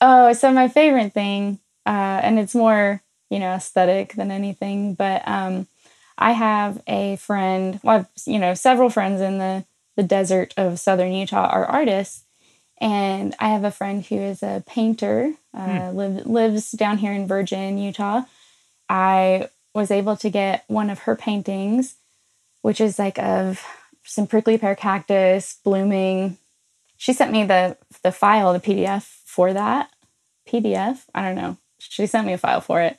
Oh, 0.00 0.32
so 0.32 0.52
my 0.52 0.68
favorite 0.68 1.12
thing, 1.12 1.58
uh, 1.86 2.20
and 2.22 2.38
it's 2.38 2.54
more, 2.54 3.02
you 3.30 3.38
know, 3.38 3.52
aesthetic 3.52 4.14
than 4.14 4.30
anything, 4.30 4.94
but 4.94 5.26
um, 5.26 5.66
I 6.22 6.32
have 6.32 6.82
a 6.86 7.16
friend, 7.16 7.80
well, 7.82 8.00
I've, 8.00 8.06
you 8.26 8.38
know, 8.38 8.54
several 8.54 8.90
friends 8.90 9.20
in 9.20 9.38
the, 9.38 9.64
the 9.96 10.02
desert 10.02 10.54
of 10.56 10.78
southern 10.78 11.12
Utah 11.12 11.48
are 11.48 11.66
artists. 11.66 12.24
And 12.80 13.34
I 13.38 13.48
have 13.50 13.64
a 13.64 13.70
friend 13.70 14.04
who 14.04 14.16
is 14.16 14.42
a 14.42 14.64
painter, 14.66 15.34
uh, 15.56 15.92
live, 15.92 16.26
lives 16.26 16.72
down 16.72 16.98
here 16.98 17.12
in 17.12 17.28
Virgin, 17.28 17.78
Utah. 17.78 18.22
I 18.88 19.48
was 19.74 19.90
able 19.90 20.16
to 20.16 20.30
get 20.30 20.64
one 20.68 20.90
of 20.90 21.00
her 21.00 21.16
paintings 21.16 21.96
which 22.62 22.80
is 22.80 22.98
like 22.98 23.18
of 23.18 23.62
some 24.04 24.26
prickly 24.26 24.56
pear 24.56 24.74
cactus 24.74 25.58
blooming. 25.62 26.38
She 26.96 27.12
sent 27.12 27.32
me 27.32 27.44
the 27.44 27.76
the 28.02 28.12
file, 28.12 28.52
the 28.52 28.60
PDF 28.60 29.02
for 29.24 29.52
that. 29.52 29.90
PDF, 30.48 31.04
I 31.14 31.22
don't 31.22 31.36
know. 31.36 31.58
She 31.90 32.06
sent 32.06 32.26
me 32.26 32.32
a 32.32 32.38
file 32.38 32.60
for 32.60 32.80
it, 32.80 32.96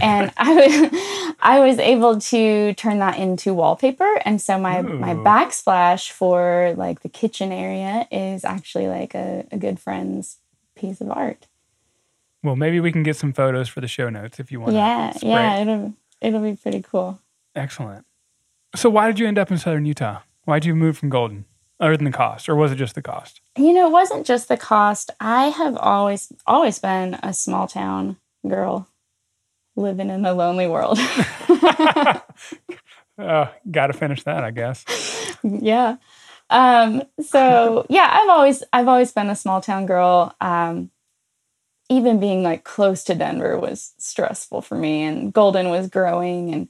and 0.00 0.32
I 0.36 0.54
was 0.54 1.34
I 1.40 1.60
was 1.60 1.78
able 1.78 2.20
to 2.20 2.74
turn 2.74 2.98
that 2.98 3.18
into 3.18 3.54
wallpaper. 3.54 4.20
And 4.24 4.40
so 4.40 4.58
my 4.58 4.80
Ooh. 4.80 4.98
my 4.98 5.14
backsplash 5.14 6.10
for 6.10 6.74
like 6.76 7.00
the 7.00 7.08
kitchen 7.08 7.52
area 7.52 8.06
is 8.10 8.44
actually 8.44 8.88
like 8.88 9.14
a, 9.14 9.46
a 9.50 9.58
good 9.58 9.80
friend's 9.80 10.38
piece 10.74 11.00
of 11.00 11.10
art. 11.10 11.46
Well, 12.42 12.56
maybe 12.56 12.78
we 12.78 12.92
can 12.92 13.02
get 13.02 13.16
some 13.16 13.32
photos 13.32 13.68
for 13.68 13.80
the 13.80 13.88
show 13.88 14.08
notes 14.08 14.38
if 14.38 14.52
you 14.52 14.60
want. 14.60 14.74
Yeah, 14.74 15.12
yeah, 15.22 15.56
it. 15.56 15.62
it'll 15.62 15.94
it'll 16.20 16.42
be 16.42 16.56
pretty 16.56 16.82
cool. 16.82 17.20
Excellent. 17.54 18.04
So, 18.74 18.90
why 18.90 19.06
did 19.06 19.18
you 19.18 19.26
end 19.26 19.38
up 19.38 19.50
in 19.50 19.58
southern 19.58 19.86
Utah? 19.86 20.20
Why 20.44 20.58
did 20.58 20.66
you 20.66 20.74
move 20.74 20.96
from 20.98 21.08
Golden, 21.08 21.44
other 21.80 21.96
than 21.96 22.04
the 22.04 22.12
cost, 22.12 22.48
or 22.48 22.54
was 22.54 22.70
it 22.70 22.76
just 22.76 22.94
the 22.94 23.02
cost? 23.02 23.40
You 23.56 23.72
know, 23.72 23.88
it 23.88 23.92
wasn't 23.92 24.26
just 24.26 24.48
the 24.48 24.56
cost. 24.56 25.10
I 25.18 25.46
have 25.48 25.76
always 25.76 26.32
always 26.46 26.78
been 26.78 27.14
a 27.22 27.32
small 27.32 27.66
town 27.66 28.16
girl 28.48 28.88
living 29.76 30.10
in 30.10 30.24
a 30.24 30.34
lonely 30.34 30.66
world. 30.68 30.98
Uh, 33.18 33.46
Got 33.70 33.86
to 33.86 33.92
finish 33.94 34.22
that, 34.24 34.44
I 34.44 34.50
guess. 34.50 34.84
yeah. 35.42 35.96
Um, 36.50 37.02
so 37.22 37.86
yeah, 37.90 38.08
I've 38.12 38.28
always 38.28 38.62
I've 38.72 38.88
always 38.88 39.12
been 39.12 39.30
a 39.30 39.36
small 39.36 39.60
town 39.60 39.86
girl. 39.86 40.34
Um, 40.40 40.90
even 41.88 42.20
being 42.20 42.42
like 42.42 42.64
close 42.64 43.04
to 43.04 43.14
Denver 43.14 43.58
was 43.58 43.94
stressful 43.98 44.60
for 44.62 44.76
me, 44.76 45.02
and 45.02 45.32
Golden 45.32 45.70
was 45.70 45.88
growing, 45.88 46.52
and 46.52 46.68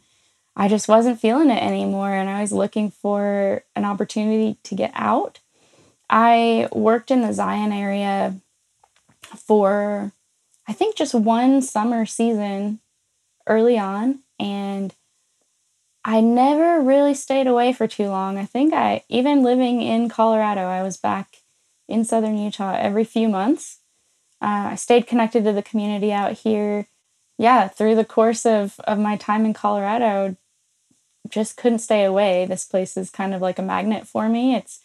I 0.54 0.68
just 0.68 0.88
wasn't 0.88 1.20
feeling 1.20 1.50
it 1.50 1.62
anymore. 1.62 2.12
And 2.12 2.30
I 2.30 2.42
was 2.42 2.52
looking 2.52 2.90
for 2.90 3.64
an 3.74 3.84
opportunity 3.84 4.58
to 4.64 4.74
get 4.74 4.92
out. 4.94 5.40
I 6.08 6.68
worked 6.72 7.10
in 7.10 7.22
the 7.22 7.32
Zion 7.32 7.72
area 7.72 8.40
for 9.36 10.12
I 10.68 10.72
think 10.72 10.96
just 10.96 11.14
one 11.14 11.62
summer 11.62 12.06
season 12.06 12.80
early 13.46 13.78
on, 13.78 14.20
and 14.38 14.94
I 16.04 16.20
never 16.20 16.80
really 16.80 17.14
stayed 17.14 17.46
away 17.46 17.72
for 17.72 17.86
too 17.86 18.08
long. 18.08 18.38
I 18.38 18.44
think 18.44 18.72
I, 18.72 19.04
even 19.08 19.42
living 19.42 19.82
in 19.82 20.08
Colorado, 20.08 20.62
I 20.62 20.82
was 20.82 20.96
back 20.96 21.38
in 21.88 22.04
southern 22.04 22.38
Utah 22.38 22.76
every 22.78 23.04
few 23.04 23.28
months. 23.28 23.80
Uh, 24.40 24.70
I 24.70 24.74
stayed 24.74 25.06
connected 25.06 25.44
to 25.44 25.52
the 25.52 25.62
community 25.62 26.12
out 26.12 26.32
here. 26.32 26.86
Yeah, 27.38 27.68
through 27.68 27.94
the 27.94 28.04
course 28.04 28.46
of, 28.46 28.78
of 28.80 28.98
my 28.98 29.16
time 29.16 29.44
in 29.44 29.52
Colorado, 29.52 30.36
just 31.28 31.56
couldn't 31.56 31.80
stay 31.80 32.04
away. 32.04 32.46
This 32.46 32.64
place 32.64 32.96
is 32.96 33.10
kind 33.10 33.34
of 33.34 33.42
like 33.42 33.58
a 33.58 33.62
magnet 33.62 34.06
for 34.06 34.28
me. 34.28 34.54
It's 34.54 34.80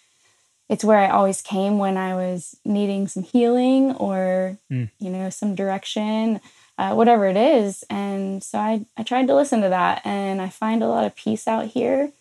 it's 0.71 0.83
where 0.83 0.97
I 0.97 1.09
always 1.09 1.41
came 1.41 1.77
when 1.77 1.97
I 1.97 2.15
was 2.15 2.55
needing 2.65 3.07
some 3.07 3.23
healing 3.23 3.91
or 3.93 4.57
Mm. 4.71 4.89
you 4.99 5.09
know 5.11 5.29
some 5.29 5.53
direction 5.53 6.41
uh, 6.81 6.95
whatever 6.95 7.27
it 7.27 7.37
is. 7.37 7.83
And 7.91 8.43
so 8.43 8.57
I, 8.57 8.85
I 8.97 9.03
tried 9.03 9.27
to 9.27 9.35
listen 9.35 9.61
to 9.61 9.69
that 9.69 10.01
and 10.03 10.41
I 10.41 10.49
find 10.49 10.81
a 10.81 10.87
lot 10.87 11.05
of 11.05 11.15
peace 11.15 11.47
out 11.47 11.67
here. 11.67 12.11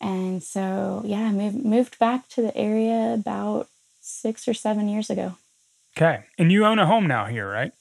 And 0.00 0.42
so, 0.42 1.02
yeah, 1.04 1.20
I 1.20 1.30
moved, 1.30 1.64
moved 1.64 1.98
back 2.00 2.28
to 2.30 2.42
the 2.42 2.56
area 2.56 3.14
about 3.14 3.68
six 4.00 4.48
or 4.48 4.54
seven 4.54 4.88
years 4.88 5.08
ago. 5.08 5.36
Okay. 5.96 6.24
And 6.36 6.50
you 6.50 6.66
own 6.66 6.80
a 6.80 6.86
home 6.86 7.06
now 7.06 7.26
here, 7.26 7.48
right? 7.48 7.72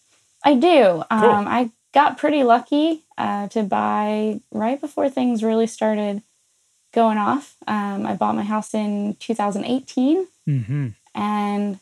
I 0.45 0.53
do. 0.53 1.03
Um, 1.09 1.47
I 1.47 1.71
got 1.91 2.19
pretty 2.19 2.43
lucky 2.43 3.01
uh, 3.17 3.47
to 3.47 3.63
buy 3.63 4.41
right 4.51 4.79
before 4.79 5.09
things 5.09 5.43
really 5.43 5.67
started 5.67 6.21
going 6.91 7.17
off. 7.17 7.55
Um, 7.67 8.05
I 8.05 8.15
bought 8.15 8.35
my 8.35 8.43
house 8.43 8.73
in 8.73 9.15
2018 9.19 10.27
Mm-hmm. 10.47 10.87
and 11.13 11.79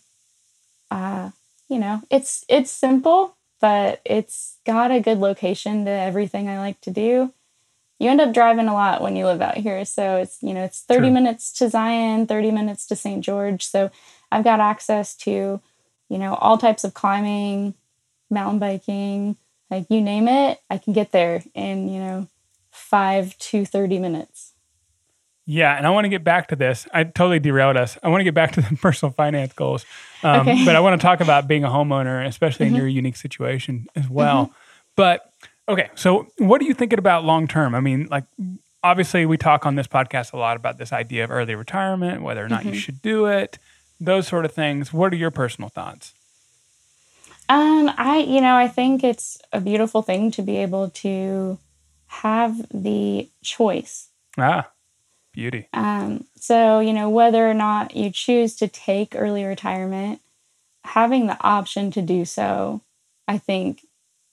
uh, 0.92 1.30
you 1.70 1.80
know 1.80 2.02
it's 2.10 2.44
it's 2.50 2.70
simple 2.70 3.36
but 3.62 4.02
it's 4.06 4.58
got 4.66 4.92
a 4.92 5.00
good 5.00 5.18
location 5.20 5.86
to 5.86 5.92
everything 5.92 6.50
i 6.50 6.58
like 6.60 6.80
to 6.82 6.92
do 6.92 7.32
you 8.00 8.10
end 8.10 8.20
up 8.20 8.34
driving 8.34 8.68
a 8.68 8.74
lot 8.74 9.02
when 9.02 9.16
you 9.16 9.26
live 9.26 9.42
out 9.42 9.56
here 9.58 9.86
so 9.86 10.18
it's 10.18 10.44
you 10.44 10.54
know 10.54 10.64
it's 10.66 10.82
30 10.82 11.00
True. 11.00 11.12
minutes 11.12 11.54
to 11.54 11.70
zion 11.70 12.28
30 12.28 12.52
minutes 12.52 12.86
to 12.88 12.96
st 12.98 13.24
george 13.24 13.66
so 13.66 13.90
i've 14.32 14.44
got 14.44 14.60
access 14.60 15.16
to 15.16 15.62
you 16.10 16.18
know 16.18 16.34
all 16.36 16.58
types 16.58 16.84
of 16.84 16.94
climbing 16.94 17.74
mountain 18.30 18.60
biking 18.60 19.38
like 19.72 19.86
you 19.90 20.02
name 20.02 20.28
it 20.28 20.60
i 20.70 20.78
can 20.78 20.92
get 20.92 21.12
there 21.14 21.44
in 21.56 21.88
you 21.88 22.00
know 22.00 22.28
5 22.72 23.38
to 23.38 23.64
30 23.66 24.00
minutes 24.00 24.49
Yeah, 25.52 25.76
and 25.76 25.88
I 25.88 25.90
want 25.90 26.06
to 26.06 26.10
get 26.10 26.24
back 26.24 26.50
to 26.50 26.56
this. 26.56 26.88
I 26.94 27.06
totally 27.06 27.40
derailed 27.40 27.76
us. 27.76 27.98
I 28.04 28.10
want 28.10 28.20
to 28.20 28.24
get 28.24 28.36
back 28.36 28.52
to 28.52 28.62
the 28.62 28.76
personal 28.82 29.12
finance 29.12 29.52
goals, 29.54 29.84
um, 30.22 30.42
Okay. 30.48 30.64
but 30.64 30.76
I 30.76 30.80
want 30.80 31.02
to 31.02 31.04
talk 31.04 31.22
about 31.22 31.48
being 31.48 31.64
a 31.64 31.70
homeowner, 31.70 32.24
especially 32.24 32.68
in 32.68 32.74
Mhm. 32.74 32.78
your 32.78 32.88
unique 32.88 33.16
situation 33.16 33.88
as 33.96 34.08
well. 34.08 34.52
But 34.96 35.28
okay, 35.68 35.90
so 35.96 36.28
what 36.38 36.62
are 36.62 36.66
you 36.66 36.76
thinking 36.76 37.00
about 37.00 37.26
long 37.26 37.48
term? 37.48 37.74
I 37.74 37.80
mean, 37.80 38.08
like 38.12 38.26
obviously 38.84 39.26
we 39.26 39.38
talk 39.38 39.66
on 39.66 39.74
this 39.74 39.88
podcast 39.88 40.34
a 40.34 40.38
lot 40.38 40.56
about 40.56 40.78
this 40.78 40.94
idea 40.94 41.24
of 41.24 41.32
early 41.32 41.56
retirement, 41.56 42.22
whether 42.22 42.46
or 42.46 42.48
not 42.50 42.66
you 42.66 42.74
Mhm. 42.74 42.76
should 42.84 43.02
do 43.02 43.26
it, 43.26 43.58
those 44.00 44.28
sort 44.28 44.46
of 44.46 44.52
things. 44.52 44.94
What 44.94 45.12
are 45.14 45.16
your 45.18 45.32
personal 45.32 45.70
thoughts? 45.70 46.14
Um, 47.50 47.92
I 47.98 48.18
you 48.20 48.40
know, 48.40 48.56
I 48.56 48.68
think 48.68 49.04
it's 49.04 49.40
a 49.52 49.60
beautiful 49.60 50.04
thing 50.04 50.30
to 50.32 50.44
be 50.44 50.58
able 50.58 50.92
to 50.92 51.58
have 52.24 52.56
the 52.72 53.30
choice. 53.44 54.10
Ah, 54.38 54.68
beauty. 55.40 55.68
Um, 55.74 56.26
so, 56.36 56.80
you 56.80 56.94
know, 56.94 57.10
whether 57.10 57.50
or 57.50 57.54
not 57.54 57.96
you 57.96 58.12
choose 58.12 58.56
to 58.58 58.68
take 58.68 59.16
early 59.16 59.46
retirement, 59.46 60.20
having 60.84 61.28
the 61.28 61.38
option 61.42 61.92
to 61.92 62.02
do 62.02 62.26
so, 62.26 62.82
I 63.28 63.38
think 63.38 63.86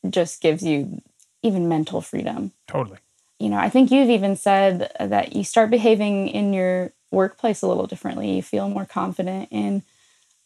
just 0.09 0.41
gives 0.41 0.63
you 0.63 1.03
even 1.43 1.69
mental 1.69 2.01
freedom. 2.01 2.53
Totally. 2.67 2.99
You 3.39 3.51
know, 3.51 3.59
I 3.59 3.69
think 3.69 3.91
you've 3.91 4.11
even 4.11 4.35
said 4.35 4.91
that 4.99 5.37
you 5.37 5.45
start 5.45 5.71
behaving 5.71 6.29
in 6.29 6.53
your 6.53 6.93
workplace 7.11 7.63
a 7.63 7.69
little 7.69 7.87
differently. 7.87 8.35
You 8.35 8.43
feel 8.43 8.69
more 8.69 8.87
confident 8.87 9.49
in 9.51 9.83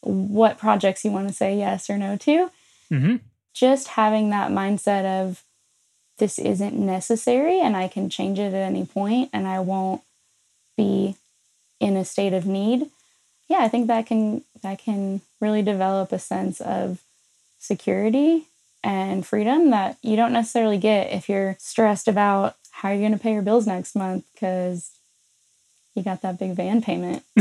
what 0.03 0.59
projects 0.59 1.05
you 1.05 1.11
want 1.11 1.29
to 1.29 1.35
say 1.35 1.57
yes 1.57 1.89
or 1.91 1.99
no 1.99 2.17
to 2.17 2.51
hmm 2.89 3.17
just 3.53 3.89
having 3.89 4.31
that 4.31 4.51
mindset 4.51 5.05
of 5.05 5.43
this 6.19 6.39
isn't 6.39 6.75
necessary 6.75 7.61
and 7.61 7.77
I 7.77 7.89
can 7.89 8.09
change 8.09 8.39
it 8.39 8.55
at 8.55 8.55
any 8.55 8.87
point 8.87 9.29
and 9.33 9.47
I 9.47 9.59
won't 9.59 10.03
be 10.81 11.17
in 11.79 11.97
a 11.97 12.05
state 12.05 12.33
of 12.33 12.47
need. 12.47 12.91
Yeah, 13.49 13.59
I 13.61 13.69
think 13.69 13.87
that 13.89 14.07
can 14.07 14.45
that 14.63 14.79
can 14.79 15.21
really 15.41 15.63
develop 15.63 16.13
a 16.13 16.19
sense 16.19 16.61
of 16.61 17.03
security 17.59 18.47
and 18.83 19.27
freedom 19.27 19.71
that 19.71 19.99
you 20.03 20.17
don't 20.17 20.33
necessarily 20.33 20.79
get 20.79 21.13
if 21.13 21.29
you're 21.29 21.57
stressed 21.59 22.09
about 22.09 22.57
how 22.71 22.89
you're 22.89 23.01
going 23.01 23.13
to 23.13 23.19
pay 23.19 23.33
your 23.33 23.43
bills 23.43 23.67
next 23.67 23.95
month 23.95 24.25
cuz 24.39 24.91
you 25.95 26.03
got 26.03 26.23
that 26.23 26.39
big 26.39 26.53
van 26.53 26.81
payment. 26.81 27.23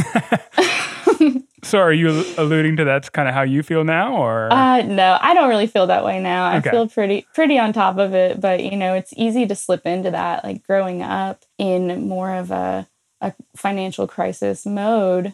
So 1.63 1.77
are 1.79 1.93
you 1.93 2.23
alluding 2.37 2.77
to 2.77 2.85
that's 2.85 3.09
kind 3.09 3.27
of 3.27 3.33
how 3.33 3.41
you 3.41 3.63
feel 3.63 3.83
now, 3.83 4.15
or 4.15 4.51
Uh, 4.51 4.81
no, 4.81 5.17
I 5.21 5.33
don't 5.33 5.49
really 5.49 5.67
feel 5.67 5.87
that 5.87 6.05
way 6.05 6.19
now. 6.19 6.49
I 6.49 6.61
feel 6.61 6.87
pretty 6.87 7.27
pretty 7.33 7.59
on 7.59 7.73
top 7.73 7.97
of 7.97 8.13
it, 8.15 8.39
but 8.39 8.63
you 8.63 8.77
know, 8.77 8.93
it's 8.93 9.13
easy 9.17 9.45
to 9.45 9.55
slip 9.55 9.85
into 9.85 10.11
that. 10.11 10.43
Like 10.43 10.65
growing 10.65 11.01
up 11.01 11.43
in 11.57 12.07
more 12.07 12.33
of 12.33 12.51
a 12.51 12.87
a 13.21 13.33
financial 13.55 14.07
crisis 14.07 14.65
mode, 14.65 15.33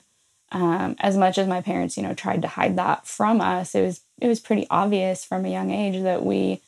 um, 0.52 0.96
as 1.00 1.18
much 1.18 1.38
as 1.38 1.48
my 1.48 1.62
parents, 1.62 1.98
you 1.98 2.04
know, 2.04 2.14
tried 2.14 2.42
to 2.42 2.48
hide 2.48 2.76
that 2.78 3.08
from 3.08 3.42
us, 3.42 3.76
it 3.76 3.82
was 3.82 4.02
it 4.22 4.28
was 4.28 4.40
pretty 4.40 4.66
obvious 4.70 5.26
from 5.26 5.46
a 5.46 5.52
young 5.52 5.72
age 5.72 6.02
that 6.04 6.24
we 6.24 6.62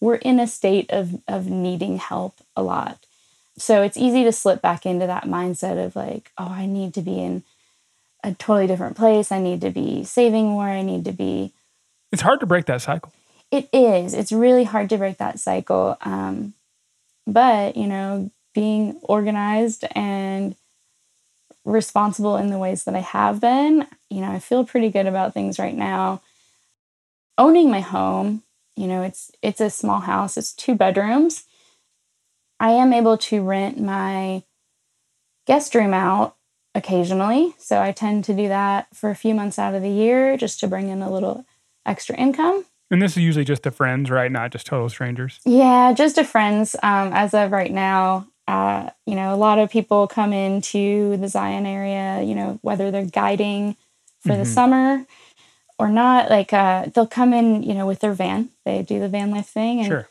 were 0.00 0.16
in 0.16 0.40
a 0.40 0.46
state 0.46 0.90
of 0.90 1.20
of 1.28 1.46
needing 1.46 1.98
help 1.98 2.38
a 2.56 2.62
lot. 2.62 2.98
So 3.58 3.82
it's 3.82 3.96
easy 3.96 4.24
to 4.24 4.32
slip 4.32 4.62
back 4.62 4.86
into 4.86 5.06
that 5.06 5.24
mindset 5.24 5.84
of 5.84 5.94
like, 5.94 6.30
oh, 6.38 6.48
I 6.48 6.66
need 6.66 6.94
to 6.94 7.02
be 7.02 7.20
in 7.20 7.42
a 8.24 8.32
totally 8.34 8.66
different 8.66 8.96
place. 8.96 9.30
I 9.30 9.40
need 9.40 9.60
to 9.60 9.70
be 9.70 10.04
saving 10.04 10.48
more. 10.48 10.64
I 10.64 10.82
need 10.82 11.04
to 11.04 11.12
be 11.12 11.52
it's 12.12 12.22
hard 12.22 12.40
to 12.40 12.46
break 12.46 12.66
that 12.66 12.82
cycle. 12.82 13.12
it 13.50 13.68
is. 13.72 14.14
It's 14.14 14.32
really 14.32 14.64
hard 14.64 14.88
to 14.90 14.98
break 14.98 15.18
that 15.18 15.38
cycle. 15.38 15.96
Um, 16.02 16.54
but, 17.26 17.76
you 17.76 17.86
know, 17.86 18.30
being 18.54 18.98
organized 19.02 19.84
and 19.92 20.56
responsible 21.64 22.36
in 22.36 22.50
the 22.50 22.58
ways 22.58 22.84
that 22.84 22.94
I 22.94 23.00
have 23.00 23.40
been, 23.40 23.86
you 24.08 24.20
know, 24.20 24.30
I 24.30 24.38
feel 24.38 24.64
pretty 24.64 24.90
good 24.90 25.06
about 25.06 25.34
things 25.34 25.58
right 25.58 25.74
now. 25.74 26.22
Owning 27.38 27.70
my 27.70 27.80
home, 27.80 28.42
you 28.76 28.86
know, 28.86 29.02
it's 29.02 29.30
it's 29.42 29.60
a 29.60 29.70
small 29.70 30.00
house. 30.00 30.36
It's 30.36 30.52
two 30.52 30.74
bedrooms. 30.74 31.44
I 32.58 32.70
am 32.72 32.92
able 32.92 33.16
to 33.18 33.42
rent 33.42 33.80
my 33.80 34.42
guest 35.46 35.74
room 35.74 35.94
out 35.94 36.36
occasionally. 36.74 37.54
So 37.58 37.80
I 37.80 37.92
tend 37.92 38.24
to 38.24 38.34
do 38.34 38.48
that 38.48 38.88
for 38.94 39.10
a 39.10 39.14
few 39.14 39.34
months 39.34 39.58
out 39.58 39.74
of 39.74 39.82
the 39.82 39.90
year 39.90 40.36
just 40.36 40.60
to 40.60 40.68
bring 40.68 40.88
in 40.88 41.02
a 41.02 41.10
little 41.10 41.44
extra 41.86 42.16
income. 42.16 42.64
And 42.90 43.00
this 43.00 43.12
is 43.12 43.22
usually 43.22 43.44
just 43.44 43.62
to 43.62 43.70
friends, 43.70 44.10
right? 44.10 44.30
Not 44.30 44.50
just 44.50 44.66
total 44.66 44.88
strangers. 44.88 45.40
Yeah, 45.44 45.92
just 45.92 46.16
to 46.16 46.24
friends. 46.24 46.74
Um, 46.82 47.12
as 47.12 47.34
of 47.34 47.52
right 47.52 47.70
now, 47.70 48.26
uh, 48.50 48.90
you 49.06 49.14
know, 49.14 49.32
a 49.32 49.36
lot 49.46 49.58
of 49.58 49.70
people 49.70 50.06
come 50.08 50.32
into 50.32 51.16
the 51.16 51.28
Zion 51.28 51.66
area, 51.66 52.22
you 52.22 52.34
know, 52.34 52.58
whether 52.62 52.90
they're 52.90 53.04
guiding 53.22 53.76
for 54.20 54.34
the 54.36 54.42
Mhm. 54.44 54.54
summer 54.58 55.06
or 55.78 55.88
not, 55.88 56.28
like 56.30 56.52
uh, 56.52 56.86
they'll 56.92 57.06
come 57.20 57.32
in, 57.32 57.62
you 57.62 57.74
know, 57.74 57.86
with 57.86 58.00
their 58.00 58.12
van. 58.12 58.50
They 58.64 58.82
do 58.82 58.98
the 59.00 59.08
van 59.08 59.30
life 59.30 59.46
thing. 59.48 59.78
And 59.80 59.86
Sure. 59.88 60.08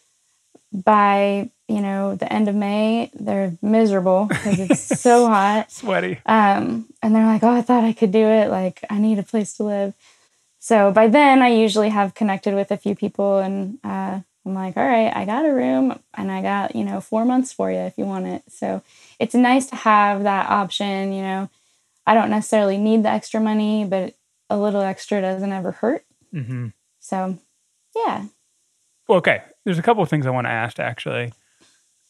by, 0.71 1.49
you 1.67 1.81
know, 1.81 2.15
the 2.15 2.31
end 2.31 2.47
of 2.47 2.55
May, 2.55 3.11
they're 3.13 3.53
miserable 3.61 4.25
because 4.27 4.59
it's 4.59 4.79
so 5.01 5.27
hot. 5.27 5.71
Sweaty. 5.71 6.19
Um, 6.25 6.85
and 7.01 7.13
they're 7.13 7.25
like, 7.25 7.43
oh, 7.43 7.51
I 7.51 7.61
thought 7.61 7.83
I 7.83 7.93
could 7.93 8.11
do 8.11 8.25
it. 8.25 8.49
Like, 8.49 8.83
I 8.89 8.97
need 8.99 9.19
a 9.19 9.23
place 9.23 9.53
to 9.57 9.63
live. 9.63 9.93
So 10.59 10.91
by 10.91 11.07
then, 11.07 11.41
I 11.41 11.49
usually 11.49 11.89
have 11.89 12.13
connected 12.15 12.53
with 12.53 12.71
a 12.71 12.77
few 12.77 12.93
people, 12.95 13.39
and 13.39 13.79
uh, 13.83 14.19
I'm 14.49 14.55
like, 14.55 14.77
all 14.77 14.83
right, 14.83 15.15
I 15.15 15.25
got 15.25 15.45
a 15.45 15.53
room, 15.53 15.99
and 16.15 16.31
I 16.31 16.41
got 16.41 16.75
you 16.75 16.83
know 16.83 17.01
four 17.01 17.23
months 17.23 17.53
for 17.53 17.71
you 17.71 17.77
if 17.77 17.97
you 17.97 18.05
want 18.05 18.25
it. 18.25 18.43
So 18.49 18.81
it's 19.19 19.35
nice 19.35 19.67
to 19.67 19.75
have 19.75 20.23
that 20.23 20.49
option. 20.49 21.13
You 21.13 21.21
know, 21.21 21.49
I 22.07 22.15
don't 22.15 22.31
necessarily 22.31 22.77
need 22.77 23.03
the 23.03 23.09
extra 23.09 23.39
money, 23.39 23.85
but 23.85 24.15
a 24.49 24.57
little 24.57 24.81
extra 24.81 25.21
doesn't 25.21 25.51
ever 25.51 25.71
hurt. 25.71 26.03
hmm 26.31 26.67
So 26.99 27.37
yeah, 27.95 28.25
Well, 29.07 29.19
okay. 29.19 29.43
There's 29.65 29.77
a 29.77 29.83
couple 29.83 30.01
of 30.01 30.09
things 30.09 30.25
I 30.25 30.31
want 30.31 30.45
to 30.47 30.51
ask 30.51 30.79
actually. 30.79 31.33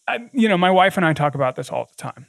I, 0.07 0.29
you 0.31 0.47
know, 0.47 0.57
my 0.57 0.71
wife 0.71 0.95
and 0.97 1.05
I 1.05 1.13
talk 1.13 1.35
about 1.35 1.55
this 1.55 1.69
all 1.69 1.85
the 1.85 2.01
time. 2.01 2.25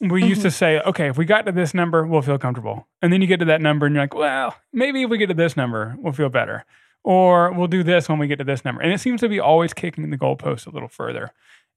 We 0.00 0.24
used 0.24 0.42
to 0.42 0.50
say, 0.50 0.80
okay, 0.80 1.08
if 1.08 1.16
we 1.16 1.24
got 1.24 1.46
to 1.46 1.52
this 1.52 1.72
number, 1.72 2.06
we'll 2.06 2.20
feel 2.20 2.36
comfortable. 2.38 2.86
And 3.00 3.12
then 3.12 3.22
you 3.22 3.26
get 3.26 3.38
to 3.38 3.46
that 3.46 3.62
number 3.62 3.86
and 3.86 3.94
you're 3.94 4.04
like, 4.04 4.14
well, 4.14 4.54
maybe 4.72 5.02
if 5.02 5.08
we 5.10 5.16
get 5.16 5.28
to 5.28 5.34
this 5.34 5.56
number, 5.56 5.96
we'll 5.98 6.12
feel 6.12 6.28
better. 6.28 6.64
Or 7.04 7.52
we'll 7.52 7.68
do 7.68 7.82
this 7.82 8.08
when 8.08 8.18
we 8.18 8.26
get 8.26 8.38
to 8.38 8.44
this 8.44 8.64
number. 8.64 8.80
And 8.80 8.92
it 8.92 8.98
seems 8.98 9.20
to 9.20 9.28
be 9.28 9.38
always 9.38 9.74
kicking 9.74 10.08
the 10.08 10.16
goalpost 10.16 10.66
a 10.66 10.70
little 10.70 10.88
further. 10.88 11.30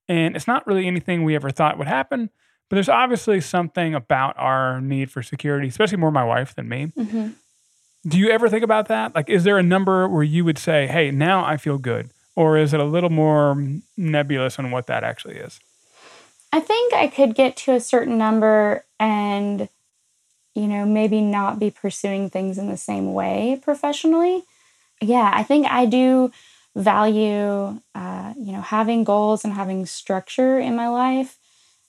And 0.08 0.34
it's 0.34 0.46
not 0.46 0.66
really 0.66 0.86
anything 0.86 1.22
we 1.22 1.34
ever 1.34 1.50
thought 1.50 1.76
would 1.76 1.86
happen, 1.86 2.30
but 2.68 2.76
there's 2.76 2.88
obviously 2.88 3.40
something 3.42 3.94
about 3.94 4.34
our 4.38 4.80
need 4.80 5.10
for 5.10 5.22
security, 5.22 5.68
especially 5.68 5.98
more 5.98 6.10
my 6.10 6.24
wife 6.24 6.54
than 6.54 6.68
me. 6.68 6.92
hmm 6.96 7.28
Do 8.06 8.18
you 8.18 8.30
ever 8.30 8.48
think 8.48 8.64
about 8.64 8.88
that? 8.88 9.14
Like, 9.14 9.28
is 9.28 9.44
there 9.44 9.58
a 9.58 9.62
number 9.62 10.08
where 10.08 10.22
you 10.22 10.46
would 10.46 10.58
say, 10.58 10.86
hey, 10.86 11.10
now 11.10 11.44
I 11.44 11.58
feel 11.58 11.76
good? 11.76 12.10
Or 12.34 12.56
is 12.56 12.72
it 12.72 12.80
a 12.80 12.84
little 12.84 13.10
more 13.10 13.62
nebulous 13.96 14.58
on 14.58 14.70
what 14.70 14.86
that 14.86 15.04
actually 15.04 15.36
is? 15.36 15.60
I 16.52 16.60
think 16.60 16.94
I 16.94 17.08
could 17.08 17.34
get 17.34 17.56
to 17.58 17.72
a 17.72 17.80
certain 17.80 18.16
number 18.16 18.84
and, 18.98 19.68
you 20.54 20.66
know, 20.68 20.86
maybe 20.86 21.20
not 21.20 21.58
be 21.58 21.70
pursuing 21.70 22.30
things 22.30 22.56
in 22.56 22.68
the 22.68 22.76
same 22.78 23.12
way 23.12 23.60
professionally. 23.62 24.44
Yeah, 25.00 25.30
I 25.32 25.42
think 25.42 25.66
I 25.66 25.86
do 25.86 26.30
value, 26.74 27.80
uh, 27.94 28.34
you 28.36 28.52
know, 28.52 28.60
having 28.60 29.04
goals 29.04 29.44
and 29.44 29.52
having 29.52 29.86
structure 29.86 30.58
in 30.58 30.76
my 30.76 30.88
life 30.88 31.36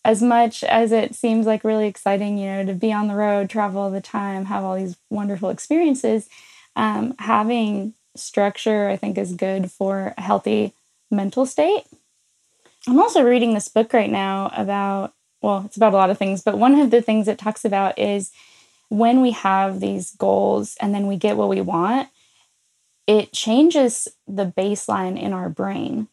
as 0.05 0.21
much 0.21 0.63
as 0.63 0.91
it 0.91 1.13
seems 1.15 1.45
like 1.45 1.63
really 1.63 1.87
exciting, 1.87 2.37
you 2.37 2.45
know, 2.47 2.65
to 2.65 2.73
be 2.73 2.93
on 2.93 3.07
the 3.07 3.15
road, 3.15 3.49
travel 3.49 3.81
all 3.81 3.91
the 3.91 4.01
time, 4.01 4.45
have 4.45 4.63
all 4.63 4.75
these 4.75 4.95
wonderful 5.09 5.49
experiences. 5.49 6.29
Um, 6.75 7.15
having 7.19 7.93
structure, 8.15 8.89
I 8.89 8.95
think, 8.95 9.17
is 9.17 9.33
good 9.33 9.71
for 9.71 10.13
a 10.17 10.21
healthy 10.21 10.73
mental 11.11 11.45
state. 11.45 11.83
I'm 12.87 12.99
also 12.99 13.21
reading 13.23 13.53
this 13.53 13.67
book 13.67 13.93
right 13.93 14.09
now 14.09 14.51
about, 14.55 15.13
well, 15.41 15.63
it's 15.65 15.77
about 15.77 15.93
a 15.93 15.97
lot 15.97 16.09
of 16.09 16.17
things, 16.17 16.41
but 16.41 16.57
one 16.57 16.79
of 16.79 16.91
the 16.91 17.01
things 17.01 17.27
it 17.27 17.37
talks 17.37 17.65
about 17.65 17.97
is 17.99 18.31
when 18.89 19.21
we 19.21 19.31
have 19.31 19.79
these 19.79 20.11
goals 20.11 20.75
and 20.81 20.93
then 20.93 21.07
we 21.07 21.17
get 21.17 21.37
what 21.37 21.49
we 21.49 21.61
want, 21.61 22.09
it 23.09 23.33
changes 23.33 24.07
the 24.27 24.45
baseline 24.45 25.19
in 25.19 25.33
our 25.33 25.49
brain 25.49 26.07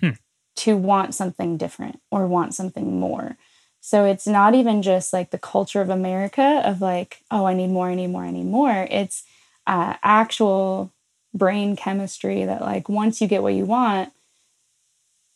Hmm. 0.00 0.10
to 0.56 0.76
want 0.76 1.14
something 1.14 1.56
different 1.56 2.00
or 2.10 2.26
want 2.26 2.54
something 2.54 2.98
more. 2.98 3.36
So 3.80 4.04
it's 4.04 4.26
not 4.26 4.54
even 4.54 4.82
just 4.82 5.12
like 5.12 5.30
the 5.30 5.38
culture 5.38 5.80
of 5.80 5.90
America 5.90 6.62
of 6.64 6.80
like, 6.80 7.22
oh, 7.30 7.44
I 7.46 7.54
need 7.54 7.70
more, 7.70 7.88
I 7.88 7.94
need 7.94 8.08
more, 8.08 8.24
I 8.24 8.30
need 8.30 8.46
more. 8.46 8.86
It's 8.90 9.22
uh, 9.66 9.94
actual 10.02 10.92
brain 11.34 11.76
chemistry 11.76 12.44
that 12.44 12.62
like 12.62 12.88
once 12.88 13.20
you 13.20 13.28
get 13.28 13.42
what 13.42 13.54
you 13.54 13.66
want, 13.66 14.12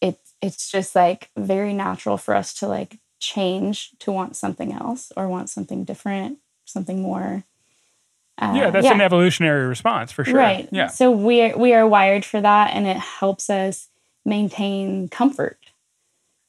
it 0.01 0.19
it's 0.41 0.71
just 0.71 0.95
like 0.95 1.31
very 1.37 1.73
natural 1.73 2.17
for 2.17 2.35
us 2.35 2.53
to 2.55 2.67
like 2.67 2.99
change 3.21 3.91
to 4.01 4.11
want 4.11 4.37
something 4.37 4.73
else 4.73 5.13
or 5.17 5.29
want 5.29 5.49
something 5.49 5.85
different, 5.85 6.39
something 6.65 7.01
more. 7.01 7.45
Uh, 8.39 8.55
yeah, 8.57 8.71
that's 8.71 8.87
an 8.87 9.01
evolutionary 9.01 9.67
response 9.67 10.11
for 10.11 10.25
sure. 10.25 10.35
Right. 10.35 10.69
Yeah. 10.73 10.89
So 10.89 11.11
we 11.11 11.43
are, 11.43 11.57
we 11.57 11.75
are 11.75 11.87
wired 11.87 12.25
for 12.25 12.41
that, 12.41 12.71
and 12.73 12.87
it 12.87 12.97
helps 12.97 13.51
us 13.51 13.89
maintain 14.25 15.09
comfort. 15.09 15.59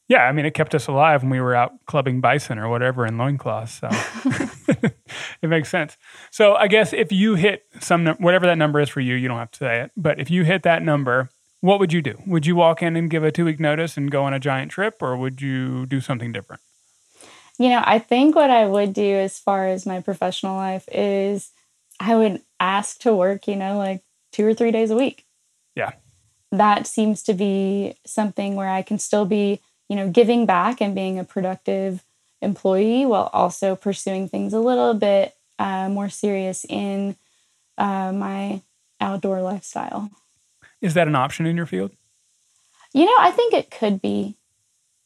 Yeah. 0.08 0.24
I 0.24 0.32
mean, 0.32 0.44
it 0.44 0.52
kept 0.52 0.74
us 0.74 0.86
alive 0.86 1.22
when 1.22 1.30
we 1.30 1.40
were 1.40 1.54
out 1.54 1.72
clubbing 1.86 2.20
bison 2.20 2.58
or 2.58 2.68
whatever 2.68 3.06
in 3.06 3.16
loincloths. 3.16 3.80
So 3.80 3.88
it 5.42 5.48
makes 5.48 5.68
sense. 5.68 5.96
So 6.30 6.54
I 6.54 6.68
guess 6.68 6.92
if 6.92 7.12
you 7.12 7.34
hit 7.34 7.64
some, 7.80 8.06
whatever 8.06 8.46
that 8.46 8.58
number 8.58 8.80
is 8.80 8.88
for 8.88 9.00
you, 9.00 9.14
you 9.14 9.28
don't 9.28 9.38
have 9.38 9.50
to 9.52 9.58
say 9.58 9.80
it, 9.82 9.92
but 9.96 10.20
if 10.20 10.30
you 10.30 10.44
hit 10.44 10.62
that 10.62 10.82
number, 10.82 11.30
what 11.60 11.80
would 11.80 11.92
you 11.92 12.02
do? 12.02 12.20
Would 12.26 12.44
you 12.44 12.56
walk 12.56 12.82
in 12.82 12.96
and 12.96 13.08
give 13.08 13.24
a 13.24 13.32
two 13.32 13.46
week 13.46 13.58
notice 13.58 13.96
and 13.96 14.10
go 14.10 14.24
on 14.24 14.34
a 14.34 14.38
giant 14.38 14.70
trip, 14.70 14.96
or 15.00 15.16
would 15.16 15.40
you 15.40 15.86
do 15.86 16.00
something 16.00 16.30
different? 16.30 16.60
You 17.58 17.70
know, 17.70 17.82
I 17.84 17.98
think 18.00 18.34
what 18.34 18.50
I 18.50 18.66
would 18.66 18.92
do 18.92 19.14
as 19.14 19.38
far 19.38 19.68
as 19.68 19.86
my 19.86 20.00
professional 20.00 20.56
life 20.56 20.86
is 20.92 21.52
I 22.00 22.16
would 22.16 22.42
ask 22.60 23.00
to 23.00 23.14
work, 23.14 23.46
you 23.46 23.56
know, 23.56 23.78
like 23.78 24.02
two 24.32 24.46
or 24.46 24.54
three 24.54 24.70
days 24.70 24.90
a 24.90 24.96
week. 24.96 25.24
Yeah. 25.74 25.92
That 26.52 26.86
seems 26.86 27.22
to 27.24 27.34
be 27.34 27.96
something 28.06 28.54
where 28.54 28.68
I 28.68 28.82
can 28.82 28.98
still 28.98 29.24
be, 29.24 29.60
you 29.88 29.96
know, 29.96 30.08
giving 30.08 30.46
back 30.46 30.80
and 30.80 30.94
being 30.94 31.18
a 31.18 31.24
productive 31.24 32.04
employee 32.42 33.06
while 33.06 33.30
also 33.32 33.74
pursuing 33.74 34.28
things 34.28 34.52
a 34.52 34.60
little 34.60 34.94
bit 34.94 35.34
uh, 35.58 35.88
more 35.88 36.08
serious 36.08 36.64
in 36.68 37.16
uh, 37.78 38.12
my 38.12 38.60
outdoor 39.00 39.42
lifestyle. 39.42 40.10
Is 40.80 40.94
that 40.94 41.08
an 41.08 41.16
option 41.16 41.46
in 41.46 41.56
your 41.56 41.66
field? 41.66 41.92
You 42.92 43.06
know, 43.06 43.16
I 43.18 43.30
think 43.30 43.52
it 43.52 43.70
could 43.70 44.00
be. 44.00 44.36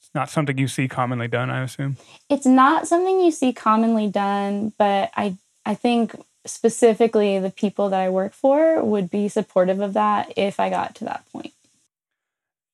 It's 0.01 0.11
not 0.15 0.31
something 0.31 0.59
you 0.59 0.69
see 0.69 0.89
commonly 0.89 1.29
done, 1.29 1.51
I 1.51 1.63
assume. 1.63 1.97
It's 2.29 2.47
not 2.47 2.87
something 2.87 3.21
you 3.21 3.31
see 3.31 3.53
commonly 3.53 4.09
done, 4.09 4.73
but 4.79 5.11
I 5.17 5.37
I 5.65 5.75
think 5.75 6.15
specifically 6.49 7.39
the 7.39 7.51
people 7.51 7.89
that 7.91 8.01
I 8.01 8.09
work 8.11 8.33
for 8.33 8.83
would 8.83 9.11
be 9.11 9.29
supportive 9.29 9.81
of 9.81 9.93
that 9.95 10.33
if 10.37 10.59
I 10.61 10.71
got 10.71 10.95
to 10.97 11.05
that 11.05 11.25
point. 11.33 11.53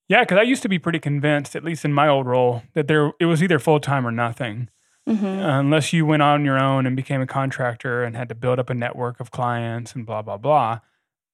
Yeah, 0.09 0.21
because 0.21 0.39
I 0.39 0.43
used 0.43 0.63
to 0.63 0.69
be 0.69 0.79
pretty 0.79 0.99
convinced, 0.99 1.57
at 1.57 1.65
least 1.65 1.85
in 1.85 1.93
my 1.93 2.09
old 2.09 2.27
role, 2.27 2.63
that 2.75 2.89
there 2.89 3.13
it 3.19 3.27
was 3.27 3.43
either 3.43 3.59
full 3.59 3.81
time 3.81 4.07
or 4.07 4.11
nothing. 4.11 4.69
hmm 5.09 5.25
unless 5.25 5.93
you 5.93 6.07
went 6.07 6.23
on 6.23 6.45
your 6.45 6.59
own 6.59 6.87
and 6.87 6.97
became 6.97 7.21
a 7.21 7.27
contractor 7.27 8.03
and 8.05 8.17
had 8.17 8.29
to 8.29 8.35
build 8.35 8.59
up 8.59 8.71
a 8.71 8.75
network 8.75 9.21
of 9.21 9.31
clients 9.31 9.95
and 9.95 10.07
blah 10.07 10.23
blah 10.23 10.39
blah 10.39 10.79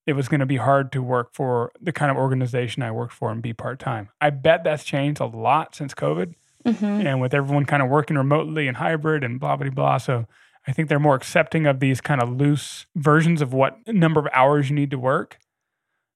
it 0.07 0.15
was 0.15 0.27
going 0.27 0.41
to 0.41 0.47
be 0.47 0.57
hard 0.57 0.91
to 0.91 1.01
work 1.01 1.29
for 1.33 1.71
the 1.81 1.93
kind 1.93 2.11
of 2.11 2.17
organization 2.17 2.83
i 2.83 2.91
worked 2.91 3.13
for 3.13 3.31
and 3.31 3.43
be 3.43 3.53
part-time 3.53 4.09
i 4.21 4.29
bet 4.29 4.65
that's 4.65 4.83
changed 4.83 5.21
a 5.21 5.27
lot 5.27 5.77
since 5.77 5.95
covid 5.95 6.35
hmm 6.67 6.85
and 6.85 7.21
with 7.21 7.33
everyone 7.33 7.65
kind 7.65 7.81
of 7.83 7.89
working 7.89 8.17
remotely 8.17 8.67
and 8.67 8.77
hybrid 8.79 9.23
and 9.23 9.39
blah 9.39 9.55
blah 9.55 9.71
blah 9.71 9.99
so 9.99 10.27
i 10.71 10.73
think 10.73 10.89
they're 10.89 10.99
more 11.01 11.17
accepting 11.17 11.67
of 11.67 11.81
these 11.81 12.01
kind 12.01 12.23
of 12.23 12.31
loose 12.31 12.87
versions 12.97 13.43
of 13.43 13.53
what 13.53 13.77
number 13.89 14.21
of 14.21 14.29
hours 14.33 14.71
you 14.71 14.77
need 14.77 14.91
to 14.91 14.99
work 14.99 15.39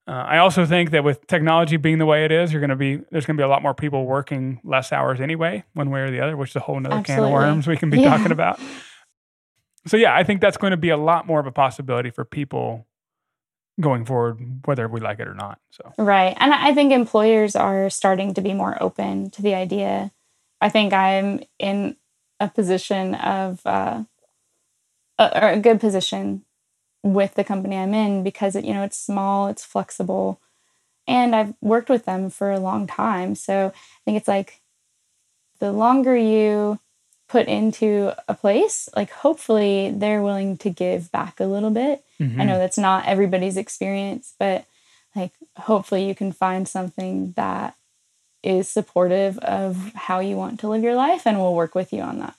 uh, 0.07 0.11
I 0.13 0.37
also 0.37 0.67
think 0.67 0.91
that 0.91 1.03
with 1.03 1.27
technology 1.29 1.79
being 1.79 1.97
the 1.97 2.05
way 2.05 2.27
it 2.27 2.31
is, 2.31 2.53
you're 2.53 2.61
going 2.61 2.69
to 2.69 2.77
be 2.77 2.97
there's 3.11 3.25
going 3.25 3.39
to 3.39 3.41
be 3.41 3.45
a 3.45 3.49
lot 3.49 3.63
more 3.63 3.73
people 3.73 4.05
working 4.05 4.61
less 4.63 4.93
hours 4.93 5.19
anyway, 5.19 5.65
one 5.73 5.89
way 5.89 6.01
or 6.03 6.11
the 6.11 6.21
other, 6.21 6.37
which 6.37 6.51
is 6.51 6.57
a 6.57 6.61
whole 6.61 6.79
nother 6.79 7.03
can 7.03 7.25
of 7.25 7.31
worms 7.31 7.67
we 7.67 7.79
can 7.79 7.89
be 7.89 7.99
Yeah. 7.99 8.11
talking 8.11 8.31
about. 8.31 8.61
So 9.87 9.97
yeah, 9.97 10.15
I 10.15 10.25
think 10.25 10.41
that's 10.43 10.57
going 10.57 10.71
to 10.73 10.77
be 10.79 10.91
a 10.91 10.97
lot 10.97 11.27
more 11.27 11.41
of 11.41 11.47
a 11.47 11.53
possibility 11.53 12.11
for 12.11 12.25
people 12.25 12.87
going 13.81 14.05
forward, 14.07 14.63
whether 14.65 14.89
we 14.89 15.01
like 15.01 15.21
it 15.21 15.29
or 15.29 15.35
not. 15.35 15.59
So 15.71 15.93
Right. 15.99 16.35
And 16.39 16.53
I 16.55 16.73
think 16.75 16.93
employers 16.93 17.55
are 17.57 17.91
starting 17.91 18.35
to 18.35 18.41
be 18.41 18.55
more 18.55 18.83
open 18.83 19.31
to 19.31 19.43
the 19.43 19.55
idea. 19.55 20.13
I 20.61 20.69
think 20.71 20.93
I'm 20.93 21.41
in 21.59 21.97
a 22.41 22.49
position 22.49 23.15
of, 23.15 23.61
uh, 23.67 24.05
a, 25.19 25.43
or 25.43 25.49
a 25.51 25.59
good 25.59 25.81
position 25.81 26.45
with 27.03 27.35
the 27.35 27.45
company 27.45 27.77
I'm 27.77 27.95
in 27.95 28.23
because 28.23 28.57
it, 28.57 28.65
you 28.65 28.73
know, 28.73 28.83
it's 28.83 28.97
small, 28.99 29.49
it's 29.49 29.65
flexible, 29.65 30.41
and 31.07 31.37
I've 31.37 31.55
worked 31.61 31.91
with 31.91 32.07
them 32.07 32.31
for 32.31 32.51
a 32.51 32.61
long 32.61 32.87
time. 32.87 33.35
So 33.35 33.73
I 33.75 34.01
think 34.05 34.17
it's 34.17 34.29
like 34.29 34.61
the 35.59 35.73
longer 35.73 36.17
you 36.17 36.79
put 37.29 37.47
into 37.47 38.15
a 38.29 38.35
place, 38.35 38.89
like 38.97 39.11
hopefully 39.11 39.93
they're 39.95 40.23
willing 40.23 40.57
to 40.59 40.71
give 40.71 41.11
back 41.12 41.41
a 41.41 41.47
little 41.47 41.71
bit. 41.71 42.05
I 42.21 42.25
mhm. 42.25 42.47
know 42.47 42.59
that's 42.59 42.79
not 42.79 43.07
everybody's 43.07 43.57
experience, 43.57 44.35
but 44.39 44.67
like 45.17 45.33
hopefully 45.59 46.07
you 46.07 46.15
can 46.15 46.33
find 46.33 46.69
something 46.69 47.33
that 47.33 47.77
is 48.43 48.69
supportive 48.69 49.39
of 49.39 49.93
how 49.95 50.21
you 50.21 50.37
want 50.37 50.61
to 50.61 50.69
live 50.69 50.83
your 50.83 50.95
life 50.95 51.27
and 51.27 51.39
will 51.39 51.55
work 51.55 51.75
with 51.75 51.93
you 51.93 52.03
on 52.03 52.19
that. 52.19 52.37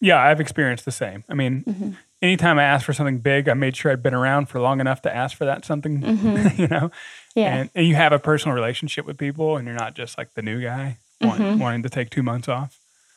Yeah, 0.00 0.20
I've 0.22 0.40
experienced 0.40 0.84
the 0.84 0.92
same. 0.92 1.24
I 1.28 1.34
mean, 1.34 1.64
Mhm. 1.64 1.96
anytime 2.22 2.58
I 2.58 2.64
asked 2.64 2.84
for 2.84 2.92
something 2.92 3.18
big, 3.18 3.48
I 3.48 3.54
made 3.54 3.76
sure 3.76 3.90
I'd 3.92 4.02
been 4.02 4.14
around 4.14 4.46
for 4.48 4.60
long 4.60 4.80
enough 4.80 5.02
to 5.02 5.14
ask 5.14 5.36
for 5.36 5.44
that 5.46 5.64
something, 5.64 6.00
Mhm. 6.02 6.58
you 6.58 6.68
know. 6.68 6.90
Yeah. 7.34 7.54
And, 7.56 7.70
and 7.74 7.86
you 7.86 7.94
have 7.94 8.12
a 8.12 8.18
personal 8.18 8.54
relationship 8.54 9.06
with 9.06 9.18
people, 9.18 9.56
and 9.56 9.66
you're 9.66 9.76
not 9.76 9.94
just 9.94 10.16
like 10.18 10.34
the 10.34 10.42
new 10.42 10.60
guy. 10.62 10.98
want, 11.20 11.40
Mhm. 11.40 11.58
wanting 11.58 11.82
to 11.84 11.88
take 11.88 12.10
two 12.10 12.22
months 12.22 12.48
off. 12.48 12.76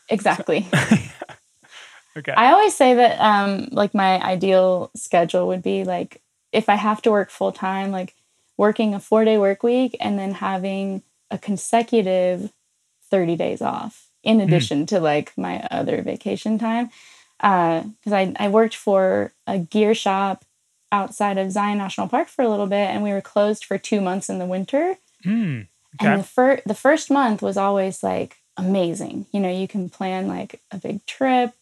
Exactly. 0.10 0.66
Okay. 2.16 2.32
I 2.36 2.52
always 2.52 2.76
say 2.76 2.96
that 2.96 3.20
um 3.20 3.68
like 3.72 3.94
my 3.94 4.20
ideal 4.24 4.90
schedule 4.96 5.48
would 5.48 5.62
be 5.62 5.84
like 5.84 6.20
if 6.52 6.68
I 6.68 6.74
have 6.76 7.00
to 7.04 7.12
work 7.12 7.30
full 7.30 7.52
time, 7.52 7.92
like 7.92 8.16
working 8.58 8.96
a 8.96 9.00
four 9.00 9.24
day 9.24 9.38
work 9.38 9.62
week 9.62 9.96
and 10.00 10.18
then 10.18 10.32
having 10.34 11.04
a 11.30 11.38
consecutive 11.38 12.52
30 13.12 13.36
days 13.36 13.62
off 13.62 14.07
in 14.28 14.42
addition 14.42 14.86
to 14.86 15.00
like 15.00 15.32
my 15.38 15.66
other 15.72 16.02
vacation 16.02 16.60
time. 16.60 16.90
Because 17.38 18.12
I, 18.12 18.34
I 18.38 18.50
worked 18.50 18.76
for 18.76 19.32
a 19.48 19.58
gear 19.58 19.96
shop 19.96 20.44
outside 20.92 21.38
of 21.38 21.52
Zion 21.52 21.78
National 21.78 22.10
Park 22.10 22.28
for 22.28 22.44
a 22.44 22.50
little 22.50 22.68
bit 22.68 22.90
and 22.90 23.04
we 23.04 23.12
were 23.12 23.22
closed 23.22 23.64
for 23.64 23.78
two 23.78 24.02
months 24.02 24.30
in 24.30 24.38
the 24.38 24.46
winter. 24.46 24.98
Hmm. 25.24 25.62
And 26.00 26.20
the, 26.20 26.24
fir- 26.24 26.62
the 26.66 26.76
first 26.76 27.10
month 27.10 27.42
was 27.42 27.56
always 27.56 28.04
like 28.04 28.36
amazing. 28.58 29.28
You 29.32 29.40
know, 29.40 29.50
you 29.50 29.68
can 29.68 29.90
plan 29.90 30.28
like 30.28 30.62
a 30.72 30.78
big 30.78 31.06
trip, 31.06 31.54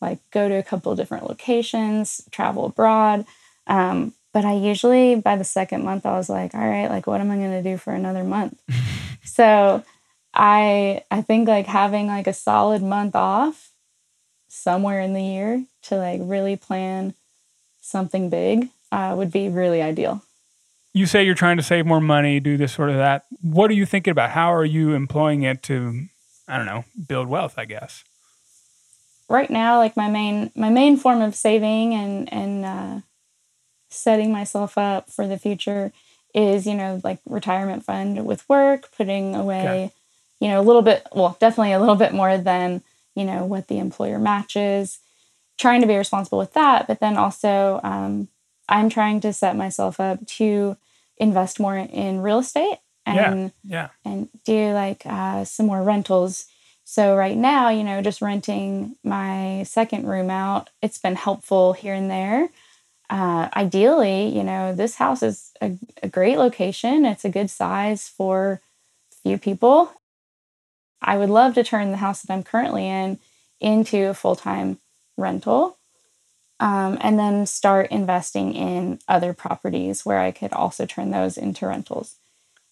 like 0.00 0.18
go 0.30 0.48
to 0.48 0.54
a 0.54 0.62
couple 0.62 0.94
different 0.94 1.28
locations, 1.28 2.22
travel 2.30 2.66
abroad. 2.66 3.26
Um, 3.66 4.14
but 4.32 4.44
I 4.44 4.54
usually, 4.54 5.16
by 5.16 5.34
the 5.34 5.44
second 5.44 5.84
month, 5.84 6.06
I 6.06 6.12
was 6.12 6.28
like, 6.28 6.54
all 6.54 6.60
right, 6.60 6.88
like, 6.88 7.08
what 7.08 7.20
am 7.20 7.32
I 7.32 7.36
going 7.36 7.62
to 7.62 7.68
do 7.68 7.76
for 7.76 7.92
another 7.92 8.22
month? 8.22 8.60
so 9.24 9.82
I, 10.34 11.04
I 11.10 11.22
think 11.22 11.48
like 11.48 11.66
having 11.66 12.06
like 12.06 12.26
a 12.26 12.32
solid 12.32 12.82
month 12.82 13.16
off 13.16 13.70
somewhere 14.48 15.00
in 15.00 15.12
the 15.12 15.22
year 15.22 15.64
to 15.82 15.96
like 15.96 16.20
really 16.22 16.56
plan 16.56 17.14
something 17.80 18.28
big 18.30 18.68
uh, 18.92 19.14
would 19.16 19.32
be 19.32 19.48
really 19.48 19.80
ideal. 19.82 20.22
you 20.92 21.06
say 21.06 21.24
you're 21.24 21.34
trying 21.34 21.56
to 21.56 21.62
save 21.62 21.86
more 21.86 22.00
money, 22.00 22.40
do 22.40 22.56
this 22.56 22.72
sort 22.72 22.90
of 22.90 22.96
that. 22.96 23.26
What 23.42 23.70
are 23.70 23.74
you 23.74 23.86
thinking 23.86 24.10
about? 24.12 24.30
How 24.30 24.52
are 24.52 24.64
you 24.64 24.92
employing 24.92 25.42
it 25.42 25.62
to, 25.64 26.06
I 26.48 26.56
don't 26.56 26.66
know, 26.66 26.84
build 27.08 27.28
wealth? 27.28 27.54
I 27.56 27.64
guess. 27.64 28.04
right 29.28 29.50
now 29.50 29.78
like 29.78 29.96
my 29.96 30.08
main 30.08 30.50
my 30.54 30.68
main 30.70 30.96
form 30.96 31.20
of 31.22 31.34
saving 31.34 31.94
and 31.94 32.32
and 32.32 32.64
uh, 32.64 33.00
setting 33.88 34.32
myself 34.32 34.76
up 34.76 35.08
for 35.10 35.26
the 35.26 35.38
future 35.38 35.92
is 36.34 36.66
you 36.66 36.74
know 36.74 37.00
like 37.04 37.18
retirement 37.26 37.84
fund 37.84 38.24
with 38.26 38.48
work 38.48 38.90
putting 38.96 39.34
away 39.34 39.84
Okay. 39.84 39.94
You 40.40 40.48
know 40.48 40.60
a 40.60 40.62
little 40.68 40.82
bit 40.82 41.06
well 41.12 41.36
definitely 41.40 41.72
a 41.72 41.80
little 41.80 41.96
bit 41.96 42.12
more 42.12 42.36
than 42.38 42.82
you 43.14 43.24
know 43.24 43.44
what 43.44 43.68
the 43.68 43.78
employer 43.78 44.18
matches 44.18 44.98
trying 45.58 45.80
to 45.80 45.86
be 45.86 45.96
responsible 45.96 46.38
with 46.38 46.52
that 46.54 46.86
but 46.88 47.00
then 47.00 47.16
also 47.16 47.80
um, 47.82 48.28
i'm 48.68 48.88
trying 48.88 49.20
to 49.20 49.32
set 49.32 49.56
myself 49.56 50.00
up 50.00 50.26
to 50.26 50.76
invest 51.18 51.60
more 51.60 51.76
in 51.76 52.20
real 52.20 52.38
estate 52.38 52.78
and 53.06 53.52
Yeah. 53.64 53.88
and 54.04 54.28
do 54.44 54.72
like 54.72 55.02
uh, 55.04 55.44
some 55.44 55.66
more 55.66 55.82
rentals. 55.82 56.46
So 56.84 57.14
right 57.14 57.36
now, 57.36 57.68
you 57.68 57.84
know, 57.84 58.00
just 58.00 58.22
renting 58.22 58.96
my 59.04 59.62
second 59.64 60.06
room 60.06 60.30
out, 60.30 60.70
it's 60.82 60.98
been 60.98 61.16
helpful 61.16 61.74
here 61.74 61.94
and 61.94 62.10
there. 62.10 62.48
Uh, 63.10 63.48
ideally, 63.54 64.26
you 64.28 64.42
know, 64.42 64.74
this 64.74 64.94
house 64.96 65.22
is 65.22 65.52
a, 65.60 65.76
a 66.02 66.08
great 66.08 66.38
location. 66.38 67.04
It's 67.04 67.24
a 67.24 67.28
good 67.28 67.50
size 67.50 68.08
for 68.08 68.60
few 69.22 69.36
people. 69.38 69.92
I 71.02 71.16
would 71.16 71.30
love 71.30 71.54
to 71.54 71.64
turn 71.64 71.90
the 71.90 71.96
house 71.98 72.22
that 72.22 72.32
I'm 72.32 72.42
currently 72.42 72.88
in 72.88 73.18
into 73.60 74.08
a 74.08 74.14
full 74.14 74.36
time 74.36 74.78
rental. 75.16 75.76
Um, 76.58 76.98
and 77.00 77.18
then 77.18 77.46
start 77.46 77.90
investing 77.90 78.52
in 78.52 78.98
other 79.08 79.32
properties 79.32 80.04
where 80.04 80.20
I 80.20 80.30
could 80.30 80.52
also 80.52 80.84
turn 80.84 81.10
those 81.10 81.38
into 81.38 81.66
rentals. 81.66 82.16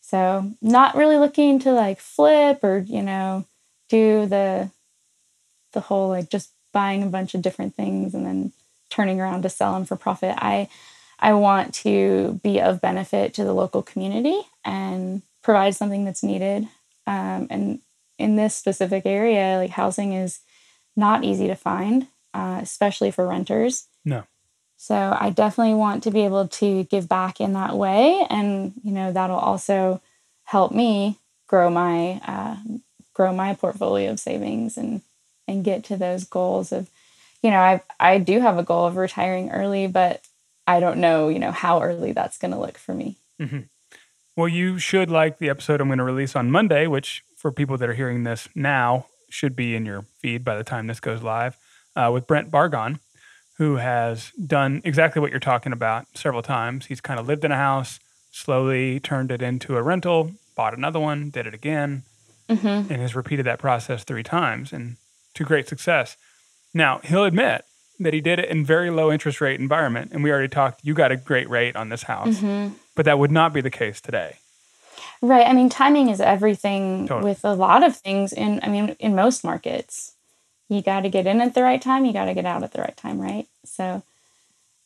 So 0.03 0.53
not 0.61 0.95
really 0.95 1.16
looking 1.16 1.59
to 1.61 1.72
like 1.72 1.99
flip 1.99 2.62
or 2.62 2.79
you 2.79 3.03
know 3.03 3.47
do 3.89 4.26
the 4.26 4.70
the 5.72 5.81
whole 5.81 6.09
like 6.09 6.31
just 6.31 6.51
buying 6.72 7.03
a 7.03 7.07
bunch 7.07 7.35
of 7.35 7.43
different 7.43 7.74
things 7.74 8.14
and 8.14 8.26
then 8.26 8.53
turning 8.91 9.20
around 9.20 9.43
to 9.43 9.49
sell 9.49 9.72
them 9.72 9.85
for 9.85 9.97
profit. 9.97 10.35
I 10.39 10.68
I 11.18 11.33
want 11.33 11.74
to 11.76 12.41
be 12.43 12.61
of 12.61 12.81
benefit 12.81 13.35
to 13.35 13.45
the 13.45 13.53
local 13.53 13.83
community 13.83 14.41
and 14.64 15.22
provide 15.43 15.74
something 15.74 16.05
that's 16.05 16.22
needed. 16.22 16.68
Um, 17.07 17.47
and 17.51 17.81
in 18.19 18.37
this 18.37 18.55
specific 18.55 19.07
area, 19.07 19.57
like 19.59 19.71
housing 19.71 20.12
is 20.12 20.41
not 20.97 21.25
easy 21.25 21.47
to 21.47 21.55
find, 21.55 22.09
uh, 22.35 22.59
especially 22.62 23.11
for 23.11 23.27
renters. 23.27 23.87
No. 24.05 24.25
So 24.77 25.16
I 25.19 25.31
definitely 25.31 25.75
want 25.75 26.03
to 26.05 26.11
be 26.11 26.23
able 26.23 26.49
to 26.49 26.85
give 26.85 27.09
back 27.09 27.41
in 27.41 27.53
that 27.55 27.77
way, 27.77 28.27
and 28.31 28.73
you 28.85 28.93
know 28.93 29.12
that'll 29.12 29.37
also 29.37 30.01
help 30.45 30.73
me 30.73 31.19
grow 31.47 31.69
my 31.71 32.21
uh, 32.27 32.57
grow 33.12 33.33
my 33.33 33.55
portfolio 33.55 34.12
of 34.12 34.21
savings 34.21 34.77
and 34.77 35.03
and 35.49 35.64
get 35.64 35.83
to 35.85 35.97
those 35.97 36.25
goals 36.25 36.73
of, 36.73 36.89
you 37.43 37.51
know, 37.51 37.59
I 37.59 37.83
I 37.99 38.19
do 38.19 38.41
have 38.41 38.59
a 38.59 38.62
goal 38.62 38.87
of 38.87 38.97
retiring 38.97 39.51
early, 39.51 39.89
but 39.89 40.23
I 40.66 40.79
don't 40.81 40.99
know, 40.99 41.29
you 41.29 41.39
know, 41.39 41.51
how 41.51 41.83
early 41.83 42.12
that's 42.12 42.39
going 42.39 42.53
to 42.53 42.61
look 42.61 42.79
for 42.79 42.95
me. 42.95 43.16
Well, 44.37 44.49
you 44.49 44.79
should 44.79 45.11
like 45.11 45.39
the 45.39 45.49
episode 45.49 45.81
I'm 45.81 45.89
going 45.89 45.99
to 45.99 46.05
release 46.05 46.37
on 46.37 46.51
Monday, 46.51 46.87
which 46.87 47.25
for 47.39 47.51
people 47.53 47.76
that 47.78 47.89
are 47.89 47.95
hearing 47.95 48.24
this 48.24 48.49
now 48.55 49.07
should 49.30 49.55
be 49.57 49.74
in 49.74 49.86
your 49.86 50.03
feed 50.20 50.45
by 50.45 50.57
the 50.57 50.64
time 50.64 50.86
this 50.86 51.01
goes 51.01 51.22
live, 51.22 51.57
uh, 51.97 52.11
with 52.12 52.26
Brent 52.26 52.51
Bargon, 52.51 52.99
who 53.59 53.76
has 53.76 54.30
done 54.32 54.82
exactly 54.84 55.20
what 55.20 55.30
you're 55.30 55.41
talking 55.41 55.72
about 55.72 56.07
several 56.14 56.43
times. 56.43 56.86
He's 56.86 57.01
kind 57.01 57.18
of 57.20 57.26
lived 57.26 57.45
in 57.45 57.53
a 57.53 57.57
house, 57.57 58.01
slowly 58.30 59.01
turned 59.01 59.30
it 59.30 59.41
into 59.43 59.76
a 59.76 59.82
rental, 59.82 60.32
bought 60.57 60.76
another 60.76 61.01
one, 61.01 61.30
did 61.30 61.47
it 61.47 61.55
again, 61.55 62.03
Mm-hmm. 62.49 62.91
and 62.91 63.03
has 63.03 63.14
repeated 63.14 63.45
that 63.45 63.59
process 63.59 64.05
three 64.05 64.22
times 64.22 64.72
and 64.72 64.97
to 65.34 65.45
great 65.45 65.68
success. 65.68 66.16
Now, 66.72 66.99
he'll 67.05 67.24
admit 67.26 67.66
that 68.01 68.14
he 68.14 68.22
did 68.22 68.39
it 68.39 68.49
in 68.49 68.64
very 68.64 68.89
low 68.89 69.12
interest 69.12 69.43
rate 69.43 69.61
environment, 69.61 70.12
and 70.14 70.24
we 70.24 70.30
already 70.30 70.49
talked, 70.49 70.80
you 70.82 70.95
got 70.95 71.12
a 71.12 71.16
great 71.18 71.47
rate 71.51 71.76
on 71.76 71.91
this 71.91 72.05
house, 72.05 72.39
Mm-hmm. 72.41 72.74
but 72.97 73.05
that 73.05 73.18
would 73.18 73.30
not 73.30 73.53
be 73.53 73.61
the 73.61 73.70
case 73.70 74.01
today. 74.01 74.36
Right. 75.22 75.46
I 75.46 75.53
mean, 75.53 75.68
timing 75.68 76.09
is 76.09 76.20
everything 76.20 77.09
Totally. 77.09 77.30
with 77.30 77.44
a 77.44 77.55
lot 77.55 77.82
of 77.82 77.96
things. 77.96 78.32
In 78.32 78.61
I 78.62 78.68
mean, 78.68 78.96
in 78.99 79.14
most 79.14 79.44
markets, 79.44 80.12
you 80.68 80.82
got 80.82 81.01
to 81.01 81.09
get 81.09 81.26
in 81.26 81.40
at 81.40 81.55
the 81.55 81.62
right 81.62 81.80
time. 81.80 82.05
You 82.05 82.12
got 82.12 82.26
to 82.26 82.34
get 82.34 82.46
out 82.46 82.62
at 82.62 82.72
the 82.72 82.80
right 82.82 82.96
time, 82.96 83.20
right? 83.20 83.46
So, 83.64 84.03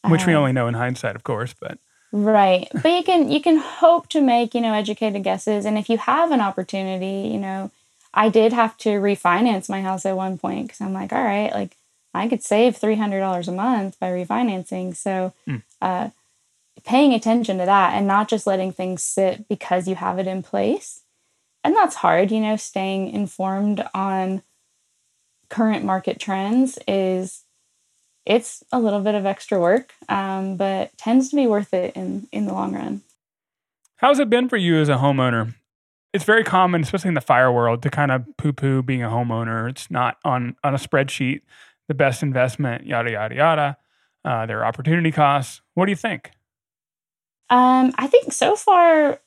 which 0.08 0.26
we 0.26 0.34
uh, 0.34 0.38
only 0.38 0.52
know 0.52 0.68
in 0.68 0.74
hindsight, 0.74 1.16
of 1.16 1.24
course. 1.24 1.54
But 1.58 1.78
Right. 2.12 2.68
But 2.82 2.92
you 2.92 3.02
can 3.02 3.30
you 3.30 3.40
can 3.40 3.58
hope 3.58 4.08
to 4.10 4.20
make, 4.20 4.54
you 4.54 4.60
know, 4.60 4.74
educated 4.74 5.22
guesses 5.24 5.64
and 5.64 5.78
if 5.78 5.88
you 5.88 5.98
have 5.98 6.30
an 6.30 6.40
opportunity, 6.40 7.28
you 7.32 7.38
know, 7.38 7.70
I 8.14 8.28
did 8.28 8.52
have 8.52 8.76
to 8.78 8.90
refinance 9.00 9.68
my 9.68 9.80
house 9.80 10.04
at 10.04 10.16
one 10.16 10.38
point 10.38 10.68
cuz 10.70 10.80
I'm 10.80 10.92
like, 10.92 11.12
all 11.12 11.22
right, 11.22 11.52
like 11.52 11.76
I 12.14 12.28
could 12.28 12.42
save 12.42 12.78
$300 12.78 13.48
a 13.48 13.52
month 13.52 13.98
by 13.98 14.10
refinancing. 14.10 14.94
So, 14.94 15.32
Hmm. 15.46 15.56
uh 15.80 16.10
paying 16.84 17.12
attention 17.12 17.58
to 17.58 17.66
that 17.66 17.94
and 17.94 18.06
not 18.06 18.28
just 18.28 18.46
letting 18.46 18.72
things 18.72 19.02
sit 19.02 19.48
because 19.48 19.86
you 19.86 19.94
have 19.94 20.18
it 20.18 20.26
in 20.26 20.42
place. 20.42 21.02
And 21.64 21.76
that's 21.76 21.96
hard, 21.96 22.30
you 22.32 22.40
know, 22.40 22.56
staying 22.56 23.10
informed 23.10 23.84
on 23.94 24.42
current 25.48 25.84
market 25.84 26.18
trends 26.18 26.78
is 26.88 27.44
it's 28.24 28.64
a 28.72 28.80
little 28.80 29.00
bit 29.00 29.14
of 29.14 29.26
extra 29.26 29.60
work, 29.60 29.92
um, 30.08 30.56
but 30.56 30.96
tends 30.96 31.28
to 31.30 31.36
be 31.36 31.46
worth 31.46 31.74
it 31.74 31.94
in 31.94 32.26
in 32.32 32.46
the 32.46 32.52
long 32.52 32.74
run. 32.74 33.02
how's 33.96 34.18
it 34.18 34.30
been 34.30 34.48
for 34.48 34.56
you 34.56 34.80
as 34.80 34.88
a 34.88 34.96
homeowner? 34.96 35.54
It's 36.12 36.24
very 36.24 36.44
common, 36.44 36.82
especially 36.82 37.08
in 37.08 37.14
the 37.14 37.20
fire 37.20 37.50
world, 37.50 37.82
to 37.82 37.90
kind 37.90 38.10
of 38.10 38.26
poo-poo 38.36 38.82
being 38.82 39.02
a 39.02 39.08
homeowner. 39.08 39.68
It's 39.68 39.90
not 39.90 40.18
on 40.24 40.56
on 40.64 40.74
a 40.74 40.78
spreadsheet 40.78 41.42
the 41.88 41.94
best 41.94 42.22
investment, 42.22 42.86
yada 42.86 43.10
yada 43.10 43.34
yada. 43.34 43.76
Uh, 44.24 44.46
there 44.46 44.60
are 44.60 44.64
opportunity 44.64 45.10
costs. 45.10 45.60
What 45.74 45.86
do 45.86 45.92
you 45.92 45.96
think? 45.96 46.30
Um, 47.52 47.92
I 47.96 48.06
think 48.06 48.32
so 48.32 48.56
far, 48.56 49.20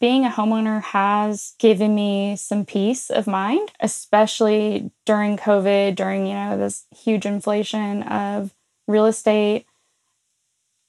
being 0.00 0.24
a 0.24 0.30
homeowner 0.30 0.82
has 0.82 1.52
given 1.58 1.94
me 1.94 2.34
some 2.36 2.64
peace 2.64 3.10
of 3.10 3.26
mind, 3.26 3.70
especially 3.80 4.90
during 5.04 5.36
COVID, 5.36 5.94
during 5.94 6.26
you 6.26 6.32
know 6.32 6.56
this 6.56 6.86
huge 6.96 7.26
inflation 7.26 8.02
of 8.04 8.54
real 8.88 9.04
estate. 9.04 9.66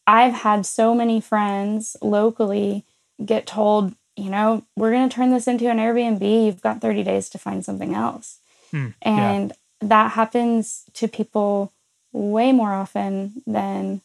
I've 0.08 0.34
had 0.34 0.66
so 0.66 0.96
many 0.96 1.20
friends 1.20 1.98
locally 2.02 2.86
get 3.24 3.46
told, 3.46 3.94
you 4.16 4.30
know, 4.30 4.64
we're 4.78 4.92
going 4.92 5.10
to 5.10 5.14
turn 5.14 5.32
this 5.32 5.48
into 5.48 5.70
an 5.70 5.80
Airbnb. 5.80 6.46
You've 6.46 6.62
got 6.62 6.80
30 6.80 7.04
days 7.04 7.28
to 7.32 7.38
find 7.38 7.66
something 7.66 7.94
else. 7.94 8.40
Hmm, 8.72 8.88
yeah. 9.02 9.32
And 9.32 9.54
that 9.82 10.14
happens 10.14 10.86
to 10.94 11.10
people 11.10 11.74
way 12.14 12.54
more 12.54 12.72
often 12.72 13.44
than 13.46 14.00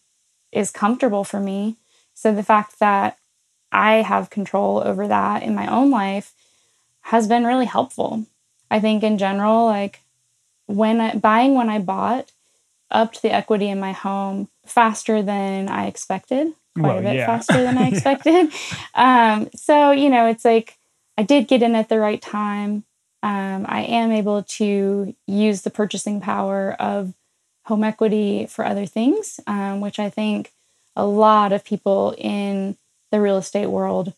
is 0.50 0.72
comfortable 0.72 1.22
for 1.22 1.38
me. 1.38 1.76
So 2.22 2.32
the 2.32 2.44
fact 2.44 2.78
that 2.78 3.18
I 3.72 3.94
have 3.96 4.30
control 4.30 4.80
over 4.84 5.08
that 5.08 5.42
in 5.42 5.54
my 5.56 5.66
own 5.66 5.90
life 5.90 6.32
has 7.02 7.26
been 7.26 7.44
really 7.44 7.64
helpful. 7.66 8.26
I 8.70 8.78
think 8.78 9.02
in 9.02 9.18
general, 9.18 9.66
like 9.66 10.00
when 10.66 11.00
I, 11.00 11.14
buying 11.16 11.54
when 11.54 11.68
I 11.68 11.78
bought 11.80 12.30
upped 12.90 13.22
the 13.22 13.32
equity 13.32 13.68
in 13.68 13.80
my 13.80 13.92
home 13.92 14.48
faster 14.66 15.22
than 15.22 15.68
I 15.68 15.86
expected, 15.86 16.54
quite 16.78 16.90
Well, 16.90 16.98
a 16.98 17.02
bit 17.02 17.16
yeah. 17.16 17.26
faster 17.26 17.62
than 17.62 17.76
I 17.76 17.88
Yeah. 17.88 17.88
expected. 17.94 18.52
Um, 18.94 19.48
so, 19.56 19.90
you 19.90 20.08
know, 20.10 20.26
it's 20.28 20.44
like 20.44 20.78
I 21.18 21.24
did 21.24 21.48
get 21.48 21.62
in 21.62 21.74
at 21.74 21.88
the 21.88 21.98
right 21.98 22.22
time. 22.22 22.84
Um, 23.24 23.66
I 23.68 23.82
am 23.82 24.12
able 24.12 24.44
to 24.44 25.14
use 25.26 25.62
the 25.62 25.70
purchasing 25.70 26.20
power 26.20 26.72
of 26.74 27.14
home 27.66 27.82
equity 27.84 28.46
for 28.46 28.64
other 28.64 28.86
things, 28.86 29.40
um, 29.46 29.80
which 29.80 29.98
I 29.98 30.10
think 30.10 30.52
a 30.96 31.06
lot 31.06 31.52
of 31.52 31.64
people 31.64 32.14
in 32.18 32.76
the 33.10 33.20
real 33.20 33.36
estate 33.36 33.66
world 33.66 34.14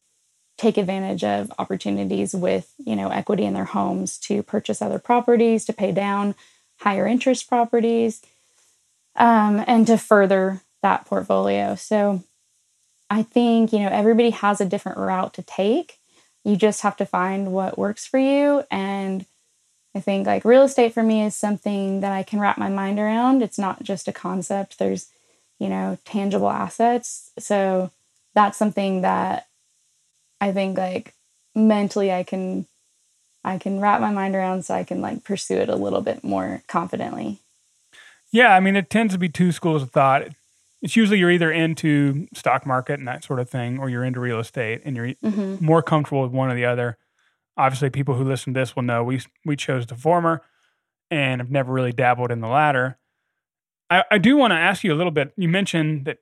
take 0.57 0.77
advantage 0.77 1.25
of 1.25 1.53
opportunities 1.59 2.35
with 2.35 2.72
you 2.79 2.97
know 2.97 3.09
equity 3.09 3.45
in 3.45 3.55
their 3.55 3.64
homes 3.64 4.18
to 4.18 4.43
purchase 4.43 4.81
other 4.81 4.99
properties 4.99 5.64
to 5.64 5.72
pay 5.72 5.93
down 5.93 6.35
higher 6.81 7.07
interest 7.07 7.49
properties 7.49 8.22
um, 9.16 9.62
and 9.66 9.87
to 9.87 9.97
further 9.97 10.61
that 10.83 11.07
portfolio. 11.07 11.75
So 11.75 12.22
i 13.11 13.22
think 13.22 13.72
you 13.72 13.81
know 13.81 13.89
everybody 13.89 14.31
has 14.31 14.61
a 14.61 14.66
different 14.66 14.99
route 14.99 15.35
to 15.35 15.43
take. 15.43 15.99
You 16.45 16.57
just 16.57 16.83
have 16.83 16.97
to 16.99 17.07
find 17.07 17.53
what 17.53 17.79
works 17.79 18.07
for 18.07 18.18
you. 18.18 18.64
And 18.70 19.27
i 19.95 20.01
think 20.01 20.27
like 20.27 20.45
real 20.45 20.62
estate 20.62 20.95
for 20.95 21.03
me 21.03 21.22
is 21.25 21.35
something 21.35 22.01
that 22.01 22.12
i 22.12 22.22
can 22.22 22.41
wrap 22.41 22.59
my 22.59 22.68
mind 22.68 22.99
around. 22.99 23.43
It's 23.43 23.59
not 23.59 23.83
just 23.83 24.09
a 24.09 24.12
concept. 24.12 24.79
There's 24.79 25.09
you 25.59 25.69
know 25.69 25.99
tangible 26.05 26.51
assets 26.51 27.31
so 27.39 27.91
that's 28.35 28.59
something 28.59 29.03
that 29.03 29.47
I 30.41 30.53
think 30.53 30.77
like 30.77 31.15
mentally 31.55 32.13
I 32.13 32.23
can 32.23 32.67
I 33.45 33.59
can 33.59 33.81
wrap 33.81 34.01
my 34.01 34.11
mind 34.11 34.35
around 34.35 34.65
so 34.65 34.75
I 34.75 34.85
can 34.85 35.01
like 35.01 35.25
pursue 35.25 35.57
it 35.57 35.69
a 35.69 35.77
little 35.77 36.01
bit 36.01 36.25
more 36.25 36.63
confidently. 36.67 37.39
Yeah, 38.31 38.55
I 38.55 38.61
mean 38.61 38.77
it 38.77 38.91
tends 38.91 39.15
to 39.15 39.19
be 39.19 39.29
two 39.29 39.53
schools 39.53 39.83
of 39.83 39.91
thought. 39.91 40.29
It's 40.83 40.97
usually 40.97 41.19
you're 41.19 41.31
either 41.31 41.51
into 41.51 42.27
stock 42.35 42.67
market 42.67 42.99
and 42.99 43.09
that 43.09 43.25
sort 43.25 43.41
of 43.41 43.49
thing 43.49 43.79
or 43.79 43.89
you're 43.89 44.05
into 44.05 44.21
real 44.21 44.39
estate 44.39 44.83
and 44.85 44.97
you're 44.97 45.15
mm-hmm. 45.15 45.65
more 45.65 45.83
comfortable 45.83 46.23
with 46.23 46.33
one 46.33 46.51
or 46.51 46.55
the 46.55 46.67
other. 46.67 46.99
Obviously 47.57 47.89
people 47.89 48.17
who 48.17 48.25
listen 48.25 48.53
to 48.53 48.61
this 48.61 48.75
will 48.75 48.83
know 48.83 49.03
we 49.05 49.23
we 49.45 49.57
chose 49.57 49.87
the 49.87 49.95
former 49.95 50.43
and 51.11 51.41
have 51.41 51.51
never 51.51 51.73
really 51.73 51.93
dabbled 51.93 52.31
in 52.31 52.41
the 52.41 52.49
latter. 52.49 52.99
I, 53.91 54.05
I 54.11 54.18
do 54.18 54.37
want 54.37 54.53
to 54.53 54.57
ask 54.57 54.85
you 54.85 54.93
a 54.93 54.97
little 54.97 55.12
bit. 55.12 55.32
You 55.37 55.49
mentioned 55.49 56.05
that 56.07 56.18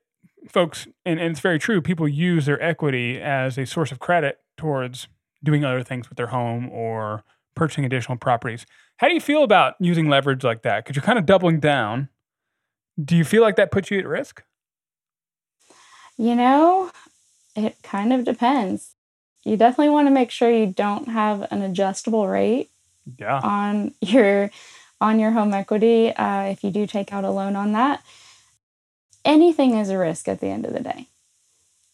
folks, 0.49 0.87
and, 1.05 1.21
and 1.21 1.31
it's 1.31 1.41
very 1.41 1.59
true, 1.59 1.81
people 1.81 2.09
use 2.09 2.47
their 2.47 2.61
equity 2.63 3.21
as 3.21 3.59
a 3.59 3.67
source 3.67 3.93
of 3.93 3.99
credit 3.99 4.41
towards 4.57 5.09
doing 5.45 5.65
other 5.65 5.83
things 5.83 6.09
with 6.09 6.17
their 6.17 6.29
home 6.29 6.69
or 6.71 7.25
purchasing 7.55 7.85
additional 7.85 8.19
properties. 8.19 8.67
How 8.97 9.09
do 9.09 9.15
you 9.15 9.21
feel 9.21 9.43
about 9.43 9.75
using 9.81 10.09
leverage 10.09 10.45
like 10.45 10.63
that? 10.63 10.85
Because 10.85 10.97
you're 10.97 11.05
kind 11.05 11.19
of 11.19 11.27
doubling 11.27 11.61
down. 11.61 12.09
Do 13.03 13.17
you 13.17 13.25
feel 13.25 13.43
like 13.43 13.57
that 13.57 13.71
puts 13.71 13.91
you 13.91 13.99
at 13.99 14.07
risk? 14.07 14.43
You 16.17 16.35
know, 16.35 16.91
it 17.57 17.77
kind 17.83 18.13
of 18.13 18.25
depends. 18.25 18.95
You 19.45 19.57
definitely 19.57 19.91
want 19.91 20.07
to 20.07 20.13
make 20.13 20.31
sure 20.31 20.51
you 20.51 20.67
don't 20.67 21.09
have 21.09 21.49
an 21.51 21.63
adjustable 21.63 22.29
rate 22.29 22.71
yeah. 23.19 23.41
on 23.41 23.95
your 24.01 24.51
on 25.03 25.19
your 25.19 25.33
home 25.33 25.53
equity 25.53 26.13
uh, 26.15 26.45
if 26.45 26.63
you 26.65 26.71
do 26.71 26.87
take 26.87 27.13
out 27.13 27.25
a 27.25 27.31
loan 27.31 27.57
on 27.57 27.73
that 27.73 28.03
anything 29.25 29.77
is 29.77 29.91
a 29.91 29.99
risk 29.99 30.29
at 30.29 30.41
the 30.41 30.49
end 30.49 30.65
of 30.65 30.73
the 30.73 30.81
day. 30.81 31.07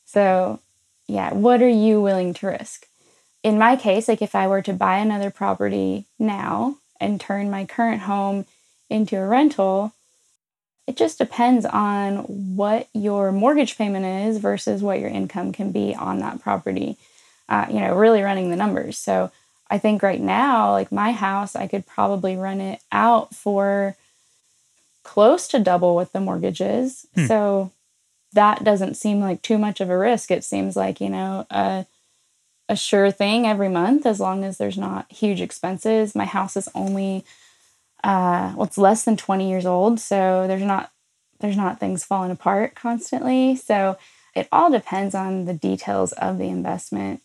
So, 0.05 0.61
yeah, 1.07 1.33
what 1.35 1.63
are 1.63 1.69
you 1.69 2.01
willing 2.01 2.35
to 2.35 2.47
risk? 2.47 2.87
In 3.43 3.59
my 3.59 3.77
case, 3.77 4.09
like 4.09 4.23
if 4.23 4.35
I 4.35 4.47
were 4.47 4.63
to 4.63 4.73
buy 4.73 4.99
another 4.99 5.31
property 5.31 6.07
now 6.19 6.77
and 7.01 7.21
turn 7.21 7.51
my 7.51 7.65
current 7.65 8.03
home 8.03 8.47
into 8.91 9.17
a 9.17 9.27
rental, 9.27 9.93
it 10.87 10.97
just 10.97 11.19
depends 11.19 11.65
on 11.67 12.57
what 12.57 12.89
your 12.95 13.31
mortgage 13.31 13.77
payment 13.77 14.07
is 14.07 14.39
versus 14.39 14.83
what 14.83 14.99
your 14.99 15.11
income 15.11 15.53
can 15.53 15.71
be 15.71 15.95
on 15.95 16.21
that 16.21 16.41
property. 16.41 16.97
Uh, 17.49 17.67
you 17.69 17.81
know, 17.81 17.95
really 17.95 18.23
running 18.23 18.51
the 18.51 18.57
numbers. 18.57 18.99
So 18.99 19.31
I 19.71 19.79
think 19.79 20.03
right 20.03 20.21
now, 20.21 20.73
like 20.73 20.91
my 20.91 21.13
house, 21.13 21.55
I 21.55 21.67
could 21.67 21.87
probably 21.87 22.37
run 22.37 22.61
it 22.61 22.81
out 22.91 23.35
for 23.35 23.97
close 25.03 25.49
to 25.49 25.59
double 25.59 25.95
what 25.95 26.13
the 26.13 26.21
mortgage 26.21 26.61
is. 26.61 27.07
Hmm. 27.15 27.27
So 27.27 27.73
that 28.33 28.65
doesn't 28.65 28.97
seem 28.97 29.21
like 29.21 29.43
too 29.43 29.59
much 29.59 29.81
of 29.81 29.91
a 29.91 29.99
risk. 29.99 30.31
It 30.31 30.45
seems 30.45 30.77
like, 30.77 31.01
you 31.01 31.09
know, 31.09 31.47
a, 31.51 31.87
a 32.69 32.77
sure 32.77 33.11
thing 33.11 33.47
every 33.47 33.69
month 33.69 34.07
as 34.07 34.21
long 34.21 34.45
as 34.45 34.59
there's 34.59 34.79
not 34.79 35.11
huge 35.11 35.41
expenses. 35.41 36.15
My 36.15 36.27
house 36.27 36.57
is 36.57 36.69
only 36.75 37.25
uh 38.05 38.53
well, 38.55 38.67
it's 38.67 38.79
less 38.79 39.03
than 39.03 39.17
20 39.17 39.49
years 39.49 39.67
old, 39.67 39.99
so 39.99 40.47
there's 40.47 40.63
not 40.63 40.93
there's 41.41 41.57
not 41.57 41.81
things 41.81 42.05
falling 42.05 42.31
apart 42.31 42.75
constantly. 42.75 43.57
So 43.57 43.97
it 44.35 44.49
all 44.53 44.71
depends 44.71 45.15
on 45.15 45.47
the 45.47 45.55
details 45.55 46.13
of 46.13 46.39
the 46.39 46.49
investment. 46.49 47.23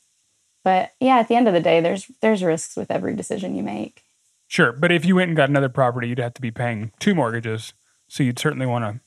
But 0.63 0.93
yeah, 0.99 1.17
at 1.17 1.27
the 1.27 1.35
end 1.35 1.47
of 1.47 1.53
the 1.53 1.59
day, 1.59 1.81
there's 1.81 2.09
there's 2.21 2.43
risks 2.43 2.75
with 2.75 2.89
every 2.89 3.15
decision 3.15 3.55
you 3.55 3.63
make. 3.63 4.03
Sure, 4.47 4.71
but 4.71 4.91
if 4.91 5.03
you 5.05 5.15
went 5.15 5.29
and 5.29 5.37
got 5.37 5.49
another 5.49 5.69
property, 5.69 6.07
you'd 6.07 6.19
have 6.19 6.35
to 6.35 6.41
be 6.41 6.51
paying 6.51 6.91
two 6.99 7.15
mortgages. 7.15 7.73
So 8.07 8.21
you'd 8.21 8.37
certainly 8.37 8.67
want 8.67 8.85
to, 8.85 8.99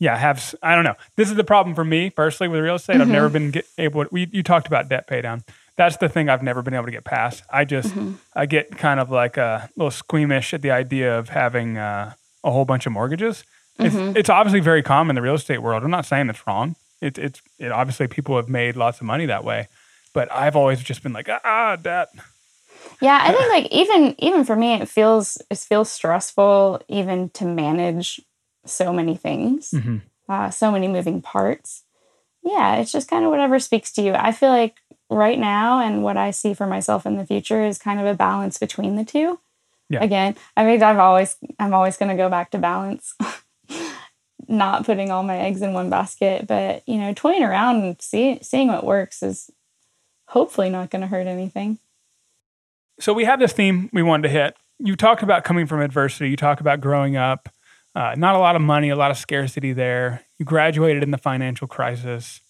yeah, 0.00 0.16
have. 0.16 0.54
I 0.62 0.74
don't 0.74 0.84
know. 0.84 0.96
This 1.16 1.30
is 1.30 1.36
the 1.36 1.44
problem 1.44 1.76
for 1.76 1.84
me 1.84 2.10
personally 2.10 2.48
with 2.48 2.60
real 2.60 2.74
estate. 2.74 2.94
Mm-hmm. 2.94 3.02
I've 3.02 3.08
never 3.08 3.26
mm-hmm. 3.26 3.32
been 3.32 3.50
get, 3.52 3.66
able. 3.78 4.04
To, 4.04 4.08
we 4.10 4.28
you 4.32 4.42
talked 4.42 4.66
about 4.66 4.88
debt 4.88 5.06
pay 5.06 5.20
down. 5.20 5.44
That's 5.76 5.96
the 5.96 6.08
thing 6.08 6.28
I've 6.28 6.42
never 6.42 6.60
been 6.60 6.74
able 6.74 6.86
to 6.86 6.90
get 6.90 7.04
past. 7.04 7.44
I 7.50 7.64
just 7.64 7.88
mm-hmm. 7.88 8.14
I 8.34 8.46
get 8.46 8.76
kind 8.76 9.00
of 9.00 9.10
like 9.10 9.36
a 9.36 9.70
little 9.76 9.90
squeamish 9.90 10.52
at 10.52 10.62
the 10.62 10.70
idea 10.70 11.18
of 11.18 11.28
having 11.28 11.78
uh, 11.78 12.14
a 12.44 12.50
whole 12.50 12.64
bunch 12.64 12.84
of 12.86 12.92
mortgages. 12.92 13.44
It's, 13.78 13.94
mm-hmm. 13.94 14.16
it's 14.16 14.28
obviously 14.28 14.60
very 14.60 14.82
common 14.82 15.16
in 15.16 15.22
the 15.22 15.22
real 15.22 15.34
estate 15.34 15.62
world. 15.62 15.82
I'm 15.82 15.90
not 15.90 16.04
saying 16.04 16.28
it's 16.28 16.46
wrong. 16.46 16.76
It's 17.00 17.18
it's 17.18 17.40
it, 17.58 17.72
obviously 17.72 18.06
people 18.06 18.36
have 18.36 18.48
made 18.48 18.76
lots 18.76 19.00
of 19.00 19.06
money 19.06 19.26
that 19.26 19.44
way, 19.44 19.68
but 20.12 20.30
I've 20.32 20.56
always 20.56 20.82
just 20.82 21.02
been 21.02 21.12
like 21.12 21.28
ah 21.28 21.76
that. 21.82 22.08
Yeah, 23.00 23.18
I 23.22 23.32
think 23.32 23.48
like 23.50 23.72
even 23.72 24.14
even 24.18 24.44
for 24.44 24.56
me, 24.56 24.74
it 24.74 24.88
feels 24.88 25.40
it 25.50 25.58
feels 25.58 25.90
stressful 25.90 26.82
even 26.88 27.30
to 27.30 27.44
manage 27.44 28.20
so 28.64 28.92
many 28.92 29.16
things, 29.16 29.70
mm-hmm. 29.70 29.98
uh, 30.28 30.50
so 30.50 30.70
many 30.70 30.88
moving 30.88 31.20
parts. 31.20 31.84
Yeah, 32.42 32.76
it's 32.76 32.92
just 32.92 33.08
kind 33.08 33.24
of 33.24 33.30
whatever 33.30 33.58
speaks 33.58 33.92
to 33.92 34.02
you. 34.02 34.14
I 34.14 34.32
feel 34.32 34.50
like 34.50 34.76
right 35.10 35.38
now 35.38 35.80
and 35.80 36.02
what 36.02 36.16
I 36.16 36.30
see 36.30 36.54
for 36.54 36.66
myself 36.66 37.06
in 37.06 37.16
the 37.16 37.26
future 37.26 37.64
is 37.64 37.78
kind 37.78 38.00
of 38.00 38.06
a 38.06 38.14
balance 38.14 38.58
between 38.58 38.96
the 38.96 39.04
two. 39.04 39.38
Yeah. 39.88 40.02
Again, 40.02 40.36
I 40.56 40.64
mean, 40.64 40.82
I'm 40.82 41.00
always 41.00 41.36
I'm 41.58 41.74
always 41.74 41.96
going 41.96 42.08
to 42.08 42.16
go 42.16 42.28
back 42.28 42.50
to 42.52 42.58
balance. 42.58 43.14
Not 44.48 44.84
putting 44.84 45.10
all 45.10 45.22
my 45.22 45.38
eggs 45.38 45.62
in 45.62 45.72
one 45.72 45.90
basket, 45.90 46.46
but 46.46 46.82
you 46.86 46.98
know, 46.98 47.12
toying 47.14 47.42
around 47.42 47.82
and 47.82 48.00
see, 48.00 48.38
seeing 48.42 48.68
what 48.68 48.84
works 48.84 49.22
is 49.22 49.50
hopefully 50.32 50.70
not 50.70 50.88
going 50.88 51.02
to 51.02 51.06
hurt 51.06 51.26
anything. 51.26 51.78
So 52.98 53.12
we 53.12 53.24
have 53.24 53.38
this 53.38 53.52
theme 53.52 53.90
we 53.92 54.02
wanted 54.02 54.22
to 54.22 54.28
hit. 54.30 54.56
You 54.78 54.96
talked 54.96 55.22
about 55.22 55.44
coming 55.44 55.66
from 55.66 55.82
adversity. 55.82 56.30
You 56.30 56.36
talk 56.36 56.58
about 56.60 56.80
growing 56.80 57.16
up, 57.16 57.50
uh, 57.94 58.14
not 58.16 58.34
a 58.34 58.38
lot 58.38 58.56
of 58.56 58.62
money, 58.62 58.88
a 58.88 58.96
lot 58.96 59.10
of 59.10 59.18
scarcity 59.18 59.74
there. 59.74 60.22
You 60.38 60.46
graduated 60.46 61.02
in 61.02 61.10
the 61.10 61.18
financial 61.18 61.66
crisis. 61.66 62.40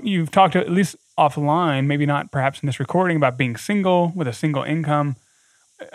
You've 0.00 0.30
talked 0.30 0.54
at 0.54 0.70
least 0.70 0.94
offline, 1.18 1.86
maybe 1.86 2.06
not 2.06 2.30
perhaps 2.30 2.60
in 2.60 2.66
this 2.66 2.78
recording, 2.78 3.16
about 3.16 3.36
being 3.36 3.56
single 3.56 4.12
with 4.14 4.28
a 4.28 4.32
single 4.32 4.62
income. 4.62 5.16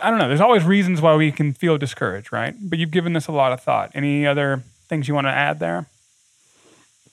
I 0.02 0.10
don't 0.10 0.20
know. 0.20 0.28
There's 0.28 0.42
always 0.42 0.66
reasons 0.66 1.02
why 1.02 1.16
we 1.16 1.32
can 1.32 1.54
feel 1.54 1.78
discouraged, 1.78 2.34
right? 2.34 2.56
But 2.62 2.78
you've 2.78 2.92
given 2.92 3.14
this 3.14 3.28
a 3.28 3.32
lot 3.32 3.54
of 3.54 3.62
thought. 3.62 3.92
Any 3.96 4.28
other 4.28 4.64
things 4.90 5.08
you 5.08 5.14
want 5.14 5.28
to 5.28 5.32
add 5.32 5.60
there? 5.60 5.86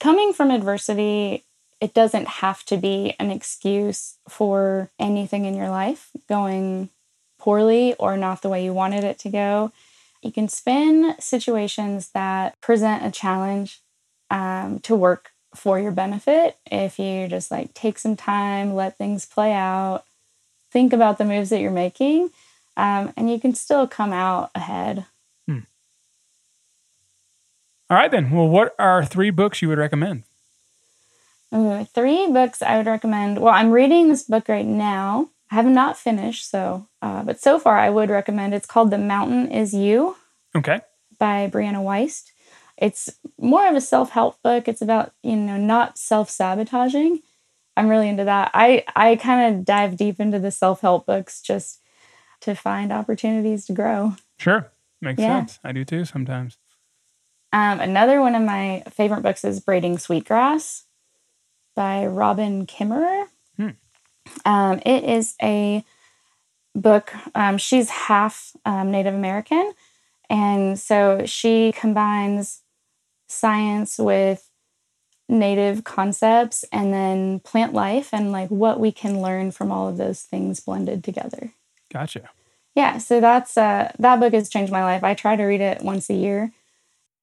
Coming 0.01 0.33
from 0.33 0.51
adversity 0.51 1.45
it 1.81 1.95
doesn't 1.95 2.27
have 2.27 2.65
to 2.65 2.77
be 2.77 3.15
an 3.19 3.31
excuse 3.31 4.17
for 4.29 4.91
anything 4.99 5.45
in 5.45 5.55
your 5.55 5.71
life 5.71 6.11
going 6.29 6.91
poorly 7.39 7.95
or 7.95 8.17
not 8.17 8.43
the 8.43 8.49
way 8.49 8.65
you 8.65 8.73
wanted 8.73 9.05
it 9.05 9.19
to 9.21 9.31
go. 9.31 9.73
You 10.23 10.33
can 10.33 10.49
spin 10.49 11.15
situations 11.21 12.11
that 12.11 12.61
present 12.61 13.05
a 13.05 13.11
challenge 13.11 13.81
um, 14.31 14.81
to 14.81 14.97
work 14.97 15.31
for 15.55 15.79
your 15.79 15.93
benefit 15.93 16.59
if 16.71 16.99
you 16.99 17.29
just 17.29 17.51
like 17.51 17.73
take 17.75 17.99
some 17.99 18.17
time, 18.17 18.75
let 18.75 18.99
things 18.99 19.25
play 19.25 19.53
out, 19.53 20.05
think 20.71 20.93
about 20.93 21.19
the 21.19 21.25
moves 21.25 21.51
that 21.51 21.61
you're 21.61 21.71
making, 21.71 22.31
um, 22.77 23.13
and 23.17 23.31
you 23.31 23.41
can 23.41 23.55
still 23.55 23.87
come 23.87 24.13
out 24.13 24.51
ahead. 24.55 25.07
Hmm. 25.47 25.61
All 27.89 27.97
right, 27.97 28.11
then. 28.11 28.31
Well, 28.31 28.49
what 28.49 28.75
are 28.79 29.05
three 29.05 29.31
books 29.31 29.63
you 29.63 29.69
would 29.69 29.79
recommend? 29.79 30.25
Three 31.51 32.31
books 32.31 32.63
I 32.63 32.77
would 32.77 32.87
recommend. 32.87 33.41
Well, 33.41 33.55
I'm 33.55 33.71
reading 33.71 34.09
this 34.09 34.25
book 34.25 34.49
right 34.49 34.67
now. 34.67 35.31
I 35.51 35.55
have 35.55 35.67
not 35.67 35.97
finished, 35.97 36.51
so 36.51 36.89
uh, 37.01 37.23
but 37.23 37.41
so 37.41 37.59
far 37.59 37.79
I 37.79 37.91
would 37.91 38.11
recommend. 38.11 38.55
It's 38.55 38.67
called 38.67 38.91
"The 38.91 38.99
Mountain 38.99 39.51
Is 39.51 39.73
You." 39.73 40.17
Okay. 40.55 40.81
By 41.19 41.49
Brianna 41.53 41.83
Weist. 41.83 42.33
It's 42.77 43.11
more 43.41 43.67
of 43.67 43.75
a 43.75 43.81
self-help 43.81 44.41
book. 44.43 44.69
It's 44.69 44.83
about 44.83 45.13
you 45.23 45.37
know 45.37 45.57
not 45.57 45.99
self-sabotaging. 45.99 47.21
I'm 47.77 47.89
really 47.89 48.09
into 48.09 48.25
that. 48.25 48.51
I 48.55 48.85
I 48.95 49.17
kind 49.17 49.55
of 49.55 49.65
dive 49.65 49.97
deep 49.97 50.21
into 50.21 50.39
the 50.39 50.51
self-help 50.51 51.07
books 51.07 51.41
just 51.41 51.81
to 52.41 52.55
find 52.55 52.93
opportunities 52.93 53.65
to 53.67 53.73
grow. 53.73 54.17
Sure, 54.39 54.71
makes 55.01 55.21
yeah. 55.21 55.41
sense. 55.41 55.59
I 55.65 55.73
do 55.73 55.85
too 55.85 56.05
sometimes. 56.05 56.59
Um, 57.51 57.81
another 57.81 58.21
one 58.21 58.35
of 58.35 58.43
my 58.43 58.83
favorite 58.91 59.23
books 59.23 59.43
is 59.43 59.61
Braiding 59.61 59.97
Sweetgrass 59.97 60.85
by 61.79 62.05
Robin 62.07 62.67
Kimmerer. 62.67 63.27
Hmm. 63.57 63.69
Um, 64.45 64.81
it 64.85 65.05
is 65.05 65.37
a 65.41 65.85
book. 66.75 67.15
Um, 67.37 67.57
she's 67.57 67.89
half 67.89 68.57
um, 68.65 68.91
Native 68.91 69.15
American. 69.15 69.73
And 70.29 70.77
so 70.77 71.23
she 71.25 71.71
combines 71.71 72.63
science 73.29 73.97
with 73.97 74.51
native 75.29 75.85
concepts 75.85 76.65
and 76.73 76.93
then 76.93 77.39
plant 77.39 77.75
life 77.75 78.13
and 78.13 78.33
like 78.33 78.49
what 78.49 78.81
we 78.81 78.91
can 78.91 79.23
learn 79.23 79.53
from 79.53 79.71
all 79.71 79.87
of 79.87 79.99
those 79.99 80.23
things 80.23 80.59
blended 80.59 81.05
together. 81.05 81.53
Gotcha. 81.93 82.29
Yeah, 82.75 82.99
so 82.99 83.21
that's 83.21 83.57
uh 83.57 83.93
that 84.01 84.19
book 84.19 84.33
has 84.33 84.49
changed 84.49 84.73
my 84.73 84.83
life. 84.83 85.05
I 85.05 85.15
try 85.15 85.37
to 85.37 85.45
read 85.45 85.61
it 85.61 85.83
once 85.83 86.11
a 86.11 86.15
year. 86.15 86.51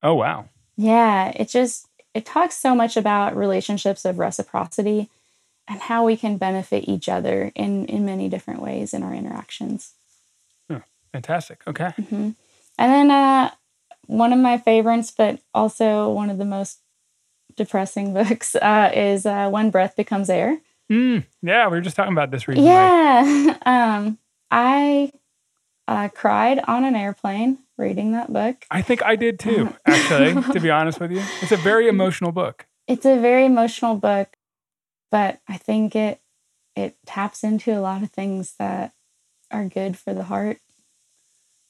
Oh 0.02 0.14
wow. 0.14 0.48
Yeah, 0.78 1.34
it 1.36 1.50
just 1.50 1.90
it 2.16 2.26
talks 2.26 2.56
so 2.56 2.74
much 2.74 2.96
about 2.96 3.36
relationships 3.36 4.06
of 4.06 4.18
reciprocity 4.18 5.10
and 5.68 5.82
how 5.82 6.06
we 6.06 6.16
can 6.16 6.38
benefit 6.38 6.88
each 6.88 7.10
other 7.10 7.52
in 7.54 7.86
in 7.86 8.06
many 8.06 8.30
different 8.30 8.62
ways 8.62 8.94
in 8.94 9.04
our 9.04 9.14
interactions. 9.14 9.94
Oh, 10.70 10.82
fantastic. 11.12 11.62
Okay. 11.68 11.90
Mm-hmm. 12.00 12.30
And 12.78 12.92
then 12.92 13.12
uh, 13.12 13.52
one 14.08 14.32
of 14.32 14.40
my 14.40 14.58
favorites, 14.58 15.14
but 15.16 15.40
also 15.54 16.10
one 16.10 16.30
of 16.30 16.38
the 16.38 16.46
most 16.46 16.80
depressing 17.56 18.14
books, 18.20 18.56
uh, 18.56 18.92
is 18.94 19.26
uh, 19.26 19.50
When 19.50 19.70
Breath 19.70 19.96
Becomes 19.96 20.30
Air. 20.30 20.60
Mm, 20.92 21.26
yeah, 21.42 21.68
we 21.68 21.78
were 21.78 21.82
just 21.82 21.96
talking 21.96 22.14
about 22.14 22.32
this 22.32 22.48
recently. 22.48 22.70
Yeah, 22.70 23.58
um, 23.66 24.20
I 24.52 25.12
uh, 25.88 26.10
cried 26.10 26.60
on 26.68 26.84
an 26.84 26.96
airplane 26.96 27.60
reading 27.78 28.12
that 28.14 28.32
book. 28.32 28.66
I 28.72 28.82
think 28.82 29.04
I 29.04 29.16
did 29.16 29.40
too, 29.40 29.74
actually, 29.86 30.42
to 30.54 30.60
be 30.60 30.70
honest 30.72 31.00
with 31.00 31.12
you. 31.12 31.22
It's 31.42 31.52
a 31.52 31.58
very 31.58 31.88
emotional 31.88 32.32
book. 32.32 32.66
It's 32.88 33.06
a 33.06 33.20
very 33.20 33.46
emotional 33.46 33.96
book, 33.96 34.36
but 35.12 35.40
I 35.48 35.58
think 35.58 35.96
it 35.96 36.22
it 36.76 36.96
taps 37.06 37.44
into 37.44 37.72
a 37.72 37.80
lot 37.80 38.04
of 38.04 38.12
things 38.12 38.56
that 38.60 38.94
are 39.52 39.66
good 39.66 39.98
for 39.98 40.14
the 40.14 40.24
heart. 40.26 40.58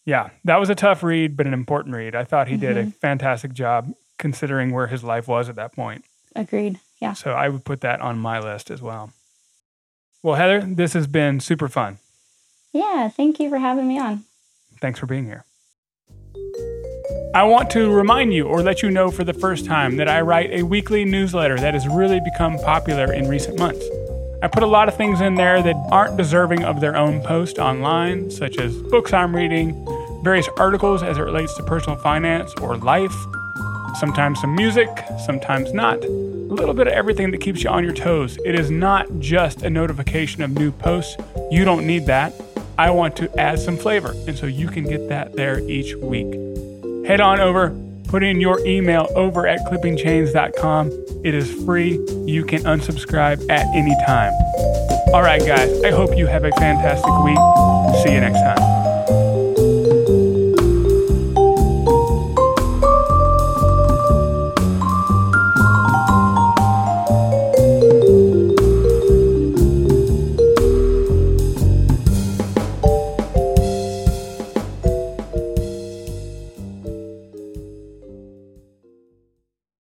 Yeah, 0.06 0.30
that 0.44 0.60
was 0.60 0.70
a 0.70 0.76
tough 0.76 1.04
read, 1.04 1.36
but 1.38 1.48
an 1.48 1.54
important 1.54 1.96
read. 1.96 2.16
I 2.16 2.24
thought 2.24 2.48
he 2.48 2.58
did 2.58 2.78
a 2.78 2.82
Mm-hmm. 2.82 2.90
fantastic 2.92 3.54
job 3.54 3.94
considering 4.18 4.72
where 4.72 4.88
his 4.88 5.04
life 5.04 5.28
was 5.28 5.50
at 5.50 5.56
that 5.56 5.74
point. 5.74 6.06
Agreed. 6.36 6.80
Yeah. 7.02 7.14
So 7.14 7.32
I 7.34 7.50
would 7.50 7.66
put 7.66 7.82
that 7.82 8.02
on 8.02 8.18
my 8.20 8.40
list 8.40 8.70
as 8.72 8.82
well. 8.82 9.12
Well, 10.24 10.36
Heather, 10.36 10.62
this 10.62 10.94
has 10.94 11.08
been 11.08 11.40
super 11.40 11.68
fun. 11.68 11.98
Yeah. 12.76 13.08
Thank 13.08 13.40
you 13.40 13.50
for 13.50 13.58
having 13.58 13.88
me 13.88 13.98
on. 13.98 14.26
Thanks 14.82 15.00
for 15.00 15.06
being 15.06 15.26
here. 15.26 15.46
I 17.34 17.44
want 17.44 17.70
to 17.70 17.90
remind 17.90 18.34
you 18.34 18.48
or 18.48 18.62
let 18.62 18.82
you 18.84 18.92
know 18.92 19.12
for 19.12 19.24
the 19.24 19.34
first 19.34 19.66
time 19.66 19.96
that 19.96 20.10
I 20.10 20.20
write 20.20 20.52
a 20.52 20.64
weekly 20.64 21.06
newsletter 21.06 21.58
that 21.58 21.74
has 21.74 21.88
really 21.88 22.20
become 22.20 22.58
popular 22.60 23.14
in 23.14 23.30
recent 23.30 23.58
months. 23.58 23.86
I 24.44 24.50
put 24.50 24.62
a 24.62 24.68
lot 24.68 24.90
of 24.90 24.98
things 24.98 25.22
in 25.22 25.36
there 25.36 25.62
that 25.62 25.76
aren't 25.90 26.18
deserving 26.18 26.66
of 26.66 26.82
their 26.82 26.98
own 26.98 27.22
post 27.22 27.60
online, 27.60 28.30
such 28.30 28.58
as 28.58 28.76
books 28.76 29.14
I'm 29.14 29.34
reading, 29.34 29.74
various 30.22 30.50
articles 30.58 31.02
as 31.02 31.18
it 31.18 31.22
relates 31.22 31.56
to 31.56 31.64
personal 31.64 31.98
finance 31.98 32.54
or 32.62 32.76
life, 32.76 33.16
sometimes 34.00 34.42
some 34.42 34.54
music, 34.54 34.90
sometimes 35.26 35.72
not. 35.72 36.04
A 36.04 36.10
little 36.10 36.74
bit 36.74 36.88
of 36.88 36.94
everything 36.94 37.32
that 37.32 37.40
keeps 37.40 37.64
you 37.64 37.70
on 37.70 37.86
your 37.86 37.94
toes. 37.94 38.38
It 38.44 38.54
is 38.54 38.70
not 38.70 39.08
just 39.20 39.64
a 39.64 39.70
notification 39.70 40.44
of 40.44 40.52
new 40.52 40.72
posts. 40.72 41.16
You 41.50 41.64
don't 41.64 41.88
need 41.88 42.06
that. 42.08 42.34
I 42.78 42.92
want 42.92 43.16
to 43.18 43.40
add 43.40 43.60
some 43.60 43.78
flavor, 43.78 44.14
and 44.28 44.38
so 44.38 44.46
you 44.46 44.68
can 44.68 44.84
get 44.84 45.10
that 45.10 45.36
there 45.36 45.60
each 45.60 45.96
week. 45.96 46.34
Head 47.06 47.22
on 47.22 47.40
over, 47.40 47.70
put 48.08 48.24
in 48.24 48.42
your 48.42 48.66
email 48.66 49.08
over 49.16 49.48
at 49.48 49.60
clippingchains.com. 49.68 51.06
It 51.24 51.34
is 51.34 51.52
free. 51.64 52.00
You 52.26 52.44
can 52.46 52.64
unsubscribe 52.64 53.50
at 53.50 53.66
any 53.76 53.96
time. 54.06 54.34
All 55.14 55.22
right, 55.22 55.46
guys, 55.46 55.84
I 55.84 55.92
hope 55.92 56.18
you 56.18 56.28
have 56.28 56.44
a 56.44 56.52
fantastic 56.52 57.14
week. 57.24 57.38
See 58.04 58.14
you 58.14 58.20
next 58.20 58.40
time. 58.40 58.65